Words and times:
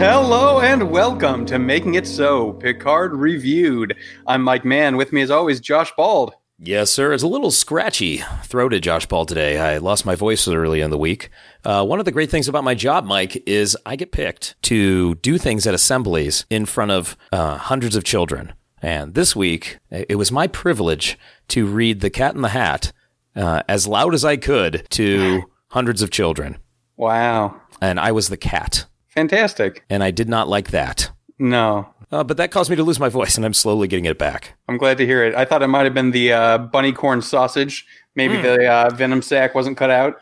Hello 0.00 0.60
and 0.60 0.90
welcome 0.90 1.44
to 1.44 1.58
Making 1.58 1.96
It 1.96 2.06
So, 2.06 2.54
Picard 2.54 3.12
Reviewed. 3.12 3.94
I'm 4.26 4.40
Mike 4.40 4.64
Mann. 4.64 4.96
With 4.96 5.12
me, 5.12 5.20
as 5.20 5.30
always, 5.30 5.60
Josh 5.60 5.92
Bald. 5.94 6.32
Yes, 6.58 6.90
sir. 6.90 7.12
It's 7.12 7.22
a 7.22 7.28
little 7.28 7.50
scratchy 7.50 8.24
throated, 8.44 8.82
Josh 8.82 9.04
Bald, 9.04 9.28
today. 9.28 9.58
I 9.58 9.76
lost 9.76 10.06
my 10.06 10.14
voice 10.14 10.48
early 10.48 10.80
in 10.80 10.90
the 10.90 10.96
week. 10.96 11.28
Uh, 11.66 11.84
one 11.84 11.98
of 11.98 12.06
the 12.06 12.12
great 12.12 12.30
things 12.30 12.48
about 12.48 12.64
my 12.64 12.74
job, 12.74 13.04
Mike, 13.04 13.46
is 13.46 13.76
I 13.84 13.94
get 13.94 14.10
picked 14.10 14.54
to 14.62 15.16
do 15.16 15.36
things 15.36 15.66
at 15.66 15.74
assemblies 15.74 16.46
in 16.48 16.64
front 16.64 16.92
of 16.92 17.14
uh, 17.30 17.58
hundreds 17.58 17.94
of 17.94 18.02
children. 18.02 18.54
And 18.80 19.12
this 19.12 19.36
week, 19.36 19.80
it 19.90 20.16
was 20.16 20.32
my 20.32 20.46
privilege 20.46 21.18
to 21.48 21.66
read 21.66 22.00
The 22.00 22.08
Cat 22.08 22.34
in 22.34 22.40
the 22.40 22.48
Hat 22.48 22.90
uh, 23.36 23.64
as 23.68 23.86
loud 23.86 24.14
as 24.14 24.24
I 24.24 24.38
could 24.38 24.86
to 24.92 25.42
hundreds 25.68 26.00
of 26.00 26.10
children. 26.10 26.56
Wow. 26.96 27.60
And 27.82 28.00
I 28.00 28.12
was 28.12 28.30
the 28.30 28.38
cat. 28.38 28.86
Fantastic. 29.10 29.84
And 29.90 30.02
I 30.02 30.10
did 30.10 30.28
not 30.28 30.48
like 30.48 30.70
that. 30.70 31.10
No. 31.38 31.88
Uh, 32.12 32.24
but 32.24 32.36
that 32.38 32.50
caused 32.50 32.70
me 32.70 32.76
to 32.76 32.82
lose 32.82 32.98
my 32.98 33.08
voice, 33.08 33.36
and 33.36 33.44
I'm 33.46 33.54
slowly 33.54 33.86
getting 33.86 34.04
it 34.04 34.18
back. 34.18 34.54
I'm 34.68 34.76
glad 34.78 34.98
to 34.98 35.06
hear 35.06 35.24
it. 35.24 35.34
I 35.34 35.44
thought 35.44 35.62
it 35.62 35.68
might 35.68 35.84
have 35.84 35.94
been 35.94 36.10
the 36.10 36.32
uh, 36.32 36.58
bunny 36.58 36.92
corn 36.92 37.22
sausage. 37.22 37.86
Maybe 38.16 38.34
Hmm. 38.36 38.42
the 38.42 38.66
uh, 38.66 38.90
venom 38.94 39.22
sac 39.22 39.54
wasn't 39.54 39.76
cut 39.76 39.90
out. 39.90 40.16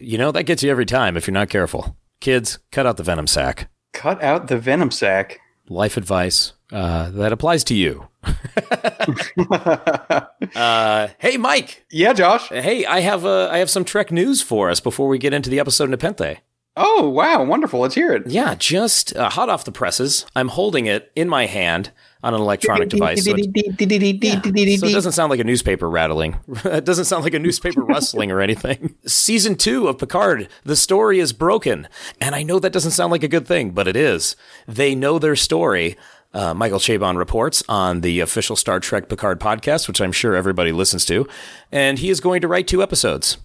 You 0.00 0.16
know, 0.18 0.32
that 0.32 0.44
gets 0.44 0.62
you 0.62 0.70
every 0.70 0.86
time 0.86 1.16
if 1.16 1.26
you're 1.26 1.32
not 1.34 1.50
careful. 1.50 1.96
Kids, 2.20 2.58
cut 2.72 2.86
out 2.86 2.96
the 2.96 3.02
venom 3.02 3.26
sac. 3.26 3.68
Cut 3.92 4.22
out 4.22 4.48
the 4.48 4.56
venom 4.58 4.90
sac. 4.90 5.40
life 5.68 5.96
advice 5.96 6.52
uh, 6.72 7.10
that 7.10 7.32
applies 7.32 7.62
to 7.64 7.74
you. 7.74 8.08
uh, 10.54 11.08
hey, 11.18 11.36
Mike. 11.36 11.84
Yeah, 11.90 12.12
Josh. 12.12 12.48
Hey, 12.48 12.84
I 12.86 13.00
have 13.00 13.24
uh, 13.24 13.48
I 13.50 13.58
have 13.58 13.70
some 13.70 13.84
Trek 13.84 14.10
news 14.10 14.42
for 14.42 14.70
us 14.70 14.80
before 14.80 15.08
we 15.08 15.18
get 15.18 15.32
into 15.34 15.50
the 15.50 15.60
episode 15.60 15.90
Nepenthe. 15.90 16.38
Oh, 16.76 17.08
wow. 17.08 17.44
Wonderful. 17.44 17.80
Let's 17.80 17.94
hear 17.94 18.12
it. 18.12 18.26
Yeah, 18.26 18.54
just 18.56 19.14
uh, 19.16 19.30
hot 19.30 19.48
off 19.48 19.64
the 19.64 19.70
presses. 19.72 20.26
I'm 20.34 20.48
holding 20.48 20.86
it 20.86 21.12
in 21.14 21.28
my 21.28 21.46
hand 21.46 21.92
on 22.24 22.34
an 22.34 22.40
electronic 22.40 22.88
device. 22.90 23.24
So 23.24 23.32
it, 23.34 23.46
yeah, 24.22 24.40
so 24.42 24.86
it 24.86 24.92
doesn't 24.92 25.12
sound 25.12 25.30
like 25.30 25.38
a 25.38 25.44
newspaper 25.44 25.88
rattling. 25.88 26.38
it 26.64 26.84
doesn't 26.84 27.04
sound 27.04 27.22
like 27.22 27.34
a 27.34 27.38
newspaper 27.38 27.80
rustling 27.84 28.32
or 28.32 28.40
anything. 28.40 28.96
Season 29.06 29.54
two 29.54 29.86
of 29.86 29.98
Picard, 29.98 30.48
the 30.64 30.74
story 30.74 31.20
is 31.20 31.32
broken. 31.32 31.86
And 32.20 32.34
I 32.34 32.42
know 32.42 32.58
that 32.58 32.72
doesn't 32.72 32.92
sound 32.92 33.12
like 33.12 33.22
a 33.22 33.28
good 33.28 33.46
thing, 33.46 33.70
but 33.70 33.86
it 33.86 33.94
is. 33.94 34.34
They 34.66 34.96
know 34.96 35.20
their 35.20 35.36
story. 35.36 35.96
Uh, 36.32 36.52
Michael 36.52 36.80
Chabon 36.80 37.16
reports 37.16 37.62
on 37.68 38.00
the 38.00 38.18
official 38.18 38.56
Star 38.56 38.80
Trek 38.80 39.08
Picard 39.08 39.38
podcast, 39.38 39.86
which 39.86 40.00
I'm 40.00 40.10
sure 40.10 40.34
everybody 40.34 40.72
listens 40.72 41.04
to. 41.04 41.28
And 41.70 42.00
he 42.00 42.10
is 42.10 42.18
going 42.18 42.40
to 42.40 42.48
write 42.48 42.66
two 42.66 42.82
episodes. 42.82 43.36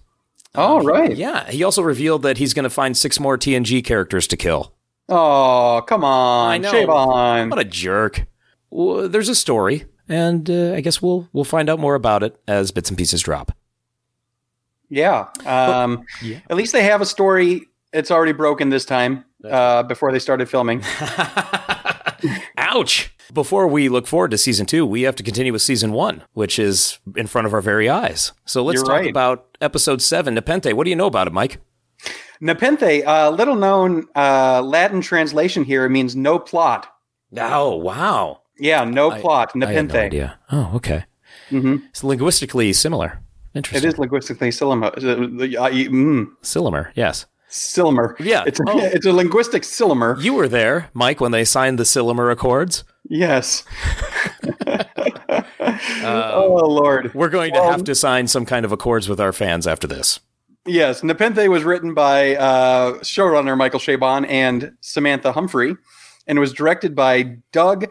All 0.54 0.82
right. 0.82 1.16
Yeah. 1.16 1.48
He 1.50 1.62
also 1.62 1.82
revealed 1.82 2.22
that 2.22 2.38
he's 2.38 2.54
going 2.54 2.64
to 2.64 2.70
find 2.70 2.96
six 2.96 3.20
more 3.20 3.38
TNG 3.38 3.84
characters 3.84 4.26
to 4.28 4.36
kill. 4.36 4.72
Oh, 5.08 5.82
come 5.86 6.04
on. 6.04 6.50
I 6.50 6.58
know. 6.58 6.70
Shave 6.70 6.88
on. 6.88 7.50
What 7.50 7.58
a 7.58 7.64
jerk. 7.64 8.26
Well, 8.70 9.08
there's 9.08 9.28
a 9.28 9.34
story, 9.34 9.84
and 10.08 10.48
uh, 10.48 10.74
I 10.74 10.80
guess 10.80 11.02
we'll 11.02 11.28
we'll 11.32 11.44
find 11.44 11.68
out 11.68 11.80
more 11.80 11.96
about 11.96 12.22
it 12.22 12.40
as 12.46 12.70
bits 12.70 12.88
and 12.88 12.96
pieces 12.96 13.20
drop. 13.22 13.50
Yeah. 14.88 15.28
Um, 15.44 16.04
At 16.48 16.56
least 16.56 16.72
they 16.72 16.82
have 16.84 17.00
a 17.00 17.06
story. 17.06 17.66
It's 17.92 18.10
already 18.10 18.32
broken 18.32 18.68
this 18.70 18.84
time 18.84 19.24
uh, 19.48 19.82
before 19.84 20.12
they 20.12 20.18
started 20.20 20.48
filming. 20.48 20.82
Ouch! 22.56 23.12
Before 23.32 23.66
we 23.66 23.88
look 23.88 24.06
forward 24.06 24.30
to 24.32 24.38
season 24.38 24.66
two, 24.66 24.84
we 24.84 25.02
have 25.02 25.14
to 25.16 25.22
continue 25.22 25.52
with 25.52 25.62
season 25.62 25.92
one, 25.92 26.22
which 26.34 26.58
is 26.58 26.98
in 27.16 27.26
front 27.26 27.46
of 27.46 27.54
our 27.54 27.60
very 27.60 27.88
eyes. 27.88 28.32
So 28.44 28.62
let's 28.64 28.76
You're 28.78 28.84
talk 28.84 29.00
right. 29.00 29.10
about 29.10 29.49
episode 29.60 30.02
seven, 30.02 30.34
Nepenthe. 30.34 30.72
What 30.72 30.84
do 30.84 30.90
you 30.90 30.96
know 30.96 31.06
about 31.06 31.26
it, 31.26 31.32
Mike? 31.32 31.58
Nepenthe, 32.40 33.04
uh, 33.06 33.30
little 33.30 33.56
known 33.56 34.06
uh, 34.16 34.62
Latin 34.62 35.00
translation 35.00 35.62
here, 35.64 35.84
it 35.84 35.90
means 35.90 36.16
no 36.16 36.38
plot. 36.38 36.86
Oh, 37.36 37.76
wow. 37.76 38.40
Yeah, 38.58 38.84
no 38.84 39.10
I- 39.10 39.20
plot. 39.20 39.52
I 39.54 39.58
Nepenthe. 39.58 39.92
no 39.94 40.00
idea. 40.00 40.38
Oh, 40.50 40.72
okay. 40.76 41.04
Mhm. 41.50 41.82
It's 41.90 42.02
linguistically 42.04 42.72
similar. 42.72 43.20
Interesting. 43.54 43.88
It 43.88 43.92
is 43.92 43.98
linguistically 43.98 44.50
sillimer. 44.50 44.84
Uh, 44.96 45.60
uh, 45.60 45.70
mm, 45.70 46.26
Silimer, 46.42 46.92
yes. 46.94 47.26
sillimer. 47.50 48.14
Yeah. 48.20 48.44
It's 48.46 48.60
a, 48.60 48.62
Oh. 48.68 48.78
it's 48.78 49.06
a 49.06 49.12
linguistic 49.12 49.62
sillimer. 49.64 50.20
You 50.22 50.34
were 50.34 50.46
there, 50.48 50.88
Mike, 50.94 51.20
when 51.20 51.32
they 51.32 51.44
signed 51.44 51.78
the 51.78 51.84
Silimer 51.84 52.30
Accords. 52.30 52.84
Yes. 53.08 53.64
oh, 55.60 56.64
Lord. 56.68 57.12
We're 57.14 57.28
going 57.28 57.52
to 57.54 57.60
Um, 57.60 57.70
have 57.70 57.84
to 57.84 57.94
sign 57.94 58.26
some 58.26 58.44
kind 58.46 58.64
of 58.64 58.72
accords 58.72 59.08
with 59.08 59.20
our 59.20 59.32
fans 59.32 59.66
after 59.66 59.86
this. 59.86 60.20
Yes, 60.66 61.02
Nepenthe 61.02 61.48
was 61.48 61.64
written 61.64 61.94
by 61.94 62.36
uh, 62.36 62.94
showrunner 62.98 63.56
Michael 63.56 63.80
Chabon 63.80 64.26
and 64.28 64.72
Samantha 64.80 65.32
Humphrey, 65.32 65.74
and 66.26 66.38
was 66.38 66.52
directed 66.52 66.94
by 66.94 67.38
Doug 67.52 67.86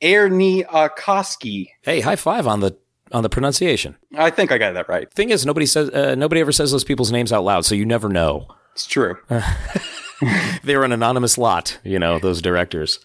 Aarniokoski. 0.00 1.68
Hey, 1.82 2.00
high 2.00 2.16
five 2.16 2.46
on 2.46 2.60
the 2.60 2.76
on 3.12 3.22
the 3.22 3.28
pronunciation. 3.28 3.96
I 4.16 4.30
think 4.30 4.52
I 4.52 4.58
got 4.58 4.74
that 4.74 4.88
right. 4.88 5.12
Thing 5.12 5.30
is, 5.30 5.44
nobody 5.44 5.66
says 5.66 5.90
uh, 5.90 6.14
nobody 6.14 6.40
ever 6.40 6.52
says 6.52 6.70
those 6.70 6.84
people's 6.84 7.12
names 7.12 7.32
out 7.32 7.44
loud, 7.44 7.64
so 7.64 7.74
you 7.74 7.84
never 7.84 8.08
know. 8.08 8.46
It's 8.72 8.86
true. 8.86 9.16
They're 10.62 10.84
an 10.84 10.92
anonymous 10.92 11.36
lot, 11.38 11.78
you 11.84 11.98
know, 11.98 12.18
those 12.18 12.40
directors. 12.40 12.98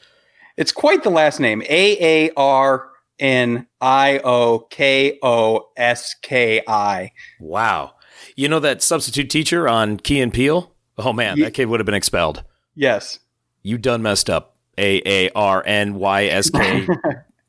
It's 0.57 0.71
quite 0.71 1.03
the 1.03 1.09
last 1.09 1.39
name. 1.39 1.61
A 1.63 2.27
A 2.27 2.31
R 2.37 2.88
N 3.19 3.67
I 3.81 4.19
O 4.23 4.59
K 4.69 5.19
O 5.21 5.69
S 5.77 6.15
K 6.21 6.61
I. 6.67 7.11
Wow. 7.39 7.93
You 8.35 8.47
know 8.49 8.59
that 8.59 8.81
substitute 8.81 9.29
teacher 9.29 9.67
on 9.67 9.97
Key 9.97 10.21
and 10.21 10.33
Peele? 10.33 10.73
Oh 10.97 11.13
man, 11.13 11.37
Ye- 11.37 11.43
that 11.43 11.53
kid 11.53 11.65
would 11.67 11.79
have 11.79 11.85
been 11.85 11.95
expelled. 11.95 12.43
Yes. 12.75 13.19
You 13.63 13.77
done 13.77 14.01
messed 14.01 14.29
up. 14.29 14.55
A 14.77 15.01
A 15.05 15.29
R 15.31 15.61
N 15.65 15.95
Y 15.95 16.25
S 16.25 16.49
K 16.49 16.87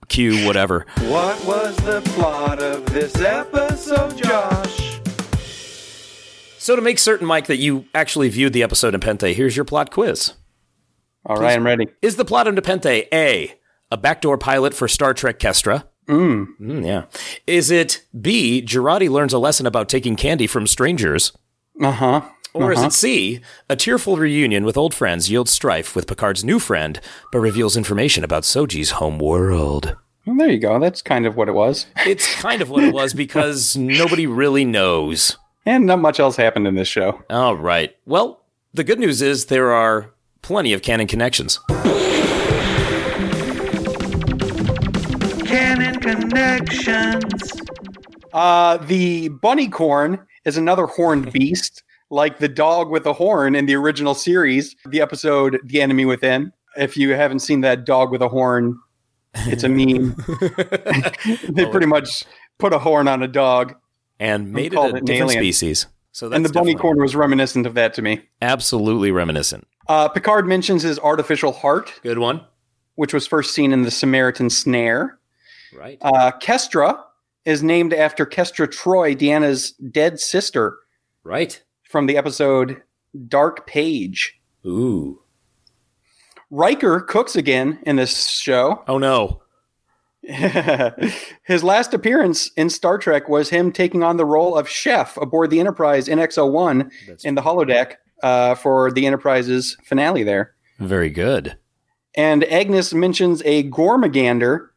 Q 0.08 0.46
whatever. 0.46 0.84
What 1.02 1.44
was 1.44 1.76
the 1.76 2.00
plot 2.16 2.60
of 2.60 2.84
this 2.86 3.14
episode, 3.20 4.16
Josh? 4.16 5.00
So 6.58 6.76
to 6.76 6.82
make 6.82 6.98
certain, 6.98 7.26
Mike, 7.26 7.46
that 7.46 7.56
you 7.56 7.86
actually 7.94 8.28
viewed 8.28 8.52
the 8.52 8.62
episode 8.62 8.92
Nepenthe, 8.92 9.34
here's 9.34 9.56
your 9.56 9.64
plot 9.64 9.90
quiz. 9.90 10.34
All 11.24 11.36
right, 11.36 11.56
I'm 11.56 11.64
ready. 11.64 11.86
Is 12.02 12.16
the 12.16 12.24
plot 12.24 12.46
of 12.48 12.54
Nepenthe 12.54 12.86
A, 12.86 13.58
a 13.90 13.96
backdoor 13.96 14.38
pilot 14.38 14.74
for 14.74 14.88
Star 14.88 15.14
Trek 15.14 15.38
Kestra? 15.38 15.84
Mm. 16.08 16.84
yeah. 16.84 17.04
Is 17.46 17.70
it 17.70 18.02
B, 18.20 18.62
Jurati 18.62 19.08
learns 19.08 19.32
a 19.32 19.38
lesson 19.38 19.66
about 19.66 19.88
taking 19.88 20.16
candy 20.16 20.46
from 20.46 20.66
strangers? 20.66 21.32
Uh 21.80 21.92
huh. 21.92 22.20
Or 22.52 22.72
is 22.72 22.82
it 22.82 22.92
C, 22.92 23.40
a 23.68 23.76
tearful 23.76 24.16
reunion 24.16 24.64
with 24.64 24.76
old 24.76 24.92
friends 24.92 25.30
yields 25.30 25.52
strife 25.52 25.94
with 25.94 26.08
Picard's 26.08 26.42
new 26.42 26.58
friend, 26.58 27.00
but 27.30 27.38
reveals 27.38 27.76
information 27.76 28.24
about 28.24 28.42
Soji's 28.42 28.92
home 28.92 29.20
world? 29.20 29.96
Well, 30.26 30.36
there 30.36 30.50
you 30.50 30.58
go. 30.58 30.80
That's 30.80 31.00
kind 31.00 31.26
of 31.26 31.36
what 31.36 31.48
it 31.48 31.52
was. 31.52 31.86
It's 32.04 32.34
kind 32.40 32.60
of 32.60 32.68
what 32.68 32.82
it 32.82 32.92
was 32.92 33.14
because 33.14 33.76
nobody 33.76 34.26
really 34.26 34.64
knows. 34.64 35.36
And 35.64 35.86
not 35.86 36.00
much 36.00 36.18
else 36.18 36.36
happened 36.36 36.66
in 36.66 36.74
this 36.74 36.88
show. 36.88 37.22
All 37.30 37.56
right. 37.56 37.94
Well, 38.04 38.42
the 38.74 38.84
good 38.84 38.98
news 38.98 39.22
is 39.22 39.46
there 39.46 39.72
are 39.72 40.12
plenty 40.42 40.72
of 40.72 40.82
canon 40.82 41.06
connections. 41.06 41.60
Connections. 46.40 47.60
Uh, 48.32 48.76
the 48.78 49.28
bunny 49.28 49.68
corn 49.68 50.18
is 50.44 50.56
another 50.56 50.86
horned 50.86 51.32
beast, 51.32 51.82
like 52.10 52.38
the 52.38 52.48
dog 52.48 52.90
with 52.90 53.04
the 53.04 53.12
horn 53.12 53.54
in 53.54 53.66
the 53.66 53.74
original 53.74 54.14
series, 54.14 54.74
the 54.86 55.00
episode 55.00 55.58
The 55.64 55.82
Enemy 55.82 56.06
Within. 56.06 56.52
If 56.76 56.96
you 56.96 57.14
haven't 57.14 57.40
seen 57.40 57.60
that 57.62 57.84
dog 57.84 58.10
with 58.10 58.22
a 58.22 58.28
horn, 58.28 58.78
it's 59.34 59.64
a 59.64 59.68
meme. 59.68 60.14
they 61.48 61.66
pretty 61.66 61.86
much 61.86 62.24
put 62.58 62.72
a 62.72 62.78
horn 62.78 63.08
on 63.08 63.22
a 63.22 63.28
dog. 63.28 63.74
and 64.18 64.52
made 64.52 64.72
it 64.72 64.76
called 64.76 64.94
a 64.94 64.96
it 64.96 65.04
different 65.04 65.32
alien. 65.32 65.42
species. 65.42 65.86
So 66.12 66.28
that's 66.28 66.36
and 66.36 66.44
the 66.44 66.52
bunny 66.52 66.74
corn 66.74 66.98
was 67.00 67.14
reminiscent 67.14 67.66
of 67.66 67.74
that 67.74 67.94
to 67.94 68.02
me. 68.02 68.22
absolutely 68.42 69.12
reminiscent. 69.12 69.66
Uh, 69.88 70.08
Picard 70.08 70.46
mentions 70.46 70.82
his 70.82 70.98
artificial 71.00 71.52
heart, 71.52 71.92
Good 72.02 72.18
one. 72.18 72.40
which 72.94 73.12
was 73.12 73.26
first 73.26 73.54
seen 73.54 73.72
in 73.72 73.82
the 73.82 73.90
Samaritan 73.90 74.50
Snare. 74.50 75.18
Right. 75.74 75.98
Uh, 76.02 76.32
Kestra 76.40 77.02
is 77.44 77.62
named 77.62 77.94
after 77.94 78.26
Kestra 78.26 78.66
Troi, 78.66 79.16
Deanna's 79.16 79.72
dead 79.72 80.20
sister 80.20 80.78
right. 81.24 81.62
from 81.88 82.06
the 82.06 82.16
episode 82.16 82.82
Dark 83.28 83.66
Page. 83.66 84.40
Ooh. 84.66 85.20
Riker 86.50 87.00
cooks 87.00 87.36
again 87.36 87.78
in 87.86 87.96
this 87.96 88.28
show. 88.28 88.82
Oh 88.88 88.98
no. 88.98 89.42
His 91.44 91.64
last 91.64 91.94
appearance 91.94 92.50
in 92.56 92.68
Star 92.68 92.98
Trek 92.98 93.28
was 93.28 93.48
him 93.48 93.72
taking 93.72 94.02
on 94.02 94.18
the 94.18 94.26
role 94.26 94.54
of 94.54 94.68
chef 94.68 95.16
aboard 95.16 95.48
the 95.48 95.58
Enterprise 95.60 96.08
NX-01 96.08 96.90
That's 97.08 97.24
in 97.24 97.36
the 97.36 97.40
holodeck 97.40 97.94
uh, 98.22 98.54
for 98.56 98.92
the 98.92 99.06
Enterprise's 99.06 99.78
finale 99.82 100.22
there. 100.22 100.54
very 100.78 101.08
good. 101.08 101.56
And 102.16 102.44
Agnes 102.44 102.92
mentions 102.92 103.40
a 103.46 103.70
Gormagander, 103.70 104.68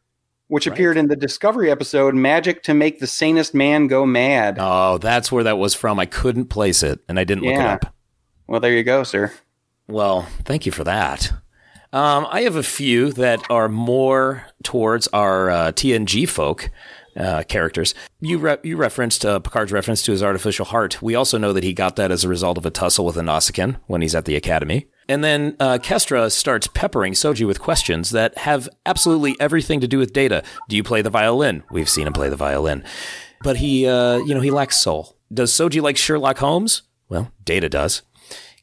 which 0.48 0.66
Right. 0.66 0.72
appeared 0.74 0.96
in 0.96 1.08
the 1.08 1.16
Discovery 1.16 1.70
episode 1.70 2.14
"Magic 2.14 2.62
to 2.64 2.74
Make 2.74 3.00
the 3.00 3.06
Sanest 3.06 3.54
Man 3.54 3.86
Go 3.86 4.04
Mad." 4.06 4.56
Oh, 4.60 4.98
that's 4.98 5.30
where 5.32 5.44
that 5.44 5.58
was 5.58 5.74
from. 5.74 5.98
I 5.98 6.06
couldn't 6.06 6.46
place 6.46 6.82
it 6.82 7.00
and 7.08 7.18
I 7.18 7.24
didn't 7.24 7.44
look 7.44 7.54
it 7.54 7.60
up. 7.60 7.94
Well, 8.46 8.60
there 8.60 8.72
you 8.72 8.82
go, 8.84 9.04
sir. 9.04 9.32
Well, 9.88 10.26
thank 10.44 10.66
you 10.66 10.72
for 10.72 10.84
that. 10.84 11.32
Um, 11.92 12.26
I 12.30 12.42
have 12.42 12.56
a 12.56 12.62
few 12.62 13.12
that 13.12 13.40
are 13.50 13.68
more 13.68 14.44
towards 14.64 15.06
our 15.08 15.50
uh, 15.50 15.72
TNG 15.72 16.26
folk 16.28 16.68
uh, 17.16 17.42
characters. 17.48 17.94
You 18.20 18.38
re- 18.38 18.58
you 18.62 18.76
referenced 18.76 19.24
uh, 19.24 19.40
Picard's 19.40 19.72
reference 19.72 20.02
to 20.02 20.12
his 20.12 20.22
artificial 20.22 20.66
heart. 20.66 21.02
We 21.02 21.14
also 21.14 21.38
know 21.38 21.52
that 21.52 21.64
he 21.64 21.72
got 21.72 21.96
that 21.96 22.10
as 22.10 22.24
a 22.24 22.28
result 22.28 22.58
of 22.58 22.66
a 22.66 22.70
tussle 22.70 23.04
with 23.04 23.16
a 23.16 23.20
Nausicaan 23.20 23.76
when 23.86 24.02
he's 24.02 24.14
at 24.14 24.24
the 24.24 24.36
Academy. 24.36 24.86
And 25.08 25.22
then 25.22 25.56
uh, 25.60 25.78
Kestra 25.82 26.32
starts 26.32 26.66
peppering 26.66 27.12
Soji 27.12 27.46
with 27.46 27.60
questions 27.60 28.10
that 28.10 28.38
have 28.38 28.68
absolutely 28.86 29.36
everything 29.38 29.80
to 29.80 29.88
do 29.88 29.98
with 29.98 30.12
Data. 30.12 30.42
Do 30.68 30.76
you 30.76 30.82
play 30.82 31.02
the 31.02 31.10
violin? 31.10 31.62
We've 31.70 31.88
seen 31.88 32.06
him 32.06 32.14
play 32.14 32.28
the 32.28 32.36
violin, 32.36 32.84
but 33.42 33.58
he, 33.58 33.86
uh, 33.86 34.18
you 34.18 34.34
know, 34.34 34.40
he 34.40 34.50
lacks 34.50 34.78
soul. 34.78 35.16
Does 35.32 35.52
Soji 35.52 35.82
like 35.82 35.96
Sherlock 35.96 36.38
Holmes? 36.38 36.82
Well, 37.08 37.30
Data 37.44 37.68
does. 37.68 38.02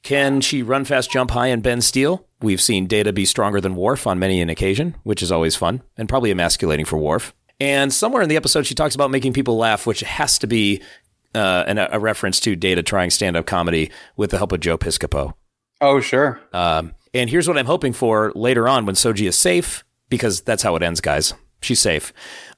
Can 0.04 0.42
she 0.42 0.64
run 0.64 0.84
fast, 0.86 1.12
jump 1.12 1.32
high, 1.32 1.48
and 1.48 1.62
bend 1.62 1.84
steel? 1.84 2.26
We've 2.42 2.62
seen 2.62 2.88
Data 2.88 3.14
be 3.14 3.26
stronger 3.26 3.62
than 3.62 3.76
Worf 3.76 4.08
on 4.08 4.18
many 4.18 4.42
an 4.42 4.50
occasion, 4.50 4.96
which 5.04 5.22
is 5.22 5.32
always 5.32 5.56
fun 5.56 5.84
and 5.96 6.10
probably 6.10 6.32
emasculating 6.32 6.86
for 6.86 6.98
Worf. 6.98 7.36
And 7.62 7.94
somewhere 7.94 8.24
in 8.24 8.30
the 8.30 8.38
episode, 8.38 8.66
she 8.66 8.74
talks 8.74 8.96
about 8.96 9.12
making 9.12 9.34
people 9.34 9.56
laugh, 9.56 9.86
which 9.86 10.00
has 10.00 10.40
to 10.40 10.48
be 10.48 10.82
uh, 11.36 11.64
an, 11.68 11.78
a 11.78 12.00
reference 12.00 12.40
to 12.40 12.56
Data 12.56 12.82
trying 12.82 13.12
stand 13.12 13.38
up 13.38 13.46
comedy 13.46 13.92
with 14.18 14.32
the 14.32 14.38
help 14.40 14.52
of 14.52 14.62
Joe 14.62 14.80
Piscopo. 14.80 15.36
Oh, 15.80 16.00
sure. 16.00 16.42
Um, 16.54 16.96
and 17.14 17.30
here's 17.30 17.48
what 17.48 17.60
I'm 17.60 17.68
hoping 17.68 17.94
for 17.94 18.32
later 18.34 18.68
on 18.68 18.88
when 18.88 18.96
Soji 18.96 19.28
is 19.28 19.38
safe, 19.38 19.84
because 20.10 20.42
that's 20.42 20.64
how 20.64 20.76
it 20.76 20.82
ends, 20.82 21.02
guys. 21.02 21.36
She's 21.62 21.80
safe. 21.80 22.12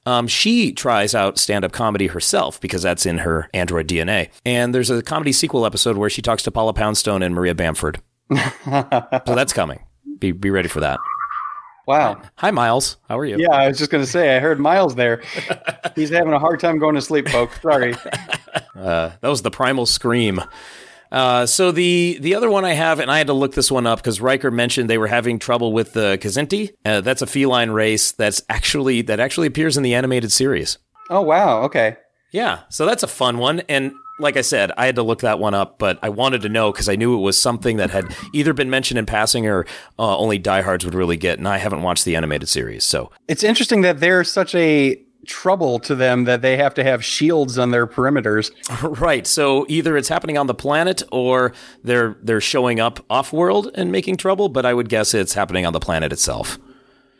Um, 0.06 0.26
she 0.26 0.72
tries 0.72 1.14
out 1.14 1.36
stand 1.36 1.66
up 1.66 1.72
comedy 1.72 2.06
herself 2.06 2.58
because 2.58 2.80
that's 2.80 3.04
in 3.04 3.18
her 3.18 3.50
android 3.52 3.86
DNA. 3.86 4.30
And 4.46 4.74
there's 4.74 4.88
a 4.88 5.02
comedy 5.02 5.32
sequel 5.32 5.66
episode 5.66 5.98
where 5.98 6.08
she 6.08 6.22
talks 6.22 6.42
to 6.44 6.50
Paula 6.50 6.72
Poundstone 6.72 7.22
and 7.22 7.34
Maria 7.34 7.54
Bamford. 7.54 8.00
so 8.64 9.20
that's 9.26 9.52
coming. 9.52 9.84
Be, 10.18 10.32
be 10.32 10.48
ready 10.48 10.68
for 10.68 10.80
that. 10.80 10.98
Wow. 11.86 12.22
Hi, 12.36 12.50
Miles. 12.50 12.96
How 13.08 13.18
are 13.18 13.24
you? 13.24 13.36
Yeah, 13.38 13.52
I 13.52 13.68
was 13.68 13.78
just 13.78 13.90
going 13.90 14.02
to 14.02 14.10
say, 14.10 14.36
I 14.36 14.40
heard 14.40 14.58
Miles 14.58 14.94
there. 14.94 15.22
He's 15.94 16.10
having 16.10 16.32
a 16.32 16.38
hard 16.38 16.60
time 16.60 16.78
going 16.78 16.94
to 16.94 17.02
sleep, 17.02 17.28
folks. 17.28 17.60
Sorry. 17.60 17.94
Uh, 18.76 19.12
that 19.20 19.28
was 19.28 19.40
the 19.42 19.50
primal 19.50 19.86
scream. 19.86 20.40
Uh, 21.10 21.46
so 21.46 21.70
the 21.70 22.18
the 22.20 22.34
other 22.34 22.50
one 22.50 22.64
I 22.64 22.72
have, 22.72 22.98
and 22.98 23.10
I 23.10 23.18
had 23.18 23.28
to 23.28 23.32
look 23.32 23.54
this 23.54 23.70
one 23.70 23.86
up 23.86 24.00
because 24.00 24.20
Riker 24.20 24.50
mentioned 24.50 24.90
they 24.90 24.98
were 24.98 25.06
having 25.06 25.38
trouble 25.38 25.72
with 25.72 25.92
the 25.92 26.18
Kzinti. 26.20 26.72
Uh, 26.84 27.00
that's 27.00 27.22
a 27.22 27.26
feline 27.26 27.70
race 27.70 28.12
that's 28.12 28.42
actually 28.48 29.00
that 29.02 29.20
actually 29.20 29.46
appears 29.46 29.76
in 29.76 29.84
the 29.84 29.94
animated 29.94 30.32
series. 30.32 30.78
Oh, 31.08 31.22
wow. 31.22 31.62
Okay. 31.62 31.96
Yeah, 32.32 32.62
so 32.68 32.84
that's 32.84 33.04
a 33.04 33.08
fun 33.08 33.38
one. 33.38 33.60
And 33.68 33.92
like 34.18 34.36
I 34.36 34.42
said, 34.42 34.70
I 34.76 34.86
had 34.86 34.94
to 34.96 35.02
look 35.02 35.20
that 35.20 35.38
one 35.38 35.54
up, 35.54 35.78
but 35.78 35.98
I 36.02 36.08
wanted 36.08 36.42
to 36.42 36.48
know 36.48 36.70
because 36.70 36.88
I 36.88 36.96
knew 36.96 37.16
it 37.16 37.20
was 37.20 37.36
something 37.36 37.78
that 37.78 37.90
had 37.90 38.14
either 38.32 38.52
been 38.52 38.70
mentioned 38.70 38.98
in 38.98 39.06
passing 39.06 39.46
or 39.46 39.66
uh, 39.98 40.16
only 40.16 40.38
diehards 40.38 40.84
would 40.84 40.94
really 40.94 41.16
get. 41.16 41.38
And 41.38 41.48
I 41.48 41.58
haven't 41.58 41.82
watched 41.82 42.04
the 42.04 42.14
animated 42.16 42.48
series, 42.48 42.84
so 42.84 43.10
It's 43.28 43.42
interesting 43.42 43.80
that 43.82 44.00
they're 44.00 44.24
such 44.24 44.54
a 44.54 45.00
trouble 45.26 45.78
to 45.80 45.94
them 45.94 46.24
that 46.24 46.42
they 46.42 46.56
have 46.56 46.74
to 46.74 46.84
have 46.84 47.04
shields 47.04 47.58
on 47.58 47.70
their 47.70 47.86
perimeters. 47.86 48.50
right. 49.00 49.26
So 49.26 49.64
either 49.68 49.96
it's 49.96 50.08
happening 50.08 50.38
on 50.38 50.46
the 50.46 50.54
planet 50.54 51.02
or 51.10 51.52
they're 51.82 52.16
they're 52.22 52.40
showing 52.42 52.78
up 52.78 53.04
off 53.10 53.32
world 53.32 53.70
and 53.74 53.90
making 53.90 54.18
trouble. 54.18 54.48
But 54.48 54.66
I 54.66 54.74
would 54.74 54.88
guess 54.88 55.14
it's 55.14 55.34
happening 55.34 55.66
on 55.66 55.72
the 55.72 55.80
planet 55.80 56.12
itself. 56.12 56.58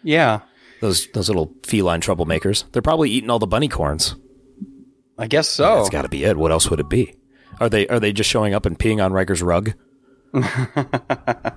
Yeah. 0.03 0.41
Those 0.81 1.09
those 1.09 1.29
little 1.29 1.55
feline 1.65 2.01
troublemakers. 2.01 2.65
They're 2.73 2.83
probably 2.83 3.11
eating 3.11 3.31
all 3.31 3.39
the 3.39 3.47
bunny 3.47 3.69
corns. 3.69 4.15
I 5.19 5.27
guess 5.27 5.49
so. 5.49 5.77
That's 5.77 5.91
got 5.91 6.03
to 6.03 6.09
be 6.09 6.25
it. 6.25 6.37
What 6.37 6.51
else 6.51 6.71
would 6.71 6.81
it 6.81 6.89
be? 6.89 7.15
Are 7.61 7.69
they 7.69 7.87
are 7.89 8.01
they 8.01 8.13
just 8.13 8.29
showing 8.29 8.55
up 8.55 8.67
and 8.67 8.79
peeing 8.79 9.05
on 9.05 9.13
Riker's 9.13 9.43
rug? 9.43 9.75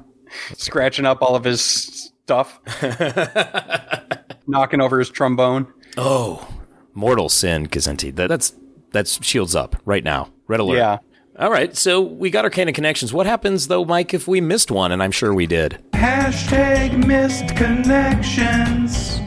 Scratching 0.56 1.06
up 1.06 1.22
all 1.22 1.36
of 1.36 1.44
his 1.44 1.62
stuff, 1.62 2.60
knocking 4.48 4.82
over 4.82 5.00
his 5.00 5.10
trombone. 5.10 5.74
Oh, 5.96 6.48
mortal 6.94 7.30
sin, 7.30 7.68
Kzinti. 7.68 8.16
That, 8.16 8.28
that's 8.28 8.54
that's 8.92 9.24
shields 9.26 9.56
up 9.56 9.76
right 9.86 10.04
now. 10.04 10.30
Red 10.48 10.60
alert. 10.60 10.78
Yeah. 10.78 10.98
All 11.40 11.52
right. 11.52 11.76
So 11.76 12.02
we 12.02 12.30
got 12.30 12.46
our 12.46 12.52
canon 12.52 12.74
connections. 12.74 13.14
What 13.14 13.26
happens 13.26 13.68
though, 13.68 13.86
Mike, 13.86 14.14
if 14.14 14.28
we 14.28 14.42
missed 14.42 14.72
one? 14.72 14.92
And 14.92 15.02
I'm 15.02 15.12
sure 15.12 15.34
we 15.34 15.48
did. 15.48 15.84
Hashtag 15.94 17.06
missed 17.06 17.56
connections. 17.56 19.20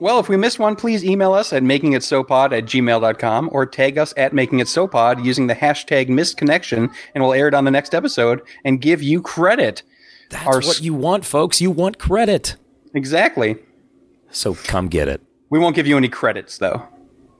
Well, 0.00 0.18
if 0.18 0.28
we 0.28 0.36
missed 0.36 0.58
one, 0.58 0.76
please 0.76 1.04
email 1.04 1.32
us 1.32 1.52
at 1.52 1.62
makingitsopod 1.62 2.56
at 2.56 2.64
gmail.com 2.64 3.48
or 3.52 3.64
tag 3.64 3.96
us 3.96 4.12
at 4.16 4.32
makingitsopod 4.32 5.24
using 5.24 5.46
the 5.46 5.54
hashtag 5.54 6.08
missed 6.08 6.36
connection, 6.36 6.90
and 7.14 7.22
we'll 7.22 7.32
air 7.32 7.48
it 7.48 7.54
on 7.54 7.64
the 7.64 7.70
next 7.70 7.94
episode 7.94 8.42
and 8.64 8.80
give 8.80 9.02
you 9.02 9.22
credit. 9.22 9.82
That's 10.30 10.46
Our 10.46 10.60
what 10.60 10.80
you 10.80 10.94
want, 10.94 11.24
folks. 11.24 11.60
You 11.60 11.70
want 11.70 11.98
credit. 11.98 12.56
Exactly. 12.92 13.56
So 14.30 14.54
come 14.54 14.88
get 14.88 15.08
it. 15.08 15.20
We 15.48 15.58
won't 15.58 15.76
give 15.76 15.86
you 15.86 15.96
any 15.96 16.08
credits, 16.08 16.58
though. 16.58 16.88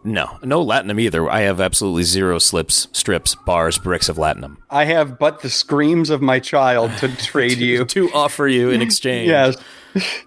No, 0.07 0.39
no 0.43 0.63
latinum 0.65 1.01
either. 1.01 1.31
I 1.31 1.41
have 1.41 1.61
absolutely 1.63 2.03
zero 2.03 2.39
slips, 2.39 2.89
strips, 2.93 3.35
bars, 3.35 3.79
bricks 3.79 4.09
of 4.11 4.17
latinum 4.19 4.59
I 4.71 4.85
have 4.85 5.19
but 5.19 5.41
the 5.41 5.49
screams 5.49 6.11
of 6.11 6.21
my 6.21 6.41
child 6.41 6.91
to 6.99 7.09
trade 7.17 7.57
you. 7.59 7.87
to 7.87 8.13
offer 8.13 8.47
you 8.47 8.69
in 8.71 8.83
exchange. 8.83 9.29
yes. 9.29 9.57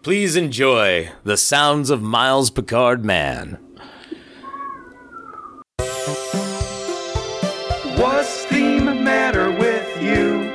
Please 0.02 0.36
enjoy 0.36 1.12
the 1.24 1.38
sounds 1.38 1.90
of 1.90 2.02
Miles 2.02 2.50
Picard 2.50 3.06
Man. 3.06 3.60
What's 7.98 8.46
the 8.46 8.80
matter 8.80 9.52
with 9.52 10.02
you? 10.02 10.54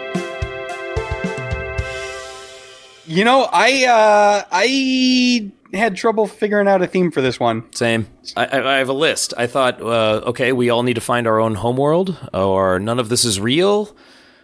You 3.07 3.25
know, 3.25 3.49
I 3.53 3.85
uh 3.85 4.45
I 4.51 5.51
had 5.79 5.97
trouble 5.97 6.27
figuring 6.27 6.69
out 6.69 6.83
a 6.83 6.87
theme 6.87 7.11
for 7.11 7.21
this 7.21 7.41
one. 7.41 7.65
Same. 7.73 8.07
I, 8.37 8.61
I 8.61 8.77
have 8.79 8.89
a 8.89 8.95
list. 8.95 9.33
I 9.37 9.47
thought, 9.47 9.81
uh, 9.81 10.21
okay, 10.27 10.53
we 10.53 10.71
all 10.71 10.83
need 10.83 10.95
to 10.95 11.01
find 11.01 11.27
our 11.27 11.41
own 11.41 11.55
homeworld, 11.55 12.17
or 12.35 12.79
none 12.79 12.99
of 12.99 13.09
this 13.09 13.25
is 13.25 13.41
real. 13.41 13.97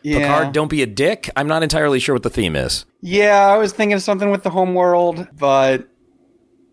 Yeah. 0.03 0.19
Picard, 0.21 0.53
don't 0.53 0.69
be 0.69 0.83
a 0.83 0.87
dick. 0.87 1.29
I'm 1.37 1.49
not 1.49 1.63
entirely 1.63 1.99
sure 1.99 2.15
what 2.15 2.23
the 2.23 2.31
theme 2.31 2.57
is. 2.57 2.87
Yeah, 3.01 3.47
I 3.47 3.59
was 3.59 3.73
thinking 3.73 3.95
of 3.95 4.03
something 4.03 4.31
with 4.31 4.43
the 4.43 4.51
homeworld, 4.51 5.27
but 5.37 5.89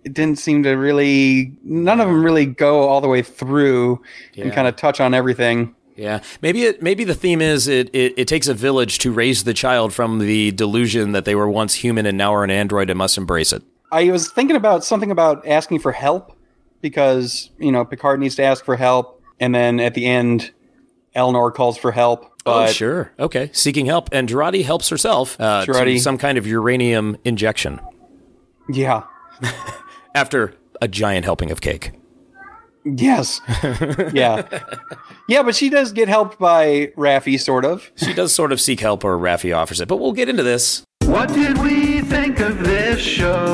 it 0.04 0.14
didn't 0.14 0.40
seem 0.40 0.64
to 0.64 0.72
really 0.72 1.52
none 1.64 2.00
of 2.00 2.08
them 2.08 2.24
really 2.24 2.46
go 2.46 2.88
all 2.88 3.02
the 3.02 3.08
way 3.08 3.24
through 3.24 4.02
and 4.38 4.54
kind 4.54 4.68
of 4.68 4.76
touch 4.76 5.02
on 5.02 5.14
everything. 5.14 5.76
Yeah, 5.96 6.22
maybe 6.42 6.64
it. 6.64 6.82
Maybe 6.82 7.04
the 7.04 7.16
theme 7.16 7.42
is 7.42 7.68
it, 7.68 7.90
it. 7.94 8.14
It 8.18 8.28
takes 8.28 8.48
a 8.48 8.54
village 8.54 9.00
to 9.00 9.12
raise 9.12 9.46
the 9.46 9.54
child 9.54 9.94
from 9.94 10.20
the 10.20 10.52
delusion 10.52 11.14
that 11.14 11.26
they 11.26 11.36
were 11.36 11.50
once 11.50 11.76
human 11.76 12.06
and 12.06 12.18
now 12.18 12.34
are 12.36 12.44
an 12.44 12.52
android 12.52 12.90
and 12.90 12.98
must 12.98 13.18
embrace 13.18 13.54
it. 13.54 13.64
I 13.96 14.12
was 14.12 14.30
thinking 14.30 14.56
about 14.56 14.84
something 14.84 15.12
about 15.12 15.48
asking 15.48 15.80
for 15.80 15.92
help 15.92 16.38
because 16.82 17.50
you 17.58 17.72
know 17.72 17.86
Picard 17.86 18.20
needs 18.20 18.36
to 18.36 18.44
ask 18.44 18.66
for 18.66 18.76
help, 18.76 19.22
and 19.40 19.56
then 19.56 19.80
at 19.80 19.94
the 19.94 20.06
end, 20.06 20.52
Elnor 21.16 21.54
calls 21.54 21.78
for 21.78 21.92
help. 21.92 22.32
But 22.44 22.70
oh, 22.70 22.72
sure. 22.72 23.12
Okay. 23.18 23.50
Seeking 23.54 23.88
help. 23.88 24.10
And 24.12 24.30
Jurati 24.30 24.64
helps 24.64 24.90
herself 24.90 25.40
uh, 25.42 25.66
to 25.66 25.98
some 25.98 26.20
kind 26.20 26.38
of 26.38 26.46
uranium 26.46 27.18
injection 27.24 27.80
yeah, 28.70 29.04
after 30.16 30.54
a 30.82 30.88
giant 30.88 31.26
helping 31.26 31.52
of 31.52 31.62
cake. 31.62 31.92
yes, 32.84 33.42
yeah, 34.14 34.48
yeah. 35.28 35.44
But 35.44 35.56
she 35.56 35.70
does 35.70 35.92
get 35.92 36.08
helped 36.08 36.38
by 36.38 36.92
Raffi, 36.98 37.40
sort 37.40 37.66
of. 37.66 37.92
She 37.96 38.14
does 38.14 38.34
sort 38.34 38.52
of 38.52 38.62
seek 38.62 38.80
help, 38.80 39.04
or 39.04 39.18
Raffi 39.18 39.56
offers 39.56 39.82
it. 39.82 39.88
But 39.88 39.98
we'll 39.98 40.14
get 40.14 40.30
into 40.30 40.44
this. 40.44 40.84
What 41.06 41.30
did 41.30 41.58
we 41.60 42.02
think 42.02 42.40
of 42.40 42.60
this 42.64 43.00
show? 43.00 43.45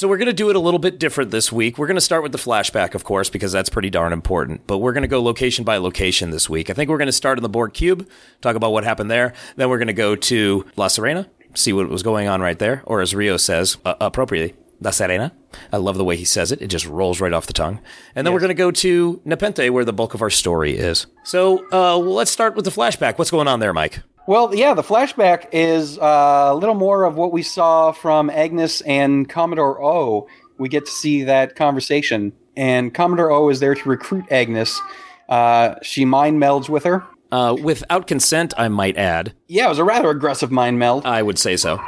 So 0.00 0.08
we're 0.08 0.16
going 0.16 0.28
to 0.28 0.32
do 0.32 0.48
it 0.48 0.56
a 0.56 0.58
little 0.58 0.78
bit 0.78 0.98
different 0.98 1.30
this 1.30 1.52
week. 1.52 1.76
We're 1.76 1.86
going 1.86 1.98
to 1.98 2.00
start 2.00 2.22
with 2.22 2.32
the 2.32 2.38
flashback, 2.38 2.94
of 2.94 3.04
course, 3.04 3.28
because 3.28 3.52
that's 3.52 3.68
pretty 3.68 3.90
darn 3.90 4.14
important. 4.14 4.66
But 4.66 4.78
we're 4.78 4.94
going 4.94 5.02
to 5.02 5.08
go 5.08 5.22
location 5.22 5.62
by 5.62 5.76
location 5.76 6.30
this 6.30 6.48
week. 6.48 6.70
I 6.70 6.72
think 6.72 6.88
we're 6.88 6.96
going 6.96 7.04
to 7.04 7.12
start 7.12 7.36
in 7.36 7.42
the 7.42 7.50
Borg 7.50 7.74
Cube, 7.74 8.08
talk 8.40 8.56
about 8.56 8.72
what 8.72 8.82
happened 8.82 9.10
there. 9.10 9.34
Then 9.56 9.68
we're 9.68 9.76
going 9.76 9.88
to 9.88 9.92
go 9.92 10.16
to 10.16 10.64
La 10.76 10.88
Serena, 10.88 11.28
see 11.52 11.74
what 11.74 11.90
was 11.90 12.02
going 12.02 12.28
on 12.28 12.40
right 12.40 12.58
there, 12.58 12.82
or 12.86 13.02
as 13.02 13.14
Rio 13.14 13.36
says 13.36 13.76
uh, 13.84 13.92
appropriately, 14.00 14.56
La 14.80 14.90
Serena. 14.90 15.34
I 15.70 15.76
love 15.76 15.98
the 15.98 16.04
way 16.04 16.16
he 16.16 16.24
says 16.24 16.50
it; 16.50 16.62
it 16.62 16.68
just 16.68 16.86
rolls 16.86 17.20
right 17.20 17.34
off 17.34 17.46
the 17.46 17.52
tongue. 17.52 17.78
And 18.14 18.26
then 18.26 18.32
we're 18.32 18.40
going 18.40 18.48
to 18.48 18.54
go 18.54 18.70
to 18.70 19.20
Nepenthe, 19.26 19.68
where 19.70 19.84
the 19.84 19.92
bulk 19.92 20.14
of 20.14 20.22
our 20.22 20.30
story 20.30 20.78
is. 20.78 21.08
So 21.24 21.66
uh, 21.72 21.98
let's 21.98 22.30
start 22.30 22.56
with 22.56 22.64
the 22.64 22.70
flashback. 22.70 23.18
What's 23.18 23.30
going 23.30 23.48
on 23.48 23.60
there, 23.60 23.74
Mike? 23.74 24.00
Well, 24.30 24.54
yeah, 24.54 24.74
the 24.74 24.82
flashback 24.82 25.48
is 25.50 25.98
uh, 25.98 26.50
a 26.52 26.54
little 26.54 26.76
more 26.76 27.02
of 27.02 27.16
what 27.16 27.32
we 27.32 27.42
saw 27.42 27.90
from 27.90 28.30
Agnes 28.30 28.80
and 28.82 29.28
Commodore 29.28 29.82
O. 29.82 30.28
We 30.56 30.68
get 30.68 30.86
to 30.86 30.90
see 30.92 31.24
that 31.24 31.56
conversation, 31.56 32.32
and 32.56 32.94
Commodore 32.94 33.32
O 33.32 33.48
is 33.48 33.58
there 33.58 33.74
to 33.74 33.88
recruit 33.88 34.26
Agnes. 34.30 34.80
Uh, 35.28 35.74
she 35.82 36.04
mind 36.04 36.40
melds 36.40 36.68
with 36.68 36.84
her. 36.84 37.04
Uh, 37.32 37.56
without 37.60 38.06
consent, 38.06 38.54
I 38.56 38.68
might 38.68 38.96
add. 38.96 39.32
Yeah, 39.48 39.66
it 39.66 39.70
was 39.70 39.80
a 39.80 39.84
rather 39.84 40.10
aggressive 40.10 40.52
mind 40.52 40.78
meld. 40.78 41.06
I 41.06 41.22
would 41.22 41.36
say 41.36 41.56
so. 41.56 41.80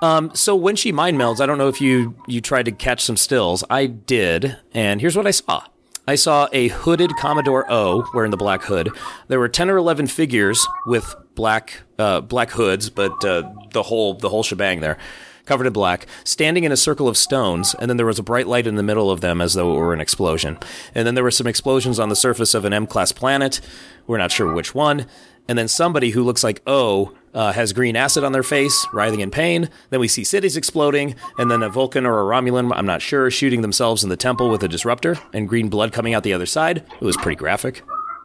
Um, 0.00 0.30
so 0.36 0.54
when 0.54 0.76
she 0.76 0.92
mind 0.92 1.18
melds, 1.18 1.40
I 1.40 1.46
don't 1.46 1.58
know 1.58 1.66
if 1.66 1.80
you 1.80 2.14
you 2.28 2.40
tried 2.40 2.66
to 2.66 2.70
catch 2.70 3.02
some 3.02 3.16
stills. 3.16 3.64
I 3.68 3.86
did, 3.86 4.56
and 4.74 5.00
here's 5.00 5.16
what 5.16 5.26
I 5.26 5.32
saw. 5.32 5.64
I 6.08 6.14
saw 6.14 6.48
a 6.54 6.68
hooded 6.68 7.14
Commodore 7.16 7.70
O 7.70 8.02
wearing 8.14 8.30
the 8.30 8.38
black 8.38 8.62
hood. 8.62 8.88
There 9.26 9.38
were 9.38 9.50
ten 9.50 9.68
or 9.68 9.76
eleven 9.76 10.06
figures 10.06 10.66
with 10.86 11.14
black 11.34 11.82
uh, 11.98 12.22
black 12.22 12.50
hoods, 12.52 12.88
but 12.88 13.22
uh, 13.26 13.42
the 13.72 13.82
whole 13.82 14.14
the 14.14 14.30
whole 14.30 14.42
shebang 14.42 14.80
there, 14.80 14.96
covered 15.44 15.66
in 15.66 15.74
black, 15.74 16.06
standing 16.24 16.64
in 16.64 16.72
a 16.72 16.78
circle 16.78 17.08
of 17.08 17.18
stones, 17.18 17.74
and 17.78 17.90
then 17.90 17.98
there 17.98 18.06
was 18.06 18.18
a 18.18 18.22
bright 18.22 18.46
light 18.46 18.66
in 18.66 18.76
the 18.76 18.82
middle 18.82 19.10
of 19.10 19.20
them 19.20 19.42
as 19.42 19.52
though 19.52 19.70
it 19.70 19.76
were 19.76 19.92
an 19.92 20.00
explosion. 20.00 20.56
And 20.94 21.06
then 21.06 21.14
there 21.14 21.24
were 21.24 21.30
some 21.30 21.46
explosions 21.46 21.98
on 21.98 22.08
the 22.08 22.16
surface 22.16 22.54
of 22.54 22.64
an 22.64 22.72
M-class 22.72 23.12
planet. 23.12 23.60
We're 24.06 24.16
not 24.16 24.32
sure 24.32 24.50
which 24.50 24.74
one. 24.74 25.04
And 25.48 25.58
then 25.58 25.68
somebody 25.68 26.10
who 26.10 26.22
looks 26.22 26.44
like 26.44 26.62
O 26.66 27.14
uh, 27.34 27.52
has 27.52 27.72
green 27.72 27.96
acid 27.96 28.24
on 28.24 28.32
their 28.32 28.42
face, 28.42 28.86
writhing 28.92 29.20
in 29.20 29.30
pain. 29.30 29.70
Then 29.90 30.00
we 30.00 30.08
see 30.08 30.24
cities 30.24 30.56
exploding, 30.56 31.14
and 31.38 31.50
then 31.50 31.62
a 31.62 31.68
Vulcan 31.68 32.06
or 32.06 32.20
a 32.20 32.24
Romulan, 32.24 32.70
I'm 32.74 32.86
not 32.86 33.02
sure, 33.02 33.30
shooting 33.30 33.62
themselves 33.62 34.02
in 34.02 34.10
the 34.10 34.16
temple 34.16 34.50
with 34.50 34.62
a 34.62 34.68
disruptor, 34.68 35.16
and 35.32 35.48
green 35.48 35.68
blood 35.68 35.92
coming 35.92 36.14
out 36.14 36.22
the 36.22 36.32
other 36.32 36.46
side. 36.46 36.78
It 36.78 37.04
was 37.04 37.16
pretty 37.16 37.36
graphic. 37.36 37.82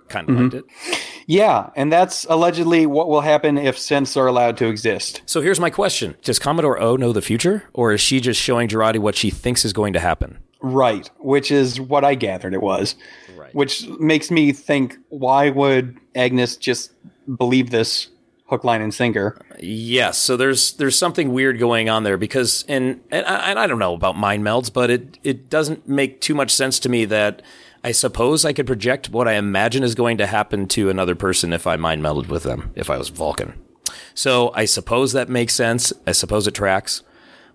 Kind 0.10 0.30
of 0.30 0.40
liked 0.40 0.54
it. 0.54 0.66
Yeah, 1.28 1.70
and 1.76 1.92
that's 1.92 2.26
allegedly 2.30 2.86
what 2.86 3.08
will 3.08 3.22
happen 3.22 3.58
if 3.58 3.78
synths 3.78 4.18
are 4.18 4.28
allowed 4.28 4.58
to 4.58 4.68
exist. 4.68 5.22
So 5.26 5.42
here's 5.42 5.60
my 5.60 5.70
question 5.70 6.16
Does 6.24 6.40
Commodore 6.40 6.80
O 6.80 6.96
know 6.96 7.14
the 7.14 7.22
future, 7.22 7.64
or 7.74 7.94
is 7.94 8.02
she 8.02 8.20
just 8.20 8.42
showing 8.42 8.68
Jurati 8.68 9.00
what 9.00 9.16
she 9.16 9.30
thinks 9.30 9.64
is 9.64 9.74
going 9.74 9.94
to 9.94 10.00
happen? 10.00 10.40
Right, 10.62 11.10
which 11.20 11.52
is 11.52 11.80
what 11.80 12.06
I 12.06 12.16
gathered 12.16 12.54
it 12.54 12.62
was. 12.62 12.96
Right. 13.36 13.54
Which 13.54 13.88
makes 14.00 14.32
me 14.32 14.54
think 14.54 14.98
why 15.10 15.50
would 15.50 15.98
Agnes 16.16 16.56
just 16.56 16.92
believe 17.28 17.70
this 17.70 18.10
hook, 18.48 18.64
line, 18.64 18.82
and 18.82 18.94
sinker? 18.94 19.40
Yes, 19.60 20.18
so 20.18 20.38
there's 20.38 20.74
there's 20.74 20.98
something 20.98 21.34
weird 21.34 21.60
going 21.60 21.90
on 21.90 22.04
there 22.04 22.18
because 22.18 22.66
and 22.68 23.02
and 23.12 23.26
I, 23.26 23.50
and 23.52 23.60
I 23.60 23.68
don't 23.68 23.80
know 23.80 23.94
about 23.94 24.18
mind 24.18 24.44
melds, 24.44 24.72
but 24.72 24.90
it 24.90 25.18
it 25.24 25.50
doesn't 25.50 25.88
make 25.88 26.22
too 26.22 26.36
much 26.36 26.52
sense 26.52 26.80
to 26.80 26.90
me 26.90 27.06
that 27.06 27.42
I 27.84 27.92
suppose 27.92 28.46
I 28.46 28.54
could 28.54 28.68
project 28.68 29.10
what 29.10 29.28
I 29.28 29.34
imagine 29.34 29.84
is 29.84 29.96
going 29.96 30.18
to 30.18 30.28
happen 30.28 30.68
to 30.70 30.90
another 30.90 31.16
person 31.16 31.52
if 31.52 31.68
I 31.68 31.76
mind 31.76 32.02
melded 32.02 32.30
with 32.30 32.44
them 32.44 32.72
if 32.76 32.90
I 32.90 32.98
was 32.98 33.10
Vulcan. 33.10 33.54
So 34.14 34.52
I 34.54 34.66
suppose 34.66 35.14
that 35.14 35.30
makes 35.30 35.54
sense. 35.54 35.92
I 36.06 36.12
suppose 36.12 36.48
it 36.48 36.54
tracks. 36.54 37.04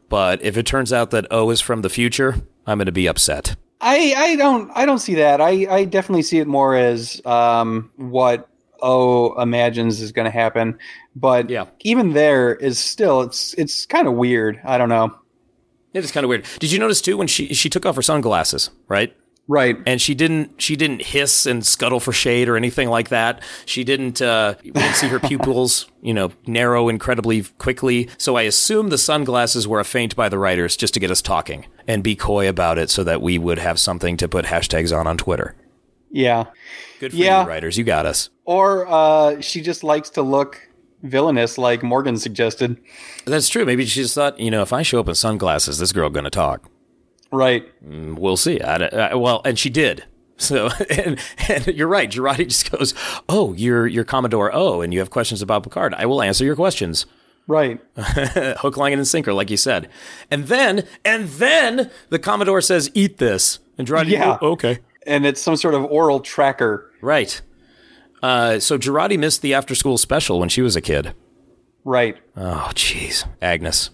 But 0.08 0.42
if 0.42 0.56
it 0.56 0.66
turns 0.66 0.92
out 0.92 1.10
that 1.10 1.26
O 1.30 1.50
is 1.50 1.60
from 1.60 1.82
the 1.82 1.90
future, 1.90 2.37
I'm 2.66 2.78
going 2.78 2.87
to 2.87 2.92
be 2.92 3.06
upset. 3.06 3.56
I, 3.80 4.14
I 4.16 4.37
don't 4.37 4.70
I 4.75 4.87
don't 4.87 4.98
see 4.98 5.14
that. 5.16 5.40
I, 5.40 5.66
I 5.70 5.84
definitely 5.84 6.22
see 6.22 6.38
it 6.38 6.48
more 6.48 6.75
as 6.75 7.25
um, 7.25 7.90
what 7.96 8.48
O 8.82 9.40
imagines 9.40 10.00
is 10.00 10.12
going 10.12 10.25
to 10.26 10.30
happen. 10.30 10.78
But 11.16 11.50
Yeah. 11.50 11.66
even 11.80 12.12
there 12.12 12.54
is 12.54 12.78
still 12.78 13.23
it's 13.23 13.54
it's 13.54 13.87
kind 13.87 14.06
of 14.08 14.14
weird. 14.14 14.61
I 14.64 14.78
don't 14.78 14.88
know. 14.88 15.14
It 15.94 16.04
is 16.04 16.12
kind 16.12 16.25
of 16.25 16.28
weird. 16.28 16.44
Did 16.58 16.70
you 16.70 16.78
notice 16.78 17.00
too 17.00 17.16
when 17.16 17.26
she 17.26 17.54
she 17.54 17.68
took 17.70 17.87
off 17.87 17.97
her 17.97 18.02
sunglasses, 18.02 18.70
right? 18.88 19.14
Right. 19.50 19.78
and 19.87 19.99
she 19.99 20.14
didn't 20.14 20.61
she 20.61 20.76
didn't 20.76 21.00
hiss 21.00 21.47
and 21.47 21.64
scuttle 21.64 22.00
for 22.00 22.12
shade 22.12 22.50
or 22.50 22.56
anything 22.58 22.90
like 22.90 23.08
that. 23.08 23.42
She 23.64 23.82
didn't 23.82 24.20
uh, 24.20 24.56
we 24.62 24.73
didn't 24.73 24.94
see 24.97 25.08
her 25.08 25.18
pupils, 25.30 25.87
you 26.02 26.12
know, 26.12 26.32
narrow 26.47 26.90
incredibly 26.90 27.42
quickly. 27.56 28.11
So 28.18 28.37
I 28.37 28.42
assume 28.42 28.90
the 28.90 28.99
sunglasses 28.99 29.66
were 29.66 29.80
a 29.80 29.85
feint 29.85 30.14
by 30.14 30.28
the 30.28 30.38
writers 30.38 30.76
just 30.76 30.92
to 30.94 31.00
get 31.00 31.11
us 31.11 31.23
talking 31.23 31.64
and 31.87 32.02
be 32.04 32.14
coy 32.14 32.47
about 32.47 32.76
it, 32.76 32.90
so 32.90 33.02
that 33.04 33.23
we 33.23 33.38
would 33.38 33.58
have 33.58 33.80
something 33.80 34.18
to 34.18 34.28
put 34.28 34.44
hashtags 34.44 34.94
on 34.94 35.06
on 35.06 35.16
Twitter. 35.16 35.54
Yeah. 36.11 36.45
Good 37.00 37.12
for 37.12 37.17
Yeah. 37.19 37.43
you, 37.43 37.49
writers. 37.49 37.77
You 37.79 37.85
got 37.85 38.07
us. 38.07 38.31
Or 38.45 38.87
uh, 38.88 39.41
she 39.41 39.61
just 39.61 39.85
likes 39.85 40.11
to 40.11 40.23
look 40.23 40.69
villainous, 41.03 41.59
like 41.59 41.83
Morgan 41.83 42.17
suggested. 42.17 42.79
That's 43.25 43.49
true. 43.49 43.65
Maybe 43.65 43.85
she 43.85 44.03
just 44.03 44.15
thought, 44.15 44.38
you 44.41 44.50
know, 44.50 44.62
if 44.62 44.73
I 44.73 44.83
show 44.83 45.00
up 45.00 45.09
in 45.09 45.15
sunglasses, 45.15 45.79
this 45.79 45.93
girl 45.93 46.09
gonna 46.11 46.31
talk. 46.31 46.69
Right. 47.31 47.69
We'll 47.83 48.37
see. 48.38 48.61
I, 48.61 48.77
I- 48.87 49.15
well, 49.15 49.43
and 49.45 49.59
she 49.59 49.71
did. 49.71 50.05
So, 50.41 50.69
and, 50.88 51.19
and 51.49 51.67
you're 51.67 51.88
right. 51.88 52.09
Jurati 52.09 52.47
just 52.47 52.71
goes, 52.71 52.95
"Oh, 53.29 53.55
you're 53.55 53.88
you're 53.88 54.05
Commodore 54.05 54.55
O, 54.55 54.81
and 54.83 54.95
you 54.95 55.00
have 55.00 55.11
questions 55.11 55.43
about 55.43 55.65
Picard. 55.65 55.95
I 55.95 56.07
will 56.07 56.23
answer 56.23 56.45
your 56.45 56.55
questions." 56.55 57.07
Right. 57.49 57.81
hook, 57.97 58.77
line, 58.77 58.93
and 58.93 59.05
sinker, 59.05 59.33
like 59.33 59.50
you 59.50 59.57
said. 59.57 59.88
And 60.31 60.45
then, 60.47 60.87
and 61.05 61.27
then 61.29 61.91
the 62.11 62.21
Commodore 62.21 62.61
says, 62.61 62.88
"Eat 62.95 63.19
this," 63.19 63.59
and 63.77 63.88
Jurati, 63.88 64.11
Yeah. 64.11 64.38
"Oh, 64.41 64.53
okay, 64.53 64.79
And 65.09 65.27
it's 65.27 65.41
some 65.41 65.57
sort 65.57 65.75
of 65.75 65.85
oral 65.87 66.21
tracker. 66.21 66.93
right." 67.00 67.41
Uh, 68.23 68.59
so 68.59 68.77
Jurati 68.77 69.19
missed 69.19 69.43
the 69.43 69.55
after-school 69.55 69.97
special 69.97 70.41
when 70.41 70.49
she 70.49 70.61
was 70.61 70.75
a 70.75 70.81
kid. 70.81 71.15
Right. 71.85 72.17
Oh, 72.37 72.71
jeez, 72.75 73.25
Agnes. 73.41 73.91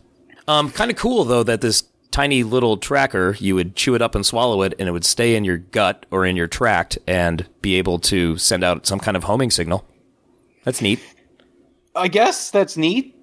Um, 0.49 0.71
kind 0.71 0.91
of 0.91 0.97
cool 0.97 1.25
though 1.25 1.43
that 1.43 1.61
this 1.61 1.85
tiny 2.11 2.43
little 2.43 2.77
tracker, 2.77 3.37
you 3.39 3.55
would 3.55 3.77
chew 3.77 3.95
it 3.95 4.01
up 4.01 4.15
and 4.15 4.25
swallow 4.25 4.63
it, 4.63 4.73
and 4.79 4.89
it 4.89 4.93
would 4.93 5.05
stay 5.05 5.35
in 5.37 5.45
your 5.45 5.59
gut 5.59 6.07
or 6.11 6.25
in 6.25 6.37
your 6.37 6.47
tract 6.47 6.97
and 7.07 7.47
be 7.61 7.75
able 7.75 7.99
to 7.99 8.39
send 8.39 8.63
out 8.65 8.87
some 8.87 9.01
kind 9.01 9.17
of 9.17 9.25
homing 9.25 9.51
signal. 9.51 9.85
That's 10.65 10.81
neat. 10.81 11.01
I 11.95 12.09
guess 12.09 12.51
that's 12.51 12.77
neat. 12.77 13.17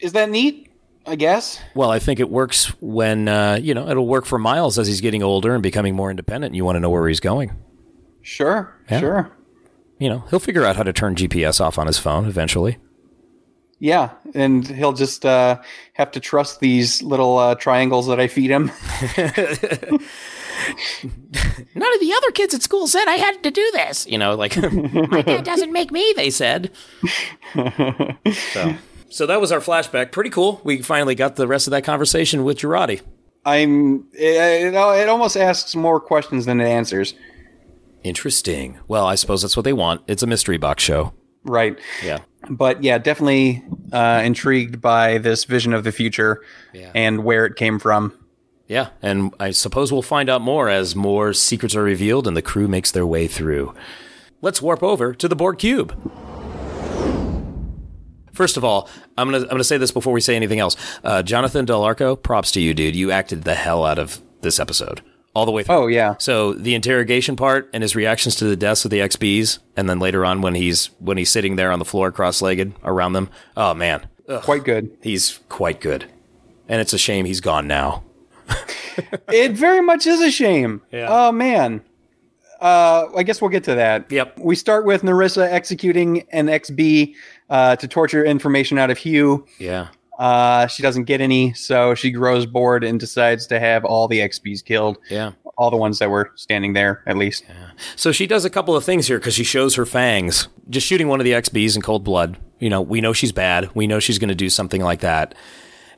Is 0.00 0.12
that 0.12 0.30
neat? 0.30 0.70
I 1.06 1.16
guess. 1.16 1.60
Well, 1.74 1.90
I 1.90 1.98
think 1.98 2.20
it 2.20 2.30
works 2.30 2.66
when 2.80 3.28
uh, 3.28 3.58
you 3.60 3.74
know 3.74 3.88
it'll 3.88 4.06
work 4.06 4.24
for 4.24 4.38
Miles 4.38 4.78
as 4.78 4.86
he's 4.86 5.00
getting 5.00 5.22
older 5.22 5.54
and 5.54 5.62
becoming 5.62 5.94
more 5.94 6.10
independent. 6.10 6.50
And 6.50 6.56
you 6.56 6.64
want 6.64 6.76
to 6.76 6.80
know 6.80 6.90
where 6.90 7.08
he's 7.08 7.20
going. 7.20 7.52
Sure. 8.22 8.74
Yeah. 8.90 9.00
Sure. 9.00 9.32
You 9.98 10.08
know, 10.08 10.24
he'll 10.30 10.40
figure 10.40 10.64
out 10.64 10.76
how 10.76 10.82
to 10.82 10.92
turn 10.92 11.14
GPS 11.14 11.60
off 11.60 11.78
on 11.78 11.86
his 11.86 11.98
phone 11.98 12.26
eventually. 12.26 12.78
Yeah, 13.78 14.10
and 14.34 14.66
he'll 14.66 14.92
just 14.92 15.26
uh, 15.26 15.60
have 15.92 16.10
to 16.12 16.20
trust 16.20 16.60
these 16.60 17.02
little 17.02 17.36
uh, 17.36 17.54
triangles 17.56 18.06
that 18.06 18.18
I 18.18 18.28
feed 18.28 18.50
him. 18.50 18.70
None 21.74 21.94
of 21.94 22.00
the 22.00 22.14
other 22.16 22.30
kids 22.30 22.54
at 22.54 22.62
school 22.62 22.86
said 22.86 23.06
I 23.06 23.16
had 23.16 23.42
to 23.42 23.50
do 23.50 23.70
this. 23.74 24.06
You 24.06 24.18
know, 24.18 24.34
like 24.36 24.56
my 24.72 25.22
dad 25.22 25.44
doesn't 25.44 25.72
make 25.72 25.90
me. 25.90 26.12
They 26.16 26.30
said. 26.30 26.70
so, 27.54 28.74
so 29.14 29.26
that 29.26 29.40
was 29.40 29.52
our 29.52 29.60
flashback. 29.60 30.10
Pretty 30.12 30.30
cool. 30.30 30.60
We 30.64 30.82
finally 30.82 31.14
got 31.14 31.36
the 31.36 31.46
rest 31.46 31.66
of 31.66 31.70
that 31.72 31.84
conversation 31.84 32.42
with 32.44 32.58
Jurati. 32.58 33.00
I'm. 33.44 34.08
It, 34.12 34.74
it, 34.74 34.74
it 34.74 35.08
almost 35.08 35.36
asks 35.36 35.74
more 35.76 36.00
questions 36.00 36.46
than 36.46 36.60
it 36.60 36.66
answers. 36.66 37.14
Interesting. 38.02 38.78
Well, 38.88 39.06
I 39.06 39.14
suppose 39.14 39.42
that's 39.42 39.56
what 39.56 39.64
they 39.64 39.72
want. 39.72 40.02
It's 40.06 40.22
a 40.22 40.26
mystery 40.26 40.58
box 40.58 40.82
show. 40.82 41.12
Right. 41.44 41.78
Yeah. 42.02 42.18
But 42.50 42.82
yeah, 42.82 42.98
definitely 42.98 43.62
uh, 43.92 44.22
intrigued 44.24 44.80
by 44.80 45.18
this 45.18 45.44
vision 45.44 45.72
of 45.72 45.84
the 45.84 45.92
future 45.92 46.42
Yeah. 46.72 46.90
and 46.94 47.24
where 47.24 47.46
it 47.46 47.56
came 47.56 47.78
from. 47.78 48.12
Yeah, 48.66 48.88
and 49.02 49.34
I 49.38 49.50
suppose 49.50 49.92
we'll 49.92 50.00
find 50.02 50.30
out 50.30 50.40
more 50.40 50.68
as 50.70 50.96
more 50.96 51.34
secrets 51.34 51.74
are 51.76 51.82
revealed 51.82 52.26
and 52.26 52.34
the 52.36 52.42
crew 52.42 52.66
makes 52.66 52.90
their 52.90 53.06
way 53.06 53.26
through. 53.26 53.74
Let's 54.40 54.60
warp 54.62 54.82
over 54.82 55.14
to 55.14 55.28
the 55.28 55.36
Borg 55.36 55.58
Cube. 55.58 55.94
First 58.34 58.56
of 58.56 58.64
all, 58.64 58.88
I'm 59.16 59.30
gonna 59.30 59.42
I'm 59.44 59.48
gonna 59.50 59.64
say 59.64 59.78
this 59.78 59.90
before 59.90 60.12
we 60.12 60.20
say 60.20 60.36
anything 60.36 60.58
else. 60.60 60.76
Uh, 61.02 61.22
Jonathan 61.22 61.64
Del 61.64 61.82
Arco, 61.82 62.16
props 62.16 62.52
to 62.52 62.60
you, 62.60 62.74
dude. 62.74 62.94
You 62.96 63.10
acted 63.10 63.44
the 63.44 63.54
hell 63.54 63.84
out 63.84 63.98
of 63.98 64.20
this 64.42 64.60
episode 64.60 65.00
all 65.34 65.46
the 65.46 65.52
way 65.52 65.62
through. 65.62 65.74
Oh 65.74 65.86
yeah. 65.86 66.14
So 66.18 66.52
the 66.52 66.74
interrogation 66.74 67.36
part 67.36 67.70
and 67.72 67.82
his 67.82 67.96
reactions 67.96 68.36
to 68.36 68.44
the 68.44 68.56
deaths 68.56 68.84
of 68.84 68.90
the 68.90 68.98
XBs, 68.98 69.58
and 69.76 69.88
then 69.88 69.98
later 70.00 70.24
on 70.24 70.42
when 70.42 70.54
he's 70.54 70.86
when 70.98 71.16
he's 71.16 71.30
sitting 71.30 71.56
there 71.56 71.72
on 71.72 71.78
the 71.78 71.84
floor 71.84 72.10
cross-legged 72.12 72.74
around 72.84 73.12
them. 73.14 73.28
Oh 73.56 73.72
man, 73.74 74.06
Quite 74.42 74.64
good. 74.64 74.96
he's 75.02 75.40
quite 75.48 75.80
good. 75.80 76.06
And 76.68 76.80
it's 76.80 76.92
a 76.92 76.98
shame 76.98 77.24
he's 77.26 77.40
gone 77.40 77.66
now. 77.66 78.02
It 79.28 79.52
very 79.52 79.80
much 79.80 80.06
is 80.06 80.20
a 80.20 80.30
shame. 80.30 80.80
Yeah. 80.92 81.06
Oh 81.10 81.32
man. 81.32 81.82
Uh, 82.60 83.06
I 83.16 83.22
guess 83.24 83.42
we'll 83.42 83.50
get 83.50 83.64
to 83.64 83.74
that. 83.74 84.10
Yep. 84.10 84.38
We 84.38 84.54
start 84.56 84.86
with 84.86 85.02
Narissa 85.02 85.50
executing 85.50 86.22
an 86.30 86.46
XB 86.46 87.14
uh, 87.50 87.76
to 87.76 87.88
torture 87.88 88.24
information 88.24 88.78
out 88.78 88.90
of 88.90 88.98
Hugh. 88.98 89.46
Yeah. 89.58 89.88
Uh, 90.18 90.66
she 90.68 90.82
doesn't 90.82 91.04
get 91.04 91.20
any, 91.20 91.52
so 91.54 91.94
she 91.94 92.10
grows 92.10 92.46
bored 92.46 92.84
and 92.84 93.00
decides 93.00 93.46
to 93.48 93.58
have 93.58 93.84
all 93.84 94.06
the 94.06 94.20
XBs 94.20 94.64
killed. 94.64 94.98
Yeah. 95.10 95.32
All 95.56 95.70
the 95.70 95.76
ones 95.76 95.98
that 95.98 96.10
were 96.10 96.32
standing 96.34 96.72
there, 96.72 97.02
at 97.06 97.16
least. 97.16 97.44
Yeah. 97.48 97.70
So 97.96 98.12
she 98.12 98.26
does 98.26 98.44
a 98.44 98.50
couple 98.50 98.76
of 98.76 98.84
things 98.84 99.06
here 99.06 99.18
because 99.18 99.34
she 99.34 99.44
shows 99.44 99.74
her 99.76 99.86
fangs. 99.86 100.48
Just 100.68 100.86
shooting 100.86 101.08
one 101.08 101.20
of 101.20 101.24
the 101.24 101.32
XBs 101.32 101.76
in 101.76 101.82
cold 101.82 102.04
blood. 102.04 102.38
You 102.58 102.70
know, 102.70 102.80
we 102.80 103.00
know 103.00 103.12
she's 103.12 103.32
bad. 103.32 103.70
We 103.74 103.86
know 103.86 104.00
she's 104.00 104.18
going 104.18 104.28
to 104.28 104.34
do 104.34 104.50
something 104.50 104.82
like 104.82 105.00
that. 105.00 105.34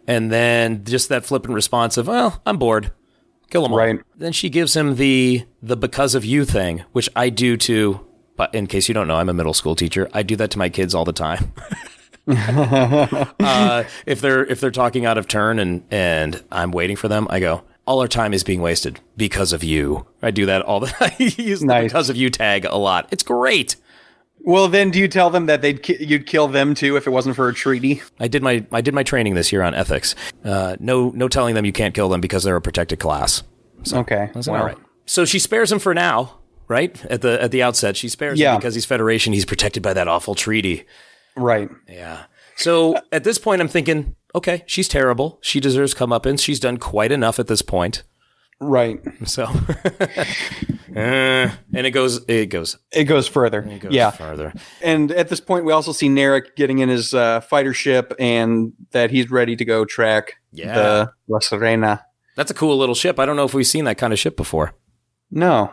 And 0.06 0.30
then 0.30 0.84
just 0.84 1.08
that 1.08 1.24
flippant 1.24 1.54
response 1.54 1.96
of, 1.96 2.06
well, 2.06 2.40
I'm 2.46 2.58
bored. 2.58 2.92
Kill 3.50 3.62
them 3.62 3.72
all. 3.72 3.78
Right. 3.78 4.00
Then 4.16 4.32
she 4.32 4.50
gives 4.50 4.74
him 4.74 4.96
the 4.96 5.46
the 5.62 5.76
because 5.76 6.14
of 6.14 6.24
you 6.24 6.44
thing, 6.44 6.84
which 6.92 7.08
I 7.14 7.28
do 7.28 7.56
to. 7.58 8.05
But 8.36 8.54
in 8.54 8.66
case 8.66 8.88
you 8.88 8.94
don't 8.94 9.08
know, 9.08 9.16
I'm 9.16 9.28
a 9.28 9.34
middle 9.34 9.54
school 9.54 9.74
teacher. 9.74 10.08
I 10.12 10.22
do 10.22 10.36
that 10.36 10.50
to 10.52 10.58
my 10.58 10.68
kids 10.68 10.94
all 10.94 11.04
the 11.04 11.12
time. 11.12 11.52
uh, 12.28 13.84
if 14.06 14.20
they're 14.20 14.44
if 14.44 14.60
they're 14.60 14.70
talking 14.70 15.06
out 15.06 15.18
of 15.18 15.28
turn 15.28 15.58
and 15.58 15.82
and 15.90 16.42
I'm 16.50 16.70
waiting 16.70 16.96
for 16.96 17.08
them, 17.08 17.26
I 17.30 17.40
go. 17.40 17.62
All 17.86 18.00
our 18.00 18.08
time 18.08 18.34
is 18.34 18.42
being 18.42 18.60
wasted 18.62 18.98
because 19.16 19.52
of 19.52 19.62
you. 19.62 20.06
I 20.20 20.32
do 20.32 20.46
that 20.46 20.62
all 20.62 20.80
the. 20.80 20.88
Time. 20.88 21.12
I 21.20 21.22
use 21.38 21.60
the 21.60 21.66
Nice. 21.66 21.84
because 21.84 22.10
of 22.10 22.16
you 22.16 22.30
tag 22.30 22.64
a 22.64 22.76
lot. 22.76 23.08
It's 23.12 23.22
great. 23.22 23.76
Well, 24.40 24.68
then, 24.68 24.90
do 24.90 24.98
you 24.98 25.08
tell 25.08 25.30
them 25.30 25.46
that 25.46 25.62
they'd 25.62 25.82
ki- 25.82 26.04
you'd 26.04 26.26
kill 26.26 26.46
them 26.48 26.74
too 26.74 26.96
if 26.96 27.06
it 27.06 27.10
wasn't 27.10 27.36
for 27.36 27.48
a 27.48 27.54
treaty? 27.54 28.02
I 28.20 28.26
did 28.28 28.42
my 28.42 28.64
I 28.72 28.80
did 28.80 28.92
my 28.94 29.02
training 29.04 29.34
this 29.34 29.52
year 29.52 29.62
on 29.62 29.72
ethics. 29.74 30.14
Uh, 30.44 30.76
no 30.80 31.10
no 31.10 31.28
telling 31.28 31.54
them 31.54 31.64
you 31.64 31.72
can't 31.72 31.94
kill 31.94 32.08
them 32.08 32.20
because 32.20 32.42
they're 32.42 32.56
a 32.56 32.60
protected 32.60 32.98
class. 32.98 33.42
okay. 33.92 34.30
Is 34.34 34.46
that 34.46 34.52
all 34.56 34.64
right? 34.66 34.78
So 35.06 35.24
she 35.24 35.38
spares 35.38 35.70
him 35.70 35.78
for 35.78 35.94
now, 35.94 36.38
right? 36.68 37.02
At 37.06 37.22
the 37.22 37.40
at 37.42 37.50
the 37.50 37.62
outset, 37.62 37.96
she 37.96 38.08
spares 38.08 38.38
Yeah. 38.38 38.52
him 38.54 38.58
because 38.60 38.74
he's 38.74 38.84
Federation. 38.84 39.32
He's 39.32 39.44
protected 39.44 39.82
by 39.82 39.92
that 39.94 40.08
awful 40.08 40.34
treaty. 40.34 40.84
Right. 41.36 41.68
Yeah. 41.88 42.24
So 42.56 42.96
at 43.12 43.24
this 43.24 43.38
point, 43.38 43.60
I'm 43.60 43.68
thinking, 43.68 44.16
okay, 44.34 44.62
she's 44.66 44.88
terrible. 44.88 45.38
She 45.42 45.60
deserves 45.60 45.94
comeuppance. 45.94 46.40
She's 46.42 46.60
done 46.60 46.78
quite 46.78 47.12
enough 47.12 47.38
at 47.38 47.46
this 47.48 47.60
point. 47.62 48.02
Right. 48.58 49.00
So, 49.26 49.44
Uh, 49.44 50.24
and 51.74 51.86
it 51.86 51.90
goes 51.90 52.24
it 52.26 52.46
goes 52.46 52.78
It 52.90 53.04
goes 53.04 53.28
further. 53.28 53.60
it 53.60 53.80
goes 53.80 53.92
yeah. 53.92 54.10
farther. 54.10 54.54
And 54.82 55.12
at 55.12 55.28
this 55.28 55.40
point, 55.40 55.66
we 55.66 55.72
also 55.72 55.92
see 55.92 56.08
Narek 56.08 56.56
getting 56.56 56.78
in 56.78 56.88
his 56.88 57.12
uh, 57.12 57.40
fighter 57.42 57.74
ship 57.74 58.14
and 58.18 58.72
that 58.92 59.10
he's 59.10 59.30
ready 59.30 59.56
to 59.56 59.64
go 59.66 59.84
track 59.84 60.36
Yeah. 60.52 60.74
the 60.74 61.12
La 61.28 61.40
Serena. 61.40 62.02
That's 62.36 62.50
a 62.50 62.54
cool 62.54 62.76
little 62.78 62.94
ship. 62.94 63.18
I 63.18 63.26
don't 63.26 63.36
know 63.36 63.44
if 63.44 63.54
we've 63.54 63.66
seen 63.66 63.84
that 63.84 63.98
kind 63.98 64.12
of 64.12 64.18
ship 64.18 64.36
before. 64.36 64.74
No, 65.30 65.72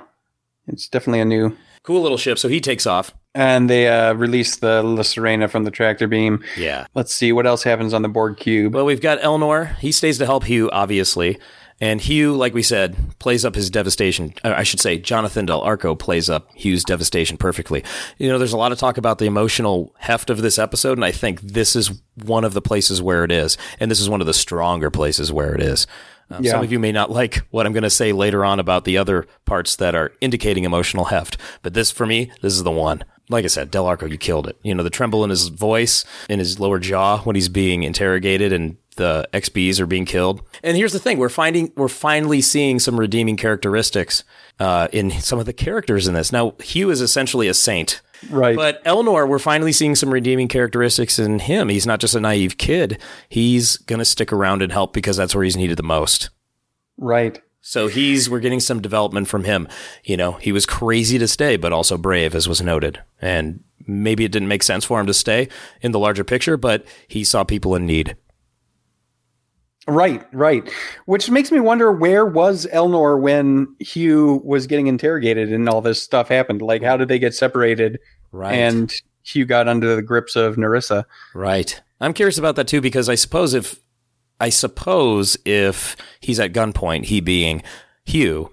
it's 0.67 0.87
definitely 0.87 1.21
a 1.21 1.25
new. 1.25 1.55
Cool 1.83 2.01
little 2.01 2.17
ship. 2.17 2.37
So 2.37 2.47
he 2.47 2.61
takes 2.61 2.85
off. 2.87 3.13
And 3.35 3.67
they 3.69 3.87
uh, 3.87 4.13
release 4.13 4.57
the 4.57 4.83
La 4.83 5.01
Serena 5.01 5.47
from 5.47 5.63
the 5.63 5.71
tractor 5.71 6.07
beam. 6.07 6.43
Yeah. 6.55 6.85
Let's 6.93 7.13
see 7.13 7.31
what 7.31 7.47
else 7.47 7.63
happens 7.63 7.93
on 7.93 8.03
the 8.03 8.09
Borg 8.09 8.37
cube. 8.37 8.75
Well, 8.75 8.85
we've 8.85 9.01
got 9.01 9.19
Elnor. 9.21 9.75
He 9.79 9.91
stays 9.91 10.19
to 10.19 10.25
help 10.25 10.43
Hugh, 10.43 10.69
obviously. 10.71 11.39
And 11.81 11.99
Hugh, 11.99 12.35
like 12.35 12.53
we 12.53 12.61
said, 12.61 12.95
plays 13.17 13.43
up 13.43 13.55
his 13.55 13.71
devastation. 13.71 14.35
I 14.43 14.61
should 14.61 14.79
say, 14.79 14.99
Jonathan 14.99 15.47
Del 15.47 15.61
Arco 15.61 15.95
plays 15.95 16.29
up 16.29 16.47
Hugh's 16.53 16.83
devastation 16.83 17.35
perfectly. 17.35 17.83
You 18.19 18.29
know, 18.29 18.37
there's 18.37 18.53
a 18.53 18.57
lot 18.57 18.71
of 18.71 18.77
talk 18.77 18.97
about 18.97 19.17
the 19.17 19.25
emotional 19.25 19.93
heft 19.97 20.29
of 20.29 20.43
this 20.43 20.59
episode, 20.59 20.97
and 20.97 21.03
I 21.03 21.11
think 21.11 21.41
this 21.41 21.75
is 21.75 21.91
one 22.23 22.45
of 22.45 22.53
the 22.53 22.61
places 22.61 23.01
where 23.01 23.23
it 23.23 23.31
is. 23.31 23.57
And 23.79 23.89
this 23.89 23.99
is 23.99 24.07
one 24.07 24.21
of 24.21 24.27
the 24.27 24.33
stronger 24.33 24.91
places 24.91 25.33
where 25.33 25.55
it 25.55 25.61
is. 25.61 25.87
Um, 26.33 26.43
Yeah. 26.43 26.51
Some 26.51 26.63
of 26.63 26.71
you 26.71 26.79
may 26.79 26.91
not 26.91 27.11
like 27.11 27.37
what 27.51 27.65
I'm 27.65 27.73
going 27.73 27.83
to 27.83 27.89
say 27.89 28.11
later 28.11 28.43
on 28.43 28.59
about 28.59 28.85
the 28.85 28.97
other 28.97 29.27
parts 29.45 29.75
that 29.77 29.95
are 29.95 30.11
indicating 30.21 30.63
emotional 30.63 31.05
heft, 31.05 31.37
but 31.61 31.73
this, 31.73 31.91
for 31.91 32.05
me, 32.05 32.31
this 32.41 32.53
is 32.53 32.63
the 32.63 32.71
one. 32.71 33.03
Like 33.29 33.45
I 33.45 33.47
said, 33.47 33.71
Del 33.71 33.85
Arco, 33.85 34.05
you 34.05 34.17
killed 34.17 34.47
it. 34.47 34.57
You 34.63 34.75
know, 34.75 34.83
the 34.83 34.89
tremble 34.89 35.23
in 35.23 35.29
his 35.29 35.47
voice, 35.47 36.03
in 36.27 36.39
his 36.39 36.59
lower 36.59 36.77
jaw 36.79 37.19
when 37.19 37.35
he's 37.35 37.49
being 37.49 37.83
interrogated 37.83 38.51
and 38.51 38.75
the 38.95 39.27
XBs 39.33 39.79
are 39.79 39.85
being 39.85 40.05
killed. 40.05 40.41
And 40.61 40.75
here's 40.77 40.93
the 40.93 40.99
thing: 40.99 41.17
we're 41.17 41.29
finding, 41.29 41.71
we're 41.75 41.87
finally 41.87 42.41
seeing 42.41 42.79
some 42.79 42.99
redeeming 42.99 43.37
characteristics 43.37 44.23
uh, 44.59 44.87
in 44.91 45.09
some 45.11 45.39
of 45.39 45.45
the 45.45 45.53
characters 45.53 46.07
in 46.07 46.13
this. 46.13 46.31
Now, 46.31 46.53
Hugh 46.61 46.89
is 46.89 47.01
essentially 47.01 47.47
a 47.47 47.53
saint. 47.53 48.01
Right. 48.29 48.55
But 48.55 48.83
Elnor, 48.85 49.27
we're 49.27 49.39
finally 49.39 49.71
seeing 49.71 49.95
some 49.95 50.11
redeeming 50.13 50.47
characteristics 50.47 51.19
in 51.19 51.39
him. 51.39 51.69
He's 51.69 51.85
not 51.87 51.99
just 51.99 52.15
a 52.15 52.19
naive 52.19 52.57
kid. 52.57 53.01
He's 53.29 53.77
going 53.77 53.99
to 53.99 54.05
stick 54.05 54.31
around 54.33 54.61
and 54.61 54.71
help 54.71 54.93
because 54.93 55.17
that's 55.17 55.35
where 55.35 55.43
he's 55.43 55.57
needed 55.57 55.77
the 55.77 55.83
most. 55.83 56.29
right. 56.97 57.41
So 57.65 57.87
he's 57.87 58.29
we're 58.29 58.41
getting 58.41 58.59
some 58.59 58.81
development 58.81 59.29
from 59.29 59.45
him. 59.45 59.69
You 60.03 60.17
know, 60.17 60.33
he 60.33 60.51
was 60.51 60.65
crazy 60.65 61.17
to 61.17 61.29
stay, 61.29 61.55
but 61.55 61.71
also 61.71 61.97
brave, 61.97 62.35
as 62.35 62.45
was 62.45 62.61
noted. 62.61 63.01
And 63.21 63.63
maybe 63.87 64.25
it 64.25 64.33
didn't 64.33 64.49
make 64.49 64.63
sense 64.63 64.83
for 64.83 64.99
him 64.99 65.07
to 65.07 65.13
stay 65.13 65.47
in 65.81 65.93
the 65.93 65.99
larger 65.99 66.25
picture, 66.25 66.57
but 66.57 66.85
he 67.07 67.23
saw 67.23 67.45
people 67.45 67.73
in 67.73 67.85
need. 67.85 68.17
Right, 69.87 70.25
right. 70.33 70.69
Which 71.05 71.29
makes 71.29 71.51
me 71.51 71.59
wonder 71.59 71.91
where 71.91 72.25
was 72.25 72.65
Elnor 72.73 73.19
when 73.19 73.75
Hugh 73.79 74.41
was 74.45 74.65
getting 74.65 74.87
interrogated 74.87 75.51
and 75.51 75.67
all 75.67 75.81
this 75.81 76.01
stuff 76.01 76.29
happened? 76.29 76.61
Like, 76.61 76.81
how 76.83 76.95
did 76.95 77.09
they 77.09 77.19
get 77.19 77.35
separated 77.35 77.99
Right. 78.31 78.53
and 78.53 78.93
Hugh 79.23 79.45
got 79.45 79.67
under 79.67 79.95
the 79.95 80.01
grips 80.01 80.35
of 80.37 80.55
Narissa? 80.55 81.03
Right. 81.35 81.81
I'm 81.99 82.13
curious 82.13 82.37
about 82.37 82.55
that 82.55 82.67
too 82.67 82.79
because 82.81 83.09
I 83.09 83.15
suppose 83.15 83.53
if 83.53 83.79
I 84.39 84.49
suppose 84.49 85.37
if 85.45 85.95
he's 86.19 86.39
at 86.39 86.53
gunpoint, 86.53 87.05
he 87.05 87.19
being 87.21 87.61
Hugh, 88.05 88.51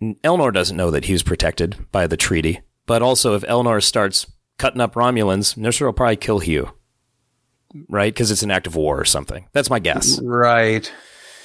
Elnor 0.00 0.52
doesn't 0.52 0.76
know 0.76 0.90
that 0.90 1.08
was 1.08 1.22
protected 1.22 1.76
by 1.92 2.06
the 2.06 2.16
treaty. 2.16 2.60
But 2.86 3.02
also, 3.02 3.34
if 3.34 3.42
Elnor 3.42 3.82
starts 3.82 4.26
cutting 4.58 4.80
up 4.80 4.94
Romulans, 4.94 5.56
Narissa 5.56 5.82
will 5.82 5.92
probably 5.92 6.16
kill 6.16 6.40
Hugh. 6.40 6.72
Right? 7.88 8.12
Because 8.12 8.30
it's 8.30 8.42
an 8.42 8.50
act 8.50 8.66
of 8.66 8.76
war 8.76 9.00
or 9.00 9.04
something. 9.04 9.46
That's 9.52 9.70
my 9.70 9.78
guess. 9.78 10.20
Right. 10.22 10.90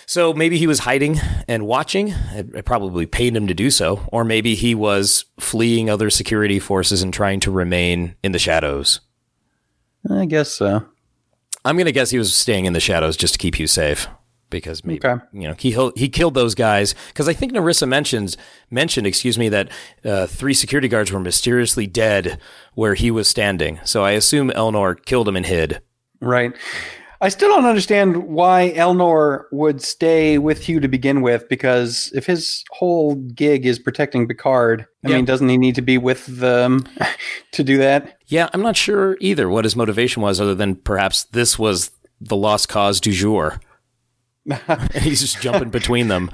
So 0.05 0.33
maybe 0.33 0.57
he 0.57 0.67
was 0.67 0.79
hiding 0.79 1.19
and 1.49 1.65
watching. 1.67 2.09
It, 2.31 2.55
it 2.55 2.65
probably 2.65 3.05
paid 3.05 3.35
him 3.35 3.47
to 3.47 3.53
do 3.53 3.69
so. 3.69 4.07
Or 4.11 4.23
maybe 4.23 4.55
he 4.55 4.73
was 4.73 5.25
fleeing 5.39 5.89
other 5.89 6.09
security 6.09 6.59
forces 6.59 7.01
and 7.01 7.13
trying 7.13 7.39
to 7.41 7.51
remain 7.51 8.15
in 8.23 8.31
the 8.31 8.39
shadows. 8.39 9.01
I 10.09 10.25
guess 10.25 10.49
so. 10.51 10.85
I'm 11.65 11.75
going 11.75 11.85
to 11.87 11.91
guess 11.91 12.09
he 12.11 12.17
was 12.17 12.33
staying 12.33 12.63
in 12.65 12.71
the 12.73 12.79
shadows 12.79 13.17
just 13.17 13.33
to 13.33 13.37
keep 13.37 13.59
you 13.59 13.67
safe 13.67 14.07
because 14.49 14.85
maybe 14.85 15.05
Okay. 15.05 15.21
you 15.33 15.45
know 15.45 15.55
he 15.59 15.75
he 15.97 16.07
killed 16.07 16.33
those 16.33 16.55
guys 16.55 16.95
because 17.09 17.27
I 17.27 17.33
think 17.33 17.51
Narissa 17.51 17.85
mentions 17.85 18.37
mentioned 18.71 19.05
excuse 19.05 19.37
me 19.37 19.49
that 19.49 19.69
uh, 20.05 20.25
three 20.27 20.53
security 20.53 20.87
guards 20.87 21.11
were 21.11 21.19
mysteriously 21.19 21.85
dead 21.85 22.39
where 22.73 22.93
he 22.93 23.11
was 23.11 23.27
standing. 23.27 23.81
So 23.83 24.05
I 24.05 24.11
assume 24.11 24.49
Elnor 24.51 25.03
killed 25.03 25.27
him 25.27 25.35
and 25.35 25.45
hid. 25.45 25.81
Right. 26.21 26.53
I 27.19 27.29
still 27.29 27.49
don't 27.49 27.65
understand 27.65 28.27
why 28.27 28.73
Elnor 28.75 29.45
would 29.51 29.81
stay 29.81 30.37
with 30.37 30.61
Hugh 30.63 30.79
to 30.79 30.87
begin 30.87 31.21
with, 31.21 31.49
because 31.49 32.11
if 32.13 32.27
his 32.27 32.63
whole 32.69 33.15
gig 33.15 33.65
is 33.65 33.79
protecting 33.79 34.27
Picard, 34.27 34.85
I 35.03 35.09
Yeah. 35.09 35.15
mean, 35.15 35.25
doesn't 35.25 35.49
he 35.49 35.57
need 35.57 35.73
to 35.75 35.81
be 35.81 35.97
with 35.97 36.25
them 36.27 36.83
to 37.53 37.63
do 37.63 37.77
that? 37.79 38.17
Yeah, 38.27 38.49
I'm 38.53 38.61
not 38.61 38.77
sure 38.77 39.17
either 39.19 39.49
what 39.49 39.65
his 39.65 39.75
motivation 39.75 40.21
was, 40.21 40.39
other 40.39 40.53
than 40.53 40.75
perhaps 40.75 41.23
this 41.23 41.57
was 41.57 41.89
the 42.21 42.35
lost 42.35 42.69
cause 42.69 42.99
du 42.99 43.11
jour. 43.11 43.59
And 44.49 44.91
he's 45.03 45.21
just 45.21 45.41
jumping 45.41 45.69
between 45.69 46.07
them. 46.07 46.31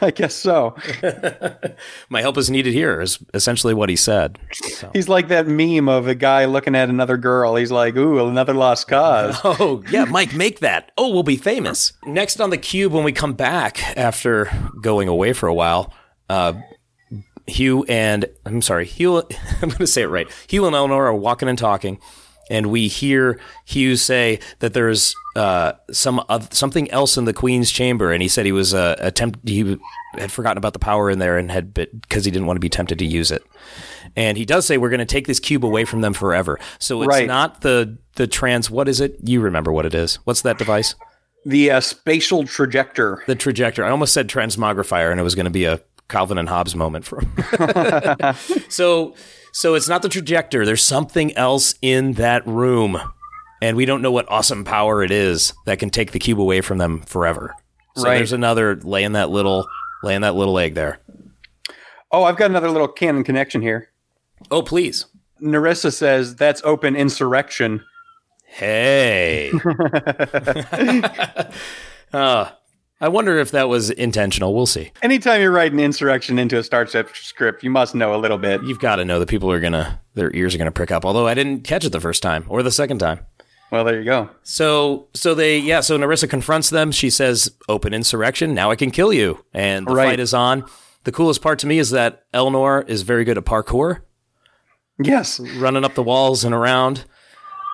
I 0.00 0.10
guess 0.10 0.34
so. 0.34 0.76
My 2.08 2.20
help 2.20 2.36
is 2.36 2.50
needed 2.50 2.74
here, 2.74 3.00
is 3.00 3.18
essentially 3.34 3.74
what 3.74 3.88
he 3.88 3.96
said. 3.96 4.38
So. 4.52 4.90
He's 4.92 5.08
like 5.08 5.28
that 5.28 5.46
meme 5.46 5.88
of 5.88 6.06
a 6.06 6.14
guy 6.14 6.44
looking 6.44 6.74
at 6.74 6.88
another 6.88 7.16
girl. 7.16 7.56
He's 7.56 7.72
like, 7.72 7.96
ooh, 7.96 8.26
another 8.26 8.54
lost 8.54 8.88
cause. 8.88 9.38
Oh, 9.62 9.82
yeah, 9.90 10.04
Mike, 10.06 10.34
make 10.34 10.60
that. 10.60 10.92
Oh, 10.96 11.10
we'll 11.10 11.22
be 11.22 11.36
famous. 11.36 11.92
Next 12.04 12.40
on 12.40 12.50
the 12.50 12.56
cube, 12.56 12.92
when 12.92 13.04
we 13.04 13.12
come 13.12 13.34
back 13.34 13.96
after 13.98 14.50
going 14.80 15.08
away 15.08 15.34
for 15.34 15.46
a 15.46 15.54
while, 15.54 15.92
uh, 16.30 16.54
Hugh 17.46 17.84
and 17.84 18.24
I'm 18.46 18.62
sorry, 18.62 18.86
Hugh. 18.86 19.18
I'm 19.18 19.68
going 19.68 19.78
to 19.78 19.86
say 19.86 20.02
it 20.02 20.06
right. 20.06 20.26
Hugh 20.48 20.64
and 20.66 20.74
Elnor 20.74 20.92
are 20.92 21.14
walking 21.14 21.48
and 21.48 21.58
talking, 21.58 22.00
and 22.50 22.66
we 22.68 22.88
hear 22.88 23.38
Hugh 23.66 23.96
say 23.96 24.40
that 24.60 24.72
there's 24.74 25.14
uh, 25.36 25.72
some 25.90 26.22
uh, 26.28 26.40
something 26.50 26.90
else 26.90 27.16
in 27.16 27.24
the 27.24 27.32
Queen's 27.32 27.70
chamber, 27.70 28.12
and 28.12 28.22
he 28.22 28.28
said 28.28 28.44
he 28.46 28.52
was 28.52 28.74
uh, 28.74 28.96
attempt 28.98 29.40
he 29.48 29.78
had 30.18 30.30
forgotten 30.30 30.58
about 30.58 30.72
the 30.74 30.78
power 30.78 31.10
in 31.10 31.18
there 31.18 31.38
and 31.38 31.50
had 31.50 31.72
because 31.72 32.24
he 32.24 32.30
didn't 32.30 32.46
want 32.46 32.56
to 32.56 32.60
be 32.60 32.68
tempted 32.68 32.98
to 32.98 33.06
use 33.06 33.30
it. 33.30 33.42
And 34.14 34.36
he 34.36 34.44
does 34.44 34.66
say 34.66 34.76
we're 34.76 34.90
going 34.90 34.98
to 34.98 35.06
take 35.06 35.26
this 35.26 35.40
cube 35.40 35.64
away 35.64 35.84
from 35.86 36.02
them 36.02 36.12
forever. 36.12 36.58
So 36.78 37.00
it's 37.02 37.08
Right. 37.08 37.26
not 37.26 37.62
the 37.62 37.96
the 38.16 38.26
trans. 38.26 38.70
What 38.70 38.88
is 38.88 39.00
it? 39.00 39.16
You 39.22 39.40
remember 39.40 39.72
what 39.72 39.86
it 39.86 39.94
is? 39.94 40.16
What's 40.24 40.42
that 40.42 40.58
device? 40.58 40.94
The 41.46 41.70
uh, 41.72 41.80
spatial 41.80 42.44
trajector. 42.44 43.24
The 43.26 43.34
trajector. 43.34 43.84
I 43.84 43.90
almost 43.90 44.12
said 44.12 44.28
transmogrifier, 44.28 45.10
and 45.10 45.18
it 45.18 45.24
was 45.24 45.34
going 45.34 45.46
to 45.46 45.50
be 45.50 45.64
a 45.64 45.80
Calvin 46.08 46.36
and 46.38 46.48
Hobbes 46.48 46.76
moment 46.76 47.04
for 47.06 47.20
him. 47.20 47.32
so, 48.68 49.14
so 49.52 49.74
it's 49.74 49.88
not 49.88 50.02
the 50.02 50.08
trajector. 50.08 50.64
There's 50.66 50.84
something 50.84 51.34
else 51.36 51.74
in 51.82 52.12
that 52.12 52.46
room, 52.46 53.00
and 53.62 53.76
we 53.76 53.84
don't 53.84 54.02
know 54.02 54.10
what 54.10 54.28
awesome 54.28 54.64
power 54.64 55.04
it 55.04 55.12
is 55.12 55.54
that 55.66 55.78
can 55.78 55.88
take 55.88 56.10
the 56.10 56.18
cube 56.18 56.40
away 56.40 56.60
from 56.60 56.78
them 56.78 57.00
forever. 57.02 57.54
So 57.96 58.04
Right. 58.04 58.16
there's 58.16 58.32
another 58.32 58.76
laying 58.82 59.12
that 59.12 59.30
little 59.30 59.68
laying 60.02 60.22
that 60.22 60.34
little 60.34 60.58
egg 60.58 60.74
there. 60.74 60.98
Oh, 62.10 62.24
I've 62.24 62.36
got 62.36 62.50
another 62.50 62.70
little 62.70 62.88
canon 62.88 63.22
connection 63.22 63.62
here. 63.62 63.88
Oh, 64.50 64.62
please. 64.62 65.06
Narissa 65.40 65.92
says 65.92 66.34
that's 66.34 66.60
open 66.64 66.96
insurrection. 66.96 67.84
Hey. 68.46 69.52
uh, 72.12 72.50
I 73.02 73.08
wonder 73.08 73.36
if 73.38 73.50
that 73.50 73.68
was 73.68 73.90
intentional. 73.90 74.54
We'll 74.54 74.66
see. 74.66 74.92
Anytime 75.02 75.40
you're 75.40 75.50
writing 75.50 75.80
insurrection 75.80 76.38
into 76.38 76.56
a 76.56 76.62
Star 76.62 76.84
Trek 76.84 77.16
script, 77.16 77.64
you 77.64 77.70
must 77.70 77.96
know 77.96 78.14
a 78.14 78.18
little 78.18 78.38
bit. 78.38 78.62
You've 78.62 78.78
got 78.78 78.96
to 78.96 79.04
know 79.04 79.18
that 79.18 79.28
people 79.28 79.50
are 79.50 79.58
gonna 79.58 80.00
their 80.14 80.32
ears 80.36 80.54
are 80.54 80.58
gonna 80.58 80.70
prick 80.70 80.92
up. 80.92 81.04
Although 81.04 81.26
I 81.26 81.34
didn't 81.34 81.62
catch 81.62 81.84
it 81.84 81.90
the 81.90 82.00
first 82.00 82.22
time 82.22 82.44
or 82.48 82.62
the 82.62 82.70
second 82.70 82.98
time. 82.98 83.26
Well, 83.72 83.84
there 83.84 83.98
you 83.98 84.04
go. 84.04 84.28
So, 84.44 85.08
so 85.14 85.34
they, 85.34 85.58
yeah. 85.58 85.80
So 85.80 85.98
Narissa 85.98 86.28
confronts 86.28 86.68
them. 86.70 86.92
She 86.92 87.08
says, 87.10 87.50
"Open 87.68 87.94
insurrection. 87.94 88.52
Now 88.54 88.70
I 88.70 88.76
can 88.76 88.90
kill 88.90 89.12
you." 89.12 89.44
And 89.54 89.86
the 89.86 89.94
Right. 89.94 90.10
fight 90.10 90.20
is 90.20 90.34
on. 90.34 90.64
The 91.04 91.10
coolest 91.12 91.40
part 91.42 91.58
to 91.60 91.66
me 91.66 91.78
is 91.78 91.90
that 91.90 92.24
Elnor 92.34 92.86
is 92.88 93.00
very 93.02 93.24
good 93.24 93.38
at 93.38 93.44
parkour, 93.46 94.02
Yes. 95.02 95.40
running 95.56 95.84
up 95.84 95.94
the 95.94 96.02
walls 96.02 96.44
and 96.44 96.54
around. 96.54 97.06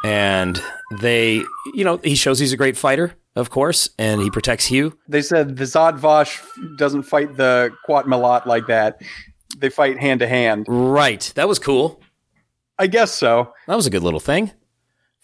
And 0.05 0.63
they, 1.01 1.43
you 1.75 1.85
know, 1.85 1.97
he 2.05 2.15
shows 2.15 2.39
he's 2.39 2.53
a 2.53 2.57
great 2.57 2.77
fighter, 2.77 3.15
of 3.35 3.51
course, 3.51 3.91
and 3.99 4.23
he 4.23 4.31
protects 4.31 4.67
Hugh. 4.67 4.97
They 5.09 5.21
said 5.23 5.57
the 5.57 5.65
Zhat 5.65 5.99
Vash 5.99 6.41
doesn't 6.79 7.03
fight 7.03 7.37
the 7.37 7.73
Qowat 7.89 8.05
Milat 8.05 8.47
like 8.47 8.69
that. 8.69 9.03
They 9.59 9.69
fight 9.69 9.99
hand 9.99 10.21
to 10.21 10.29
hand. 10.29 10.67
Right. 10.69 11.31
That 11.35 11.49
was 11.49 11.59
cool. 11.59 12.01
I 12.79 12.87
guess 12.87 13.11
so. 13.13 13.53
That 13.67 13.75
was 13.75 13.87
a 13.89 13.91
good 13.91 14.05
little 14.05 14.21
thing, 14.21 14.53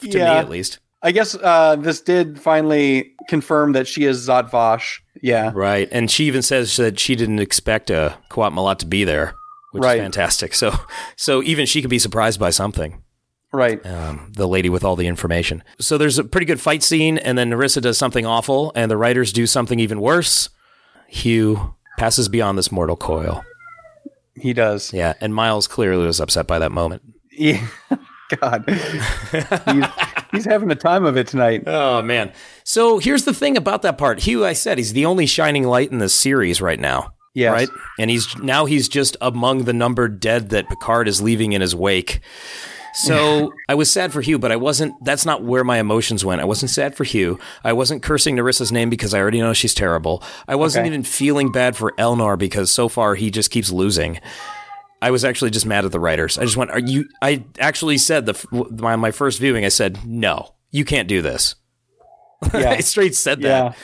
to 0.00 0.08
me 0.18 0.20
at 0.20 0.48
least. 0.48 0.78
I 1.02 1.12
guess 1.12 1.34
uh, 1.34 1.76
this 1.76 2.00
did 2.00 2.40
finally 2.40 3.12
confirm 3.28 3.72
that 3.72 3.86
she 3.86 4.04
is 4.04 4.26
Zhat 4.26 4.50
Vash. 4.50 5.02
Yeah. 5.20 5.52
Right. 5.54 5.86
And 5.92 6.10
she 6.10 6.24
even 6.24 6.40
says 6.42 6.76
that 6.78 6.98
she 6.98 7.14
didn't 7.14 7.40
expect 7.40 7.90
a 7.90 8.16
Qowat 8.30 8.52
Milat 8.54 8.78
to 8.78 8.86
be 8.86 9.04
there, 9.04 9.34
which 9.72 9.82
Right. 9.82 9.98
is 9.98 10.02
fantastic. 10.02 10.54
So, 10.54 10.72
so 11.16 11.42
even 11.42 11.66
she 11.66 11.80
could 11.82 11.90
be 11.90 11.98
surprised 11.98 12.40
by 12.40 12.50
something. 12.50 13.02
Right. 13.52 13.84
um, 13.86 14.32
the 14.34 14.48
lady 14.48 14.68
with 14.68 14.82
all 14.82 14.96
the 14.96 15.06
information. 15.06 15.62
So 15.78 15.96
there's 15.96 16.18
a 16.18 16.24
pretty 16.24 16.44
good 16.46 16.60
fight 16.60 16.82
scene, 16.82 17.18
and 17.18 17.38
then 17.38 17.50
Narissa 17.50 17.80
does 17.80 17.96
something 17.96 18.26
awful, 18.26 18.72
and 18.74 18.90
the 18.90 18.96
writers 18.96 19.32
do 19.32 19.46
something 19.46 19.78
even 19.78 20.00
worse. 20.00 20.48
Hugh 21.06 21.74
passes 21.96 22.28
beyond 22.28 22.58
this 22.58 22.72
mortal 22.72 22.96
coil. 22.96 23.44
He 24.34 24.54
does. 24.54 24.92
Yeah, 24.92 25.14
and 25.20 25.32
Miles 25.34 25.68
clearly 25.68 26.04
was 26.04 26.18
upset 26.20 26.48
by 26.48 26.58
that 26.58 26.72
moment. 26.72 27.02
Yeah. 27.30 27.64
God. 28.40 28.64
he's, 29.66 29.84
he's 30.32 30.44
having 30.44 30.68
the 30.68 30.74
time 30.76 31.04
of 31.04 31.16
it 31.16 31.26
tonight. 31.26 31.64
Oh 31.66 32.02
man! 32.02 32.32
So 32.64 32.98
here's 32.98 33.24
the 33.24 33.34
thing 33.34 33.56
about 33.56 33.82
that 33.82 33.98
part. 33.98 34.20
Hugh, 34.20 34.44
I 34.44 34.52
said 34.54 34.78
he's 34.78 34.92
the 34.92 35.06
only 35.06 35.26
shining 35.26 35.64
light 35.64 35.90
in 35.92 35.98
this 35.98 36.14
series 36.14 36.60
right 36.60 36.80
now. 36.80 37.12
Yes. 37.34 37.52
Right, 37.52 37.68
and 37.98 38.10
he's 38.10 38.36
now 38.38 38.64
he's 38.64 38.88
just 38.88 39.16
among 39.20 39.64
the 39.64 39.72
numbered 39.72 40.20
dead 40.20 40.50
that 40.50 40.68
Picard 40.68 41.08
is 41.08 41.20
leaving 41.20 41.52
in 41.52 41.60
his 41.60 41.74
wake. 41.74 42.20
So 42.94 43.52
I 43.68 43.74
was 43.74 43.90
sad 43.90 44.12
for 44.12 44.20
Hugh, 44.20 44.38
but 44.38 44.52
I 44.52 44.56
wasn't. 44.56 44.94
That's 45.04 45.26
not 45.26 45.42
where 45.42 45.64
my 45.64 45.78
emotions 45.78 46.24
went. 46.24 46.40
I 46.40 46.44
wasn't 46.44 46.70
sad 46.70 46.94
for 46.94 47.02
Hugh. 47.02 47.40
I 47.64 47.72
wasn't 47.72 48.04
cursing 48.04 48.36
Narissa's 48.36 48.70
name 48.70 48.88
because 48.88 49.12
I 49.14 49.18
already 49.18 49.40
know 49.40 49.52
she's 49.52 49.74
terrible. 49.74 50.22
I 50.46 50.54
wasn't 50.54 50.84
Okay. 50.84 50.90
even 50.90 51.02
feeling 51.02 51.50
bad 51.50 51.76
for 51.76 51.92
Elnor 51.98 52.38
because 52.38 52.70
so 52.70 52.88
far 52.88 53.16
he 53.16 53.32
just 53.32 53.50
keeps 53.50 53.70
losing. 53.72 54.20
I 55.04 55.10
was 55.10 55.22
actually 55.22 55.50
just 55.50 55.66
mad 55.66 55.84
at 55.84 55.92
the 55.92 56.00
writers. 56.00 56.38
I 56.38 56.44
just 56.44 56.56
went, 56.56 56.70
"Are 56.70 56.78
you?" 56.78 57.06
I 57.20 57.44
actually 57.58 57.98
said 57.98 58.24
the 58.24 58.66
my 58.70 58.96
my 58.96 59.10
first 59.10 59.38
viewing. 59.38 59.62
I 59.66 59.68
said, 59.68 59.98
"No, 60.06 60.54
you 60.70 60.86
can't 60.86 61.06
do 61.08 61.20
this." 61.20 61.56
Yeah. 62.52 62.70
I 62.70 62.80
straight 62.80 63.14
said 63.14 63.40
that. 63.42 63.76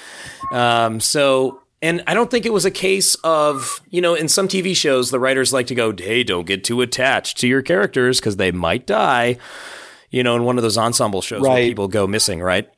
Yeah. 0.52 0.84
Um, 0.84 1.00
so, 1.00 1.62
and 1.80 2.02
I 2.06 2.12
don't 2.12 2.30
think 2.30 2.44
it 2.44 2.52
was 2.52 2.66
a 2.66 2.70
case 2.70 3.14
of, 3.24 3.80
you 3.88 4.02
know, 4.02 4.14
in 4.14 4.28
some 4.28 4.48
TV 4.48 4.76
shows, 4.76 5.10
the 5.10 5.18
writers 5.18 5.50
like 5.50 5.66
to 5.68 5.74
go, 5.74 5.94
hey, 5.96 6.24
don't 6.24 6.46
get 6.46 6.62
too 6.62 6.82
attached 6.82 7.38
to 7.38 7.48
your 7.48 7.62
characters 7.62 8.20
because 8.20 8.36
they 8.36 8.52
might 8.52 8.86
die, 8.86 9.38
you 10.10 10.22
know, 10.22 10.36
in 10.36 10.44
one 10.44 10.58
of 10.58 10.62
those 10.62 10.76
ensemble 10.76 11.22
shows 11.22 11.40
where 11.40 11.68
people 11.68 11.88
go 11.88 12.06
missing, 12.06 12.42
right? 12.42 12.68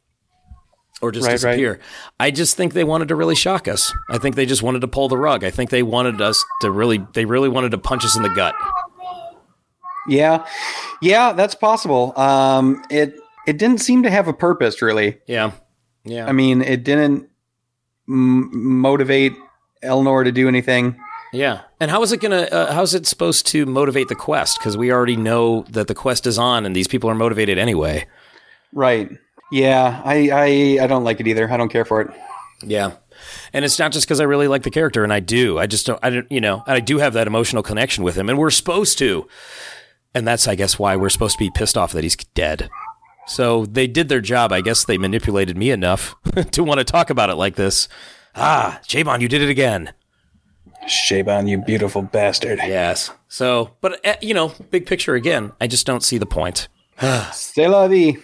Or 1.02 1.10
just 1.10 1.26
Right, 1.26 1.32
right. 1.32 1.50
disappear. 1.56 1.80
I 2.20 2.30
just 2.30 2.56
think 2.56 2.72
they 2.74 2.84
wanted 2.84 3.08
to 3.08 3.16
really 3.16 3.34
shock 3.34 3.66
us. 3.66 3.92
I 4.08 4.18
think 4.18 4.36
they 4.36 4.46
just 4.46 4.62
wanted 4.62 4.80
to 4.82 4.88
pull 4.88 5.08
the 5.08 5.16
rug. 5.18 5.42
I 5.42 5.50
think 5.50 5.70
they 5.70 5.82
wanted 5.82 6.20
us 6.20 6.42
to 6.60 6.70
really, 6.70 7.04
they 7.14 7.24
really 7.24 7.48
wanted 7.48 7.72
to 7.72 7.78
punch 7.78 8.04
us 8.04 8.16
in 8.16 8.22
the 8.22 8.28
gut. 8.30 8.54
Yeah. 10.08 10.44
Yeah, 11.00 11.32
that's 11.32 11.54
possible. 11.54 12.12
Um, 12.18 12.82
it 12.90 13.14
it 13.46 13.58
didn't 13.58 13.78
seem 13.80 14.04
to 14.04 14.10
have 14.10 14.28
a 14.28 14.32
purpose, 14.32 14.80
really. 14.82 15.18
Yeah. 15.26 15.52
Yeah. 16.04 16.26
I 16.26 16.32
mean, 16.32 16.62
it 16.62 16.84
didn't 16.84 17.28
m- 18.08 18.50
motivate 18.80 19.32
Elnor 19.82 20.24
to 20.24 20.30
do 20.32 20.46
anything. 20.48 20.96
Yeah. 21.32 21.62
And 21.80 21.90
how 21.90 22.02
is 22.02 22.12
it 22.12 22.20
going 22.20 22.30
to, 22.32 22.52
uh, 22.54 22.72
how 22.72 22.82
is 22.82 22.94
it 22.94 23.06
supposed 23.06 23.46
to 23.48 23.64
motivate 23.66 24.08
the 24.08 24.14
quest? 24.14 24.58
Because 24.58 24.76
we 24.76 24.92
already 24.92 25.16
know 25.16 25.62
that 25.70 25.88
the 25.88 25.94
quest 25.94 26.26
is 26.26 26.38
on 26.38 26.66
and 26.66 26.76
these 26.76 26.86
people 26.86 27.08
are 27.10 27.14
motivated 27.14 27.58
anyway. 27.58 28.06
Right. 28.72 29.10
Yeah, 29.52 30.00
I, 30.04 30.30
I 30.32 30.84
I 30.84 30.86
don't 30.86 31.04
like 31.04 31.20
it 31.20 31.28
either. 31.28 31.50
I 31.50 31.56
don't 31.56 31.68
care 31.68 31.84
for 31.84 32.00
it. 32.00 32.10
Yeah. 32.62 32.92
And 33.52 33.64
it's 33.64 33.78
not 33.78 33.92
just 33.92 34.06
because 34.06 34.20
I 34.20 34.24
really 34.24 34.48
like 34.48 34.62
the 34.62 34.70
character, 34.70 35.04
and 35.04 35.12
I 35.12 35.20
do. 35.20 35.58
I 35.58 35.66
just 35.66 35.86
don't, 35.86 35.98
I 36.02 36.10
don't, 36.10 36.32
you 36.32 36.40
know, 36.40 36.62
I 36.66 36.80
do 36.80 36.98
have 36.98 37.12
that 37.12 37.26
emotional 37.26 37.62
connection 37.62 38.02
with 38.02 38.16
him, 38.16 38.28
and 38.28 38.38
we're 38.38 38.50
supposed 38.50 38.98
to. 38.98 39.28
And 40.14 40.26
that's, 40.26 40.48
I 40.48 40.54
guess, 40.54 40.78
why 40.78 40.96
we're 40.96 41.08
supposed 41.10 41.34
to 41.34 41.44
be 41.44 41.50
pissed 41.50 41.76
off 41.76 41.92
that 41.92 42.02
he's 42.02 42.16
dead. 42.16 42.68
So 43.26 43.66
they 43.66 43.86
did 43.86 44.08
their 44.08 44.20
job. 44.20 44.52
I 44.52 44.60
guess 44.60 44.84
they 44.84 44.98
manipulated 44.98 45.56
me 45.56 45.70
enough 45.70 46.14
to 46.50 46.64
want 46.64 46.78
to 46.78 46.84
talk 46.84 47.10
about 47.10 47.30
it 47.30 47.36
like 47.36 47.56
this. 47.56 47.88
Ah, 48.34 48.80
Chabon, 48.86 49.20
you 49.20 49.28
did 49.28 49.42
it 49.42 49.48
again. 49.50 49.92
Chabon, 50.86 51.48
you 51.48 51.58
beautiful 51.58 52.02
bastard. 52.02 52.58
Yes. 52.58 53.10
So, 53.28 53.70
but, 53.80 54.04
uh, 54.04 54.16
you 54.20 54.34
know, 54.34 54.52
big 54.70 54.86
picture 54.86 55.14
again, 55.14 55.52
I 55.60 55.66
just 55.66 55.86
don't 55.86 56.02
see 56.02 56.18
the 56.18 56.26
point. 56.26 56.68
C'est 57.32 57.68
la 57.68 57.86
vie. 57.88 58.18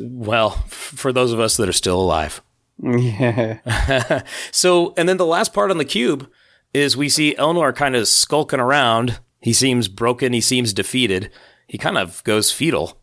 Well, 0.00 0.50
for 0.68 1.12
those 1.12 1.32
of 1.32 1.40
us 1.40 1.56
that 1.56 1.68
are 1.68 1.72
still 1.72 2.00
alive. 2.00 2.42
Yeah. 2.82 3.58
So, 4.50 4.94
and 4.96 5.08
then 5.08 5.16
the 5.16 5.26
last 5.26 5.52
part 5.52 5.70
on 5.70 5.78
the 5.78 5.84
cube 5.84 6.28
is 6.74 6.96
we 6.96 7.08
see 7.08 7.34
Elnor 7.38 7.74
kind 7.74 7.94
of 7.96 8.08
skulking 8.08 8.60
around. 8.60 9.20
He 9.40 9.52
seems 9.52 9.88
broken. 9.88 10.32
He 10.32 10.40
seems 10.40 10.72
defeated. 10.72 11.30
He 11.66 11.78
kind 11.78 11.98
of 11.98 12.22
goes 12.24 12.50
fetal. 12.50 12.98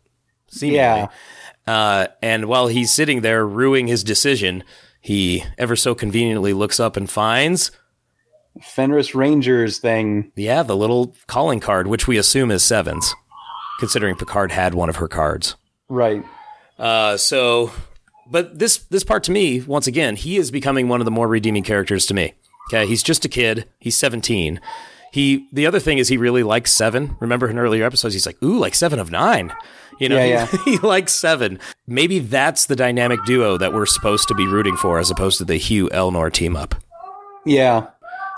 Seemingly. 0.48 0.78
Yeah. 0.78 1.08
Uh, 1.66 2.06
and 2.22 2.46
while 2.46 2.66
he's 2.68 2.90
sitting 2.90 3.20
there 3.20 3.46
ruing 3.46 3.86
his 3.86 4.02
decision, 4.02 4.64
he 5.00 5.44
ever 5.58 5.76
so 5.76 5.94
conveniently 5.94 6.52
looks 6.52 6.80
up 6.80 6.96
and 6.96 7.08
finds, 7.08 7.70
Fenris 8.60 9.14
Rangers 9.14 9.78
thing. 9.78 10.32
yeah, 10.34 10.62
the 10.64 10.76
little 10.76 11.14
calling 11.28 11.60
card, 11.60 11.86
which 11.86 12.08
we 12.08 12.18
assume 12.18 12.50
is 12.50 12.64
Sevens, 12.64 13.14
considering 13.78 14.16
Picard 14.16 14.50
had 14.50 14.74
one 14.74 14.88
of 14.88 14.96
her 14.96 15.06
cards. 15.08 15.54
Right. 15.88 16.24
Uh, 16.80 17.16
so, 17.16 17.70
but 18.26 18.58
this 18.58 18.78
this 18.78 19.04
part 19.04 19.22
to 19.24 19.30
me, 19.30 19.60
once 19.60 19.86
again, 19.86 20.16
he 20.16 20.36
is 20.36 20.50
becoming 20.50 20.88
one 20.88 21.00
of 21.00 21.04
the 21.04 21.10
more 21.10 21.28
redeeming 21.28 21.62
characters 21.62 22.06
to 22.06 22.14
me. 22.14 22.32
Okay, 22.68 22.86
he's 22.86 23.02
just 23.02 23.24
a 23.24 23.28
kid. 23.28 23.68
He's 23.78 23.96
17. 23.96 24.60
He 25.12 25.48
the 25.52 25.66
other 25.66 25.80
thing 25.80 25.98
is 25.98 26.08
he 26.08 26.16
really 26.16 26.42
likes 26.42 26.72
seven. 26.72 27.16
Remember 27.20 27.48
in 27.48 27.58
earlier 27.58 27.84
episodes, 27.84 28.14
he's 28.14 28.26
like, 28.26 28.42
ooh, 28.42 28.58
like 28.58 28.74
seven 28.74 28.98
of 28.98 29.10
nine. 29.10 29.52
You 29.98 30.08
know, 30.08 30.16
Yeah, 30.16 30.46
he, 30.46 30.58
he 30.72 30.78
likes 30.78 31.14
seven. 31.14 31.58
Maybe 31.86 32.20
that's 32.20 32.66
the 32.66 32.76
dynamic 32.76 33.22
duo 33.24 33.58
that 33.58 33.74
we're 33.74 33.86
supposed 33.86 34.28
to 34.28 34.34
be 34.34 34.46
rooting 34.46 34.76
for, 34.76 34.98
as 34.98 35.10
opposed 35.10 35.38
to 35.38 35.44
the 35.44 35.56
Hugh 35.56 35.88
Elnor 35.90 36.32
team 36.32 36.56
up. 36.56 36.74
Yeah. 37.44 37.88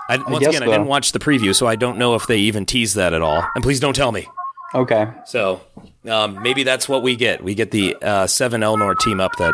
I, 0.09 0.17
once 0.17 0.39
guess 0.39 0.57
again, 0.57 0.63
I 0.67 0.71
didn't 0.71 0.87
watch 0.87 1.13
the 1.13 1.19
preview, 1.19 1.55
so 1.55 1.65
I 1.65 1.77
don't 1.77 1.97
know 1.97 2.15
if 2.15 2.27
they 2.27 2.39
even 2.39 2.65
tease 2.65 2.95
that 2.95 3.13
at 3.13 3.21
all. 3.21 3.47
And 3.55 3.63
please 3.63 3.79
don't 3.79 3.95
tell 3.95 4.11
me. 4.11 4.27
Okay. 4.75 5.07
So 5.25 5.61
um, 6.07 6.41
maybe 6.41 6.63
that's 6.63 6.87
what 6.89 7.03
we 7.03 7.15
get. 7.15 7.43
We 7.43 7.55
get 7.55 7.71
the 7.71 7.95
uh, 8.01 8.27
seven 8.27 8.61
Elnor 8.61 8.97
team 8.99 9.19
up 9.19 9.35
that 9.37 9.53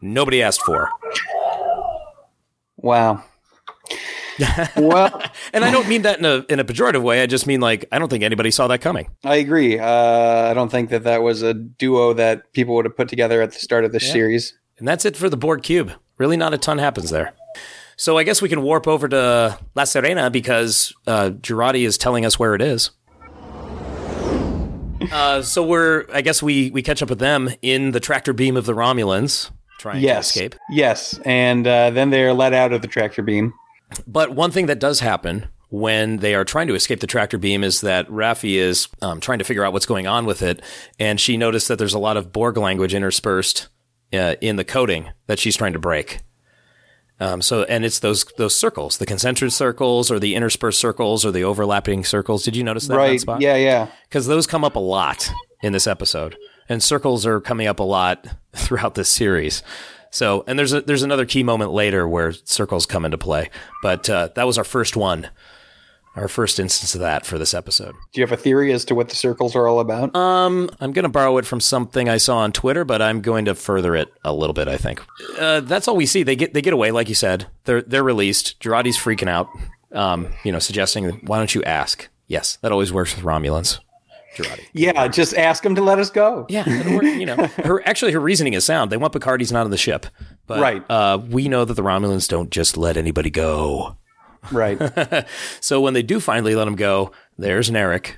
nobody 0.00 0.42
asked 0.42 0.62
for. 0.62 0.90
Wow. 2.76 3.24
well, 4.76 5.22
And 5.52 5.64
I 5.64 5.70
don't 5.70 5.88
mean 5.88 6.02
that 6.02 6.18
in 6.18 6.24
a 6.24 6.44
in 6.48 6.60
a 6.60 6.64
pejorative 6.64 7.02
way. 7.02 7.22
I 7.22 7.26
just 7.26 7.46
mean 7.46 7.60
like 7.60 7.84
I 7.92 7.98
don't 7.98 8.08
think 8.08 8.24
anybody 8.24 8.50
saw 8.50 8.66
that 8.68 8.80
coming. 8.80 9.10
I 9.24 9.36
agree. 9.36 9.78
Uh, 9.78 10.50
I 10.50 10.54
don't 10.54 10.70
think 10.70 10.90
that 10.90 11.04
that 11.04 11.22
was 11.22 11.42
a 11.42 11.52
duo 11.52 12.14
that 12.14 12.52
people 12.52 12.74
would 12.76 12.86
have 12.86 12.96
put 12.96 13.08
together 13.08 13.42
at 13.42 13.52
the 13.52 13.58
start 13.58 13.84
of 13.84 13.92
this 13.92 14.10
series. 14.10 14.54
And 14.78 14.88
that's 14.88 15.04
it 15.04 15.16
for 15.16 15.28
the 15.28 15.36
Borg 15.36 15.62
cube. 15.62 15.92
Really, 16.16 16.36
not 16.36 16.54
a 16.54 16.58
ton 16.58 16.78
happens 16.78 17.10
there. 17.10 17.34
So 17.96 18.16
I 18.16 18.22
guess 18.22 18.40
we 18.40 18.48
can 18.48 18.62
warp 18.62 18.88
over 18.88 19.08
to 19.08 19.58
La 19.74 19.84
Serena 19.84 20.30
because 20.30 20.94
uh, 21.06 21.30
Jurati 21.40 21.86
is 21.86 21.98
telling 21.98 22.24
us 22.24 22.38
where 22.38 22.54
it 22.54 22.62
is. 22.62 22.90
Uh, 25.12 25.42
so 25.42 25.64
we're, 25.64 26.04
I 26.12 26.20
guess 26.20 26.42
we 26.42 26.70
we 26.70 26.82
catch 26.82 27.02
up 27.02 27.08
with 27.10 27.18
them 27.18 27.50
in 27.62 27.92
the 27.92 28.00
tractor 28.00 28.32
beam 28.32 28.56
of 28.56 28.66
the 28.66 28.74
Romulans, 28.74 29.50
trying 29.78 30.02
Yes. 30.02 30.32
to 30.34 30.38
escape. 30.40 30.54
Yes. 30.70 31.18
And 31.24 31.66
uh, 31.66 31.90
then 31.90 32.10
they're 32.10 32.32
let 32.34 32.52
out 32.52 32.72
of 32.72 32.82
the 32.82 32.88
tractor 32.88 33.22
beam. 33.22 33.52
But 34.06 34.34
one 34.34 34.50
thing 34.50 34.66
that 34.66 34.78
does 34.78 35.00
happen 35.00 35.46
when 35.70 36.18
they 36.18 36.34
are 36.34 36.44
trying 36.44 36.66
to 36.68 36.74
escape 36.74 37.00
the 37.00 37.06
tractor 37.06 37.38
beam 37.38 37.62
is 37.64 37.80
that 37.80 38.08
Raffi 38.08 38.54
is 38.56 38.88
um, 39.02 39.20
trying 39.20 39.38
to 39.38 39.44
figure 39.44 39.64
out 39.64 39.72
what's 39.72 39.86
going 39.86 40.06
on 40.06 40.26
with 40.26 40.42
it, 40.42 40.60
and 40.98 41.20
she 41.20 41.36
noticed 41.36 41.68
that 41.68 41.78
there's 41.78 41.94
a 41.94 41.98
lot 41.98 42.16
of 42.16 42.32
Borg 42.32 42.56
language 42.56 42.92
interspersed 42.94 43.68
uh, 44.12 44.34
in 44.40 44.56
the 44.56 44.64
coding 44.64 45.10
that 45.28 45.38
she's 45.38 45.56
trying 45.56 45.72
to 45.72 45.78
break. 45.78 46.18
Um, 47.20 47.42
so, 47.42 47.64
and 47.64 47.84
it's 47.84 47.98
those 47.98 48.24
those 48.38 48.56
circles, 48.56 48.96
the 48.98 49.06
concentric 49.06 49.52
circles, 49.52 50.10
or 50.10 50.18
the 50.18 50.34
interspersed 50.34 50.80
circles, 50.80 51.24
or 51.24 51.30
the 51.30 51.44
overlapping 51.44 52.02
circles. 52.04 52.44
Did 52.44 52.56
you 52.56 52.64
notice 52.64 52.86
that? 52.88 52.96
right. 52.96 53.20
spot? 53.20 53.42
Yeah, 53.42 53.56
yeah. 53.56 53.88
because 54.08 54.26
those 54.26 54.46
come 54.46 54.64
up 54.64 54.74
a 54.74 54.80
lot 54.80 55.30
in 55.62 55.74
this 55.74 55.86
episode, 55.86 56.36
and 56.68 56.82
circles 56.82 57.26
are 57.26 57.40
coming 57.40 57.66
up 57.66 57.78
a 57.78 57.84
lot 57.84 58.26
throughout 58.54 58.94
this 58.94 59.10
series. 59.10 59.62
So, 60.10 60.44
and 60.46 60.58
there's 60.58 60.72
a, 60.72 60.80
there's 60.80 61.02
another 61.02 61.26
key 61.26 61.42
moment 61.42 61.72
later 61.72 62.08
where 62.08 62.32
circles 62.32 62.86
come 62.86 63.04
into 63.04 63.18
play, 63.18 63.50
but 63.82 64.08
uh, 64.08 64.30
that 64.34 64.46
was 64.46 64.58
our 64.58 64.64
first 64.64 64.96
one, 64.96 65.28
our 66.16 66.28
first 66.28 66.58
instance 66.58 66.94
of 66.94 67.00
that 67.00 67.24
for 67.24 67.38
this 67.38 67.54
episode. 67.54 67.94
Do 68.12 68.20
you 68.20 68.26
have 68.26 68.32
a 68.32 68.40
theory 68.40 68.72
as 68.72 68.84
to 68.86 68.94
what 68.94 69.08
the 69.08 69.14
circles 69.16 69.54
are 69.54 69.66
all 69.68 69.80
about? 69.80 70.14
Um, 70.16 70.68
I'm 70.80 70.92
going 70.92 71.04
to 71.04 71.08
borrow 71.08 71.38
it 71.38 71.46
from 71.46 71.60
something 71.60 72.08
I 72.08 72.16
saw 72.16 72.38
on 72.38 72.52
Twitter, 72.52 72.84
but 72.84 73.00
I'm 73.00 73.20
going 73.20 73.44
to 73.44 73.54
further 73.54 73.94
it 73.94 74.12
a 74.24 74.32
little 74.32 74.54
bit. 74.54 74.66
I 74.68 74.76
think 74.76 75.02
uh, 75.38 75.60
that's 75.60 75.86
all 75.88 75.96
we 75.96 76.06
see. 76.06 76.22
They 76.22 76.36
get 76.36 76.52
they 76.54 76.62
get 76.62 76.72
away, 76.72 76.90
like 76.90 77.08
you 77.08 77.14
said. 77.14 77.46
They're 77.64 77.82
they're 77.82 78.02
released. 78.04 78.60
Jurati's 78.60 78.96
freaking 78.98 79.28
out. 79.28 79.48
Um, 79.92 80.28
you 80.44 80.52
know, 80.52 80.58
suggesting, 80.60 81.10
why 81.26 81.38
don't 81.38 81.54
you 81.54 81.62
ask? 81.64 82.08
Yes, 82.28 82.58
that 82.62 82.70
always 82.72 82.92
works 82.92 83.14
with 83.16 83.24
Romulans. 83.24 83.78
Jurati. 84.36 84.60
yeah, 84.72 85.08
just 85.08 85.34
ask 85.34 85.64
them 85.64 85.74
to 85.74 85.82
let 85.82 85.98
us 85.98 86.08
go. 86.08 86.46
Yeah, 86.48 86.64
work, 86.94 87.02
you 87.02 87.26
know, 87.26 87.34
her 87.64 87.86
actually 87.86 88.12
her 88.12 88.20
reasoning 88.20 88.52
is 88.54 88.64
sound. 88.64 88.92
They 88.92 88.96
want 88.96 89.12
Picardi's 89.12 89.50
not 89.50 89.64
on 89.64 89.72
the 89.72 89.76
ship, 89.76 90.06
but 90.46 90.60
Right. 90.60 90.84
uh, 90.88 91.18
we 91.28 91.48
know 91.48 91.64
that 91.64 91.74
the 91.74 91.82
Romulans 91.82 92.28
don't 92.28 92.50
just 92.50 92.76
let 92.76 92.96
anybody 92.96 93.30
go. 93.30 93.96
Right. 94.50 94.78
So 95.60 95.80
when 95.80 95.94
they 95.94 96.02
do 96.02 96.20
finally 96.20 96.54
let 96.54 96.66
him 96.66 96.76
go, 96.76 97.12
there's 97.38 97.70
Narek. 97.70 98.16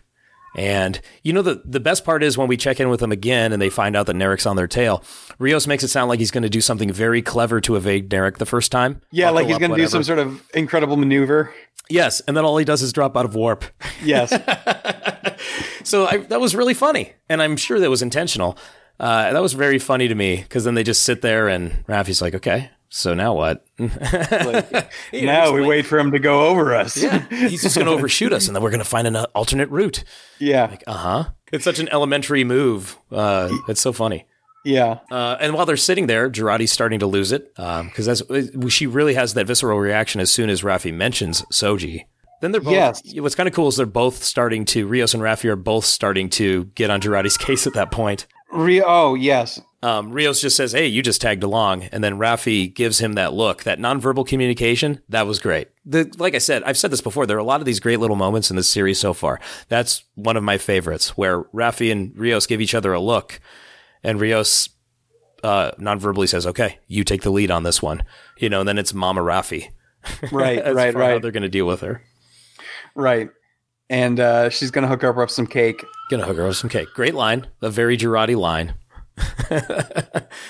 And 0.55 1.01
you 1.23 1.33
know 1.33 1.41
the 1.43 1.63
the 1.65 1.81
best 1.81 2.05
part 2.05 2.23
is 2.23 2.37
when 2.37 2.47
we 2.47 2.57
check 2.59 2.79
in 2.79 2.91
with 2.91 3.01
them 3.01 3.11
again 3.11 3.53
and 3.53 3.61
they 3.63 3.71
find 3.71 3.97
out 3.97 4.07
that 4.07 4.17
Narek's 4.17 4.45
on 4.45 4.57
their 4.57 4.67
tail. 4.67 5.03
Rios 5.39 5.67
makes 5.67 5.83
it 5.83 5.89
sound 5.89 6.11
like 6.11 6.19
he's 6.19 6.31
going 6.31 6.43
to 6.43 6.51
do 6.51 6.61
something 6.61 6.93
very 6.93 7.23
clever 7.23 7.61
to 7.63 7.77
evade 7.77 8.11
Narek 8.11 8.37
the 8.37 8.47
first 8.47 8.71
time. 8.71 9.01
Yeah, 9.11 9.31
like 9.31 9.47
he's 9.47 9.59
going 9.59 9.71
to 9.71 9.77
do 9.77 9.87
some 9.87 10.03
sort 10.05 10.19
of 10.19 10.43
incredible 10.53 10.97
maneuver. 10.99 11.55
Yes, 11.89 12.21
and 12.21 12.37
then 12.37 12.45
all 12.45 12.59
he 12.59 12.65
does 12.67 12.83
is 12.83 12.93
drop 12.93 13.17
out 13.17 13.25
of 13.25 13.35
warp. 13.35 13.65
Yes. 14.05 14.33
So 15.85 16.07
I, 16.07 16.19
that 16.19 16.41
was 16.41 16.55
really 16.55 16.75
funny, 16.75 17.13
and 17.29 17.43
I'm 17.43 17.57
sure 17.57 17.81
that 17.81 17.91
was 17.91 18.03
intentional. 18.03 18.57
Uh, 19.01 19.33
that 19.33 19.43
was 19.43 19.53
very 19.53 19.79
funny 19.81 20.07
to 20.09 20.15
me 20.15 20.37
because 20.37 20.65
then 20.65 20.75
they 20.75 20.85
just 20.85 21.03
sit 21.03 21.23
there 21.23 21.49
and 21.49 21.85
Raffi's 21.89 22.23
like, 22.23 22.35
"Okay, 22.37 22.71
so 22.93 23.15
now 23.15 23.35
what?" 23.35 23.67
now 25.13 25.53
we 25.53 25.67
wait 25.67 25.87
for 25.87 25.99
him 25.99 26.13
to 26.13 26.19
go 26.19 26.47
over 26.47 26.75
us. 26.75 26.97
Yeah, 26.97 27.27
he's 27.29 27.63
just 27.63 27.77
going 27.77 27.87
to 27.91 27.93
overshoot 27.93 28.33
us, 28.33 28.47
and 28.47 28.55
then 28.55 28.63
we're 28.63 28.71
going 28.71 28.81
to 28.81 28.85
find 28.85 29.07
an 29.07 29.17
uh, 29.17 29.27
alternate 29.35 29.71
route. 29.71 30.05
Yeah. 30.39 30.77
Uh 30.87 30.93
huh. 30.93 31.25
It's 31.53 31.65
such 31.65 31.79
an 31.79 31.89
elementary 31.91 32.45
move. 32.45 32.99
Uh, 33.11 33.51
it's 33.69 33.81
so 33.81 33.93
funny. 33.93 34.27
Yeah. 34.65 35.01
Uh, 35.11 35.37
and 35.41 35.55
while 35.55 35.67
they're 35.67 35.77
sitting 35.77 36.07
there, 36.07 36.31
Jurati's 36.31 36.73
starting 36.73 37.01
to 37.01 37.07
lose 37.07 37.33
it 37.33 37.53
because 37.55 38.07
that's 38.07 38.23
she 38.73 38.87
really 38.87 39.15
has 39.15 39.35
that 39.35 39.47
visceral 39.47 39.79
reaction 39.79 40.21
as 40.21 40.31
soon 40.31 40.49
as 40.49 40.63
Raffi 40.63 40.95
mentions 40.95 41.43
Soji. 41.53 42.05
Then 42.41 42.53
they're 42.53 42.61
both. 42.61 42.73
Yes. 42.73 43.03
What's 43.17 43.35
kind 43.35 43.49
of 43.49 43.55
cool 43.55 43.69
is 43.69 43.77
they're 43.77 43.87
both 43.87 44.23
starting 44.23 44.65
to 44.67 44.87
Rios 44.87 45.15
and 45.15 45.23
Raffi 45.23 45.45
are 45.47 45.57
both 45.57 45.85
starting 45.85 46.29
to 46.31 46.65
get 46.75 46.91
on 46.91 47.01
Jurati's 47.01 47.37
case 47.37 47.67
at 47.67 47.75
that 47.75 47.91
point. 47.91 48.27
Re- 48.53 48.83
oh, 48.85 49.15
yes. 49.15 49.61
Um, 49.83 50.13
Rios 50.13 50.41
just 50.41 50.57
says, 50.57 50.71
"Hey, 50.73 50.87
you 50.87 51.03
just 51.03 51.21
tagged 51.21 51.43
along," 51.43 51.85
and 51.85 52.05
then 52.05 52.19
Raffi 52.19 52.73
gives 52.73 53.01
him 53.01 53.15
that 53.15 53.33
look, 53.33 53.65
that 53.65 53.81
nonverbal 53.81 54.25
communication. 54.27 55.01
That 55.09 55.27
was 55.27 55.41
great. 55.41 55.69
The, 55.85 56.09
like 56.19 56.37
I 56.37 56.39
said, 56.39 56.63
I've 56.63 56.77
said 56.79 56.93
this 56.93 57.01
before. 57.01 57.27
There 57.27 57.37
are 57.37 57.41
a 57.41 57.45
lot 57.45 57.61
of 57.61 57.67
these 57.67 57.81
great 57.81 57.99
little 57.99 58.15
moments 58.15 58.49
in 58.51 58.57
this 58.57 58.69
series 58.69 59.01
so 59.01 59.13
far. 59.13 59.41
That's 59.69 60.05
one 60.15 60.37
of 60.37 60.45
my 60.45 60.57
favorites, 60.57 61.17
where 61.17 61.43
Raffi 61.45 61.91
and 61.91 62.17
Rios 62.17 62.47
give 62.47 62.61
each 62.61 62.77
other 62.77 62.93
a 62.93 63.01
look, 63.01 63.41
and 64.05 64.21
Rios 64.21 64.69
uh, 65.43 65.73
nonverbally 65.81 66.29
says, 66.29 66.47
"Okay, 66.47 66.79
you 66.87 67.03
take 67.03 67.23
the 67.23 67.31
lead 67.33 67.51
on 67.51 67.65
this 67.65 67.83
one." 67.83 68.05
You 68.39 68.51
know, 68.51 68.61
and 68.61 68.69
then 68.69 68.79
it's 68.79 68.95
Mama 68.95 69.21
Raffi. 69.23 69.71
Right, 70.33 70.65
right, 70.75 70.93
for 70.93 70.99
How 71.01 71.09
right, 71.13 71.23
they're 71.23 71.31
going 71.33 71.43
to 71.45 71.49
deal 71.49 71.67
with 71.67 71.81
her. 71.81 72.03
right. 72.95 73.31
And 73.89 74.19
uh, 74.19 74.49
she's 74.49 74.71
going 74.71 74.83
to 74.83 74.89
hook 74.89 75.03
her 75.03 75.23
up 75.23 75.31
some 75.31 75.47
cake. 75.47 75.85
Gonna 76.13 76.27
hook 76.27 76.37
her 76.37 76.47
with 76.47 76.57
some 76.59 76.69
cake. 76.69 76.89
Great 76.93 77.15
line. 77.15 77.47
A 77.63 77.71
very 77.71 77.97
Jurati 77.97 78.37
line. 78.37 78.75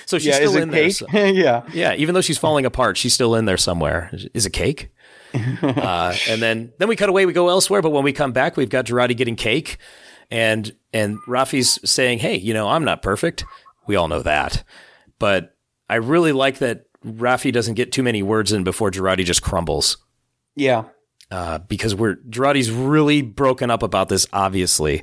so 0.07 0.19
she's 0.19 0.27
yeah, 0.27 0.35
still 0.35 0.57
in 0.57 0.71
there. 0.71 0.91
so- 0.91 1.07
yeah. 1.13 1.63
Yeah, 1.73 1.95
even 1.95 2.15
though 2.15 2.21
she's 2.21 2.37
falling 2.37 2.67
apart, 2.67 2.97
she's 2.97 3.15
still 3.15 3.37
in 3.37 3.45
there 3.45 3.57
somewhere. 3.57 4.11
Is 4.35 4.45
it 4.45 4.51
cake? 4.51 4.91
uh, 5.63 6.15
and 6.29 6.43
then 6.43 6.73
then 6.81 6.89
we 6.89 6.97
cut 6.97 7.09
away, 7.09 7.27
we 7.27 7.33
go 7.33 7.49
elsewhere. 7.49 7.81
But 7.81 7.91
when 7.91 8.03
we 8.03 8.13
come 8.13 8.33
back, 8.33 8.57
we've 8.57 8.69
got 8.69 8.87
Jurati 8.87 9.17
getting 9.17 9.37
cake, 9.37 9.79
and 10.33 10.75
and 10.93 11.19
Raffi's 11.29 11.79
saying, 11.89 12.19
"Hey, 12.19 12.37
you 12.37 12.53
know, 12.53 12.69
I'm 12.69 12.85
not 12.85 13.03
perfect. 13.03 13.45
We 13.87 13.95
all 13.95 14.09
know 14.09 14.23
that, 14.23 14.65
but 15.21 15.57
I 15.89 15.95
really 15.97 16.33
like 16.33 16.59
that 16.59 16.87
Raffi 17.07 17.53
doesn't 17.53 17.75
get 17.75 17.93
too 17.93 18.03
many 18.03 18.23
words 18.25 18.51
in 18.51 18.65
before 18.65 18.91
Jurati 18.91 19.25
just 19.25 19.43
crumbles." 19.43 19.97
Yeah. 20.57 20.85
Uh, 21.31 21.59
because 21.61 21.95
we're 21.95 22.17
Jurati's 22.29 22.71
really 22.71 23.23
broken 23.23 23.71
up 23.71 23.83
about 23.83 24.11
this, 24.11 24.27
obviously, 24.35 25.03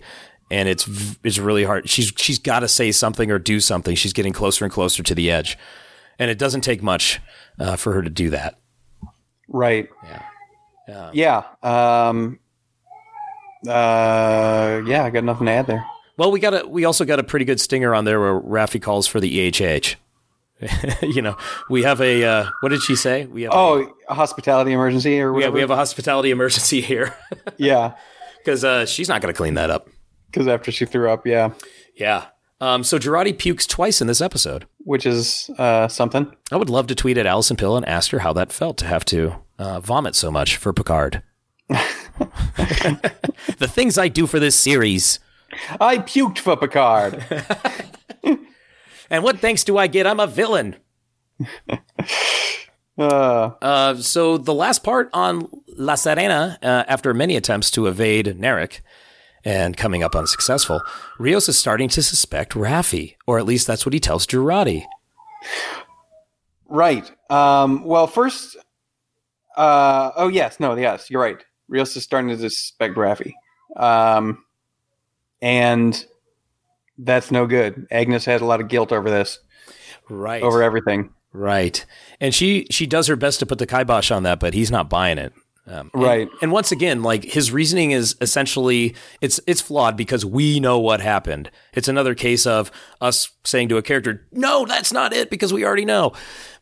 and 0.50 0.68
it's 0.68 0.88
it's 1.24 1.38
really 1.38 1.64
hard. 1.64 1.90
She's 1.90 2.12
she's 2.18 2.40
got 2.40 2.60
to 2.60 2.68
say 2.68 2.92
something 2.92 3.32
or 3.32 3.40
do 3.40 3.60
something. 3.60 3.96
She's 3.96 4.14
getting 4.14 4.34
closer 4.34 4.66
and 4.66 4.74
closer 4.74 5.04
to 5.04 5.16
the 5.16 5.30
edge, 5.32 5.58
and 6.18 6.32
it 6.32 6.38
doesn't 6.38 6.62
take 6.62 6.82
much 6.82 7.20
uh, 7.60 7.76
for 7.76 7.94
her 7.94 8.02
to 8.02 8.10
do 8.10 8.30
that. 8.32 8.60
Right. 9.48 9.90
Yeah. 10.88 11.12
Yeah. 11.14 11.44
Um, 11.62 12.40
uh, 13.68 14.82
yeah, 14.86 15.04
I 15.04 15.10
got 15.12 15.24
nothing 15.24 15.46
to 15.46 15.52
add 15.52 15.68
there. 15.68 15.86
Well, 16.18 16.32
we 16.32 16.40
got 16.40 16.54
a 16.54 16.68
we 16.68 16.86
also 16.86 17.06
got 17.06 17.20
a 17.20 17.24
pretty 17.24 17.46
good 17.46 17.60
stinger 17.60 17.94
on 17.94 18.06
there 18.06 18.20
where 18.20 18.40
Raffi 18.40 18.82
calls 18.82 19.08
for 19.08 19.20
the 19.20 19.52
EHH. 19.52 19.96
you 21.02 21.22
know, 21.22 21.38
we 21.70 21.84
have 21.84 22.02
a 22.02 22.24
uh, 22.24 22.50
what 22.62 22.70
did 22.70 22.82
she 22.82 22.96
say? 22.96 23.26
We 23.26 23.44
have 23.44 23.54
a, 23.54 23.56
Oh, 23.56 23.96
a 24.10 24.14
hospitality 24.14 24.74
emergency 24.74 25.22
or 25.22 25.40
yeah, 25.40 25.50
we 25.50 25.62
have 25.62 25.72
a 25.72 25.76
hospitality 25.76 26.32
emergency 26.32 26.82
here 26.82 27.16
yeah. 27.58 27.94
because 28.40 28.66
uh, 28.66 28.86
she's 28.86 29.08
not 29.08 29.22
going 29.22 29.34
to 29.34 29.38
clean 29.38 29.54
that 29.54 29.70
up. 29.70 29.88
Because 30.32 30.48
after 30.48 30.72
she 30.72 30.86
threw 30.86 31.10
up, 31.10 31.26
yeah. 31.26 31.52
Yeah. 31.96 32.26
Um, 32.62 32.84
so 32.84 33.00
Jurati 33.00 33.38
pukes 33.38 33.66
twice 33.66 34.02
in 34.02 34.08
this 34.08 34.22
episode. 34.22 34.66
Which 34.80 35.06
is 35.06 35.50
uh, 35.58 35.88
something. 35.88 36.32
I 36.52 36.58
would 36.58 36.70
love 36.70 36.88
to 36.88 36.96
tweet 36.96 37.18
at 37.18 37.26
Allison 37.26 37.56
Pill 37.58 37.78
and 37.78 37.86
ask 37.88 38.12
her 38.12 38.20
how 38.20 38.34
that 38.34 38.52
felt 38.52 38.78
to 38.80 38.86
have 38.86 39.06
to 39.06 39.36
uh, 39.58 39.80
vomit 39.80 40.16
so 40.16 40.30
much 40.32 40.58
for 40.58 40.74
Picard. 40.74 41.24
the 41.70 43.68
things 43.70 43.98
I 43.98 44.08
do 44.08 44.28
for 44.28 44.40
this 44.40 44.56
series. 44.56 45.20
I 45.80 45.98
puked 46.00 46.40
for 46.40 46.56
Picard. 46.58 47.24
And 49.12 49.24
what 49.24 49.40
thanks 49.40 49.64
do 49.64 49.76
I 49.76 49.88
get? 49.88 50.06
I'm 50.06 50.20
a 50.20 50.28
villain. 50.28 50.76
uh, 52.98 53.04
Uh, 53.62 53.96
so 53.96 54.38
the 54.38 54.54
last 54.54 54.84
part 54.84 55.10
on 55.14 55.48
La 55.76 55.96
Serena, 55.96 56.60
uh, 56.62 56.84
after 56.88 57.14
many 57.14 57.36
attempts 57.36 57.72
to 57.72 57.88
evade 57.88 58.28
Narek 58.28 58.82
and 59.50 59.76
coming 59.76 60.04
up 60.04 60.16
unsuccessful, 60.16 60.82
Rios 61.18 61.50
is 61.50 61.58
starting 61.58 61.90
to 61.90 62.04
suspect 62.04 62.54
Raffi, 62.54 63.16
or 63.26 63.40
at 63.40 63.46
least 63.46 63.66
that's 63.66 63.86
what 63.86 63.94
he 63.94 64.00
tells 64.00 64.28
Jurati. 64.28 64.86
right. 66.68 67.10
Um, 67.30 67.84
well, 67.84 68.08
first. 68.08 68.58
Uh, 69.58 70.12
oh, 70.16 70.28
yes. 70.28 70.60
No, 70.60 70.76
yes. 70.76 71.10
You're 71.10 71.22
right. 71.22 71.44
Rios 71.68 71.96
is 71.96 72.04
starting 72.04 72.30
to 72.30 72.38
suspect 72.50 72.96
Raffi. 72.96 73.34
Um, 73.76 74.44
and 75.42 76.06
that's 76.98 77.32
no 77.32 77.46
good. 77.48 77.88
Agnes 77.92 78.26
has 78.26 78.42
a 78.42 78.46
lot 78.46 78.62
of 78.62 78.68
guilt 78.68 78.92
over 78.92 79.10
this, 79.10 79.40
Right. 80.10 80.42
over 80.44 80.62
everything. 80.64 81.10
Right. 81.32 81.86
And 82.20 82.34
she 82.34 82.66
she 82.72 82.88
does 82.88 83.06
her 83.08 83.16
best 83.16 83.40
to 83.40 83.46
put 83.46 83.60
the 83.60 83.68
kibosh 83.68 84.10
on 84.12 84.24
that, 84.24 84.40
but 84.40 84.54
he's 84.56 84.72
not 84.72 84.90
buying 84.90 85.18
it. 85.20 85.32
Um, 85.70 85.92
and- 85.94 86.04
Right. 86.04 86.28
And, 86.42 86.52
once 86.52 86.72
again, 86.72 87.04
like 87.04 87.24
his 87.24 87.52
reasoning 87.52 87.92
is 87.92 88.16
essentially 88.22 88.96
it's 89.22 89.40
it's 89.48 89.62
flawed 89.62 89.96
because 89.96 90.26
we 90.26 90.60
know 90.60 90.80
what 90.80 91.00
happened. 91.02 91.52
It's 91.74 91.88
another 91.88 92.16
case 92.16 92.46
of 92.48 92.72
us 93.02 93.30
saying 93.44 93.70
to 93.70 93.78
a 93.78 93.82
character, 93.82 94.26
"No, 94.32 94.66
that's 94.66 94.92
not 94.92 95.14
it," 95.14 95.30
because 95.30 95.54
we 95.54 95.64
already 95.66 95.86
know. 95.86 96.14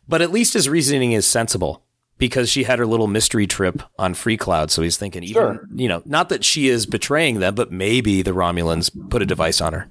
But 0.08 0.22
at 0.22 0.30
least 0.32 0.54
his 0.54 0.68
reasoning 0.68 1.12
is 1.12 1.26
sensible 1.26 1.82
because 2.18 2.50
she 2.50 2.64
had 2.64 2.78
her 2.78 2.86
little 2.86 3.06
mystery 3.06 3.46
trip 3.46 3.82
on 3.98 4.12
Freecloud. 4.14 4.70
So 4.70 4.82
he's 4.82 4.96
thinking, 4.96 5.22
even 5.22 5.34
Sure. 5.34 5.60
you 5.74 5.86
know, 5.88 6.02
not 6.04 6.28
that 6.30 6.44
she 6.44 6.68
is 6.68 6.84
betraying 6.86 7.38
them, 7.40 7.54
but 7.54 7.70
maybe 7.72 8.22
the 8.22 8.32
Romulans 8.32 8.90
put 9.10 9.22
a 9.22 9.26
device 9.26 9.60
on 9.60 9.72
her. 9.72 9.88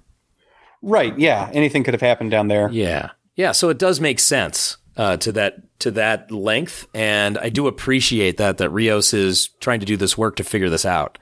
Right. 0.82 1.17
Yeah. 1.17 1.49
Anything 1.53 1.84
could 1.84 1.93
have 1.93 2.01
happened 2.01 2.32
down 2.32 2.49
there. 2.49 2.69
Yeah, 2.71 3.12
yeah. 3.36 3.51
So 3.51 3.69
it 3.69 3.80
does 3.80 3.99
make 4.01 4.19
sense 4.19 4.77
uh, 4.98 5.16
to 5.18 5.32
that 5.34 5.80
to 5.80 5.92
that 5.92 6.32
length, 6.32 6.88
and 6.94 7.38
I 7.38 7.50
do 7.50 7.68
appreciate 7.68 8.38
that 8.38 8.58
that 8.58 8.70
Rios 8.72 9.14
is 9.14 9.50
trying 9.60 9.80
to 9.80 9.86
do 9.86 9.96
this 9.96 10.18
work 10.18 10.36
to 10.38 10.44
figure 10.44 10.70
this 10.70 10.86
out, 10.86 11.18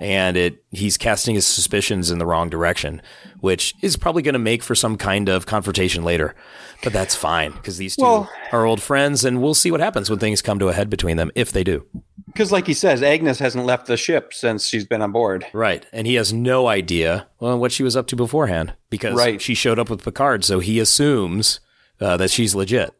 and 0.00 0.36
it 0.36 0.64
he's 0.70 0.96
casting 0.96 1.34
his 1.34 1.46
suspicions 1.46 2.10
in 2.10 2.18
the 2.18 2.26
wrong 2.26 2.48
direction, 2.48 3.02
which 3.40 3.74
is 3.82 3.96
probably 3.96 4.22
going 4.22 4.32
to 4.32 4.38
make 4.38 4.62
for 4.62 4.74
some 4.74 4.96
kind 4.96 5.28
of 5.28 5.46
confrontation 5.46 6.04
later. 6.04 6.34
But 6.82 6.92
that's 6.92 7.14
fine 7.16 7.52
because 7.52 7.76
these 7.76 7.96
two 7.96 8.02
Well- 8.02 8.30
are 8.52 8.64
old 8.64 8.80
friends, 8.80 9.24
and 9.24 9.42
we'll 9.42 9.54
see 9.54 9.70
what 9.70 9.80
happens 9.80 10.08
when 10.08 10.18
things 10.18 10.40
come 10.42 10.58
to 10.60 10.68
a 10.68 10.72
head 10.72 10.88
between 10.88 11.16
them 11.16 11.30
if 11.34 11.52
they 11.52 11.64
do. 11.64 11.84
Because, 12.26 12.52
like 12.52 12.66
he 12.66 12.74
says, 12.74 13.02
Agnes 13.02 13.38
hasn't 13.40 13.64
left 13.66 13.86
the 13.86 13.96
ship 13.96 14.32
since 14.32 14.66
she's 14.66 14.84
been 14.86 15.02
on 15.02 15.12
board. 15.12 15.46
Right. 15.52 15.84
And 15.92 16.06
he 16.06 16.14
has 16.14 16.32
no 16.32 16.68
idea 16.68 17.26
well, 17.40 17.58
what 17.58 17.72
she 17.72 17.82
was 17.82 17.96
up 17.96 18.06
to 18.08 18.16
beforehand 18.16 18.74
because 18.90 19.14
Right. 19.16 19.40
she 19.40 19.54
showed 19.54 19.78
up 19.78 19.88
with 19.90 20.04
Picard. 20.04 20.44
So 20.44 20.60
he 20.60 20.78
assumes 20.78 21.58
uh, 22.00 22.16
that 22.18 22.30
she's 22.30 22.54
legit. 22.54 22.94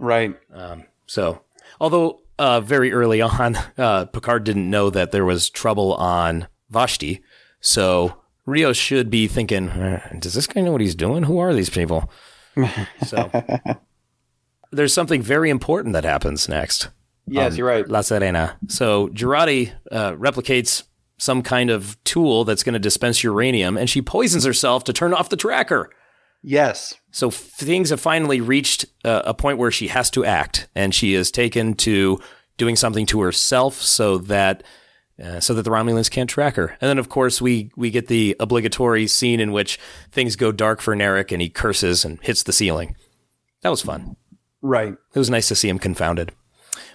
Right. 0.00 0.34
So, 1.06 1.42
although 1.80 2.20
uh, 2.38 2.60
very 2.60 2.92
early 2.92 3.20
on, 3.20 3.56
uh, 3.78 4.06
Picard 4.06 4.44
didn't 4.44 4.68
know 4.68 4.90
that 4.90 5.12
there 5.12 5.24
was 5.24 5.48
trouble 5.50 5.94
on 5.94 6.48
Vashti. 6.70 7.22
So 7.60 8.16
Rio 8.46 8.72
should 8.72 9.10
be 9.10 9.28
thinking, 9.28 9.68
"Eh, 9.68 10.00
does 10.18 10.34
this 10.34 10.46
guy 10.46 10.62
know 10.62 10.72
what 10.72 10.80
he's 10.80 10.94
doing? 10.94 11.24
Who 11.24 11.38
are 11.38 11.54
these 11.54 11.70
people? 11.70 12.10
So 13.06 13.30
there's 14.72 14.92
something 14.92 15.22
very 15.22 15.50
important 15.50 15.92
that 15.94 16.04
happens 16.04 16.48
next. 16.48 16.88
Yes, 17.26 17.56
you're 17.56 17.66
right. 17.66 17.88
La 17.88 18.00
Serena. 18.00 18.58
So 18.68 19.08
Jurati 19.08 19.72
uh, 19.90 20.12
replicates 20.12 20.82
some 21.18 21.42
kind 21.42 21.70
of 21.70 22.02
tool 22.04 22.44
that's 22.44 22.62
going 22.62 22.72
to 22.72 22.78
dispense 22.78 23.22
uranium, 23.22 23.76
and 23.76 23.88
she 23.88 24.02
poisons 24.02 24.44
herself 24.44 24.84
to 24.84 24.92
turn 24.92 25.14
off 25.14 25.28
the 25.28 25.36
tracker. 25.36 25.90
Yes. 26.42 26.94
So 27.10 27.28
f- 27.28 27.34
things 27.34 27.90
have 27.90 28.00
finally 28.00 28.40
reached 28.40 28.86
uh, 29.04 29.22
a 29.24 29.34
point 29.34 29.58
where 29.58 29.70
she 29.70 29.88
has 29.88 30.10
to 30.10 30.24
act, 30.24 30.68
and 30.74 30.94
she 30.94 31.14
is 31.14 31.30
taken 31.30 31.74
to 31.74 32.18
doing 32.56 32.76
something 32.76 33.06
to 33.06 33.20
herself 33.20 33.74
so 33.74 34.18
that 34.18 34.62
uh, 35.22 35.38
so 35.38 35.52
that 35.52 35.62
the 35.62 35.70
Romulans 35.70 36.10
can't 36.10 36.30
track 36.30 36.56
her. 36.56 36.68
And 36.80 36.88
then, 36.88 36.98
of 36.98 37.08
course, 37.08 37.42
we 37.42 37.70
we 37.76 37.90
get 37.90 38.06
the 38.06 38.36
obligatory 38.40 39.06
scene 39.06 39.40
in 39.40 39.52
which 39.52 39.78
things 40.10 40.36
go 40.36 40.50
dark 40.50 40.80
for 40.80 40.96
Narek, 40.96 41.30
and 41.30 41.42
he 41.42 41.50
curses 41.50 42.04
and 42.04 42.18
hits 42.22 42.42
the 42.42 42.52
ceiling. 42.52 42.96
That 43.62 43.70
was 43.70 43.82
fun. 43.82 44.16
Right. 44.62 44.92
It 44.92 45.18
was 45.18 45.30
nice 45.30 45.48
to 45.48 45.54
see 45.54 45.68
him 45.68 45.78
confounded. 45.78 46.32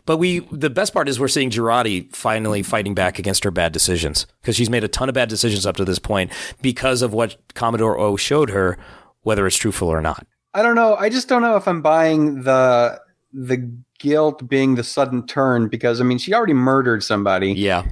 But 0.05 0.17
we, 0.17 0.39
the 0.51 0.69
best 0.69 0.93
part 0.93 1.10
is 1.10 1.19
we're 1.19 1.27
seeing 1.27 1.49
Jurati 1.49 2.15
finally 2.15 2.62
fighting 2.62 2.93
back 2.93 3.17
against 3.17 3.43
her 3.43 3.51
bad 3.51 3.71
decisions 3.71 4.27
because 4.41 4.55
she's 4.55 4.69
made 4.69 4.84
a 4.84 4.88
ton 4.88 5.10
of 5.10 5.15
bad 5.15 5.29
decisions 5.29 5.65
up 5.65 5.77
to 5.77 5.86
this 5.86 5.99
point 5.99 6.31
because 6.62 7.01
of 7.01 7.13
what 7.13 7.38
Commodore 7.55 7.97
O 7.99 8.15
showed 8.15 8.51
her, 8.51 8.77
whether 9.26 9.46
it's 9.46 9.58
truthful 9.58 9.90
or 9.90 10.02
not. 10.02 10.26
I 10.54 10.62
don't 10.62 10.76
know. 10.76 10.96
I 10.96 11.10
just 11.10 11.28
don't 11.28 11.42
know 11.42 11.58
if 11.58 11.68
I'm 11.68 11.82
buying 11.82 12.44
the 12.44 13.02
the 13.34 13.70
guilt 14.00 14.48
being 14.48 14.76
the 14.76 14.84
sudden 14.84 15.26
turn 15.28 15.68
because 15.68 16.00
I 16.00 16.04
mean 16.06 16.18
she 16.18 16.34
already 16.34 16.54
murdered 16.54 17.04
somebody. 17.04 17.52
Yeah. 17.52 17.86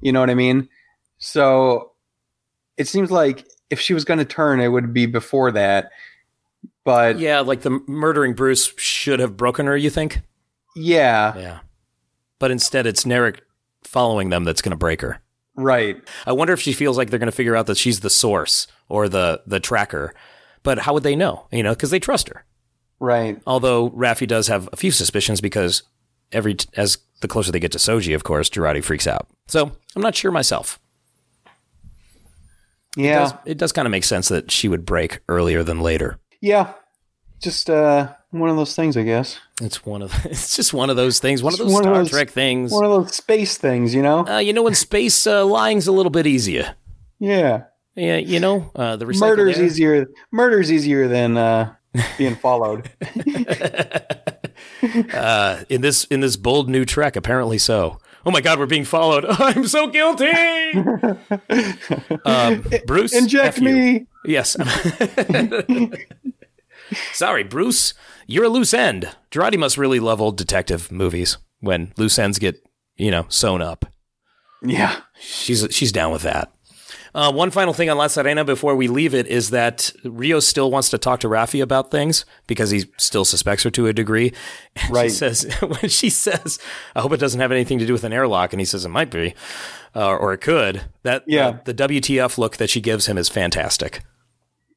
You 0.00 0.12
know 0.12 0.20
what 0.20 0.30
I 0.30 0.34
mean? 0.34 0.68
So 1.18 1.92
it 2.76 2.86
seems 2.86 3.10
like 3.10 3.46
if 3.70 3.80
she 3.80 3.94
was 3.94 4.04
going 4.04 4.18
to 4.18 4.24
turn, 4.24 4.60
it 4.60 4.68
would 4.68 4.92
be 4.92 5.06
before 5.06 5.50
that. 5.52 5.90
But 6.84 7.18
yeah, 7.18 7.40
like 7.40 7.62
the 7.62 7.80
murdering 7.86 8.34
Bruce 8.34 8.72
should 8.76 9.20
have 9.20 9.36
broken 9.36 9.66
her, 9.66 9.76
you 9.76 9.90
think? 9.90 10.20
yeah, 10.76 11.36
Yeah. 11.36 11.58
But 12.38 12.50
instead, 12.50 12.86
it's 12.86 13.04
Narek 13.04 13.38
following 13.84 14.28
them 14.28 14.44
that's 14.44 14.60
going 14.60 14.72
to 14.72 14.76
break 14.76 15.00
her. 15.00 15.22
right. 15.56 15.96
I 16.26 16.32
wonder 16.32 16.52
if 16.52 16.60
she 16.60 16.74
feels 16.74 16.98
like 16.98 17.08
they're 17.08 17.18
going 17.18 17.26
to 17.30 17.32
figure 17.32 17.56
out 17.56 17.66
that 17.66 17.78
she's 17.78 18.00
the 18.00 18.10
source 18.10 18.66
or 18.88 19.08
the, 19.08 19.40
the 19.46 19.60
tracker. 19.60 20.12
But 20.64 20.78
how 20.80 20.94
would 20.94 21.04
they 21.04 21.14
know? 21.14 21.46
You 21.52 21.62
know, 21.62 21.74
because 21.74 21.90
they 21.90 22.00
trust 22.00 22.28
her. 22.28 22.44
Right. 22.98 23.40
Although 23.46 23.90
Raffi 23.90 24.26
does 24.26 24.48
have 24.48 24.68
a 24.72 24.76
few 24.76 24.90
suspicions 24.90 25.40
because 25.40 25.84
every 26.32 26.56
as 26.76 26.98
the 27.20 27.28
closer 27.28 27.52
they 27.52 27.60
get 27.60 27.70
to 27.72 27.78
Soji, 27.78 28.14
of 28.14 28.24
course, 28.24 28.50
Jurati 28.50 28.82
freaks 28.82 29.06
out. 29.06 29.28
So 29.46 29.70
I'm 29.94 30.02
not 30.02 30.16
sure 30.16 30.32
myself. 30.32 30.80
It 32.96 33.02
Yeah. 33.04 33.18
does, 33.20 33.34
it 33.44 33.58
does 33.58 33.72
kind 33.72 33.86
of 33.86 33.92
make 33.92 34.04
sense 34.04 34.28
that 34.28 34.50
she 34.50 34.68
would 34.68 34.84
break 34.86 35.20
earlier 35.28 35.62
than 35.62 35.80
later. 35.80 36.18
Yeah. 36.40 36.72
Just 37.40 37.68
uh 37.68 38.12
one 38.30 38.50
of 38.50 38.56
those 38.56 38.74
things, 38.74 38.96
I 38.96 39.02
guess. 39.02 39.38
It's 39.60 39.84
one 39.84 40.02
of 40.02 40.12
it's 40.24 40.56
just 40.56 40.72
one 40.72 40.90
of 40.90 40.96
those 40.96 41.18
things, 41.18 41.42
one 41.42 41.52
of 41.52 41.58
those 41.58 41.72
one 41.72 41.82
of 41.82 41.86
Star 41.86 41.98
those- 41.98 42.10
Trek 42.10 42.30
things. 42.30 42.72
One 42.72 42.84
of 42.84 42.90
those 42.90 43.14
space 43.14 43.58
things, 43.58 43.94
you 43.94 44.02
know? 44.02 44.26
Uh, 44.26 44.38
you 44.38 44.52
know, 44.52 44.66
in 44.66 44.74
space, 44.74 45.26
uh, 45.26 45.44
lying's 45.44 45.86
a 45.86 45.92
little 45.92 46.10
bit 46.10 46.26
easier. 46.26 46.74
Yeah. 47.18 47.64
Yeah, 47.96 48.16
you 48.16 48.40
know, 48.40 48.70
uh, 48.74 48.96
the 48.96 49.06
Murder's 49.06 49.58
air- 49.58 49.64
easier. 49.64 50.06
Murder's 50.32 50.72
easier 50.72 51.06
than 51.08 51.36
uh 51.36 51.74
being 52.18 52.34
followed. 52.36 52.90
uh, 55.14 55.64
in 55.68 55.80
this 55.80 56.04
in 56.06 56.20
this 56.20 56.36
bold 56.36 56.68
new 56.68 56.84
Trek. 56.84 57.16
Apparently 57.16 57.58
so. 57.58 57.98
Oh 58.26 58.30
my 58.30 58.40
God, 58.40 58.58
we're 58.58 58.66
being 58.66 58.84
followed. 58.86 59.26
I'm 59.28 59.66
so 59.68 59.86
guilty. 59.88 60.30
um, 62.24 62.64
Bruce, 62.86 63.14
Inject 63.14 63.58
F 63.58 63.60
you. 63.60 63.68
me. 63.68 64.06
Yes. 64.24 64.56
Sorry, 67.12 67.44
Bruce. 67.44 67.92
You're 68.26 68.44
a 68.44 68.48
loose 68.48 68.72
end. 68.72 69.10
Jurati 69.30 69.58
must 69.58 69.76
really 69.76 70.00
love 70.00 70.20
old 70.22 70.38
detective 70.38 70.90
movies 70.90 71.36
when 71.60 71.92
loose 71.98 72.18
ends 72.18 72.38
get, 72.38 72.56
you 72.96 73.10
know, 73.10 73.26
sewn 73.28 73.60
up. 73.60 73.84
Yeah. 74.62 75.00
She's 75.20 75.66
she's 75.70 75.92
down 75.92 76.10
with 76.10 76.22
that. 76.22 76.50
Uh, 77.14 77.30
one 77.32 77.50
final 77.50 77.72
thing 77.72 77.88
on 77.88 77.96
La 77.96 78.08
Serena 78.08 78.44
before 78.44 78.74
we 78.74 78.88
leave 78.88 79.14
it 79.14 79.26
is 79.28 79.50
that 79.50 79.92
Rio 80.02 80.40
still 80.40 80.70
wants 80.70 80.90
to 80.90 80.98
talk 80.98 81.20
to 81.20 81.28
Raffi 81.28 81.62
about 81.62 81.90
things 81.92 82.24
because 82.48 82.70
he 82.70 82.86
still 82.96 83.24
suspects 83.24 83.62
her 83.62 83.70
to 83.70 83.86
a 83.86 83.92
degree. 83.92 84.32
And 84.76 84.90
Right. 84.90 85.04
She 85.10 85.16
says 85.16 85.54
when 85.60 85.88
she 85.88 86.10
says, 86.10 86.58
"I 86.96 87.00
hope 87.00 87.12
it 87.12 87.20
doesn't 87.20 87.40
have 87.40 87.52
anything 87.52 87.78
to 87.78 87.86
do 87.86 87.92
with 87.92 88.02
an 88.04 88.12
airlock," 88.12 88.52
and 88.52 88.60
he 88.60 88.64
says 88.64 88.84
it 88.84 88.88
might 88.88 89.10
be, 89.10 89.34
uh, 89.94 90.16
or 90.16 90.32
it 90.32 90.38
could. 90.40 90.82
That 91.04 91.22
Yeah. 91.28 91.58
the, 91.64 91.72
the 91.72 91.88
WTF 91.88 92.36
look 92.38 92.56
that 92.56 92.70
she 92.70 92.80
gives 92.80 93.06
him 93.06 93.16
is 93.16 93.28
fantastic. 93.28 94.02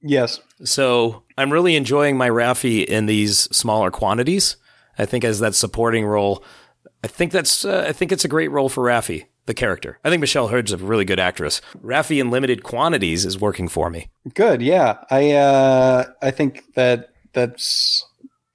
Yes. 0.04 0.40
So 0.64 1.24
I'm 1.40 1.52
really 1.52 1.76
enjoying 1.76 2.18
my 2.18 2.30
Raffi 2.30 2.86
in 2.86 3.08
these 3.08 3.40
smaller 3.56 3.90
quantities. 3.90 4.58
I 5.00 5.06
think 5.06 5.24
as 5.24 5.40
that 5.40 5.56
supporting 5.56 6.06
role, 6.06 6.44
I 7.04 7.08
think 7.08 7.32
that's 7.32 7.66
uh, 7.66 7.86
I 7.88 7.94
think 7.94 8.12
it's 8.12 8.26
a 8.26 8.28
great 8.30 8.52
role 8.52 8.70
for 8.70 8.84
Raffi, 8.84 9.26
the 9.48 9.54
character. 9.54 9.98
I 10.04 10.10
think 10.10 10.22
Michelle 10.22 10.50
Hurd's 10.50 10.72
a 10.72 10.78
really 10.78 11.06
good 11.06 11.20
actress. 11.20 11.60
Raffi 11.84 12.22
in 12.22 12.30
limited 12.30 12.64
quantities 12.64 13.26
is 13.26 13.40
working 13.40 13.68
for 13.68 13.90
me. 13.90 14.10
Good. 14.34 14.62
Yeah. 14.62 14.98
I 15.10 15.32
uh 15.32 16.06
I 16.22 16.32
think 16.32 16.64
that 16.76 17.10
that's 17.34 18.06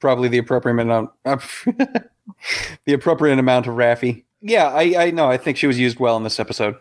probably 0.00 0.28
the 0.28 0.38
appropriate 0.38 0.78
amount 0.78 1.10
the 1.24 2.92
appropriate 2.92 3.38
amount 3.38 3.66
of 3.66 3.74
Raffi. 3.74 4.24
Yeah, 4.40 4.68
I 4.68 5.06
I 5.06 5.10
know. 5.10 5.28
I 5.28 5.36
think 5.36 5.56
she 5.56 5.66
was 5.66 5.78
used 5.78 5.98
well 5.98 6.16
in 6.16 6.24
this 6.24 6.38
episode. 6.40 6.76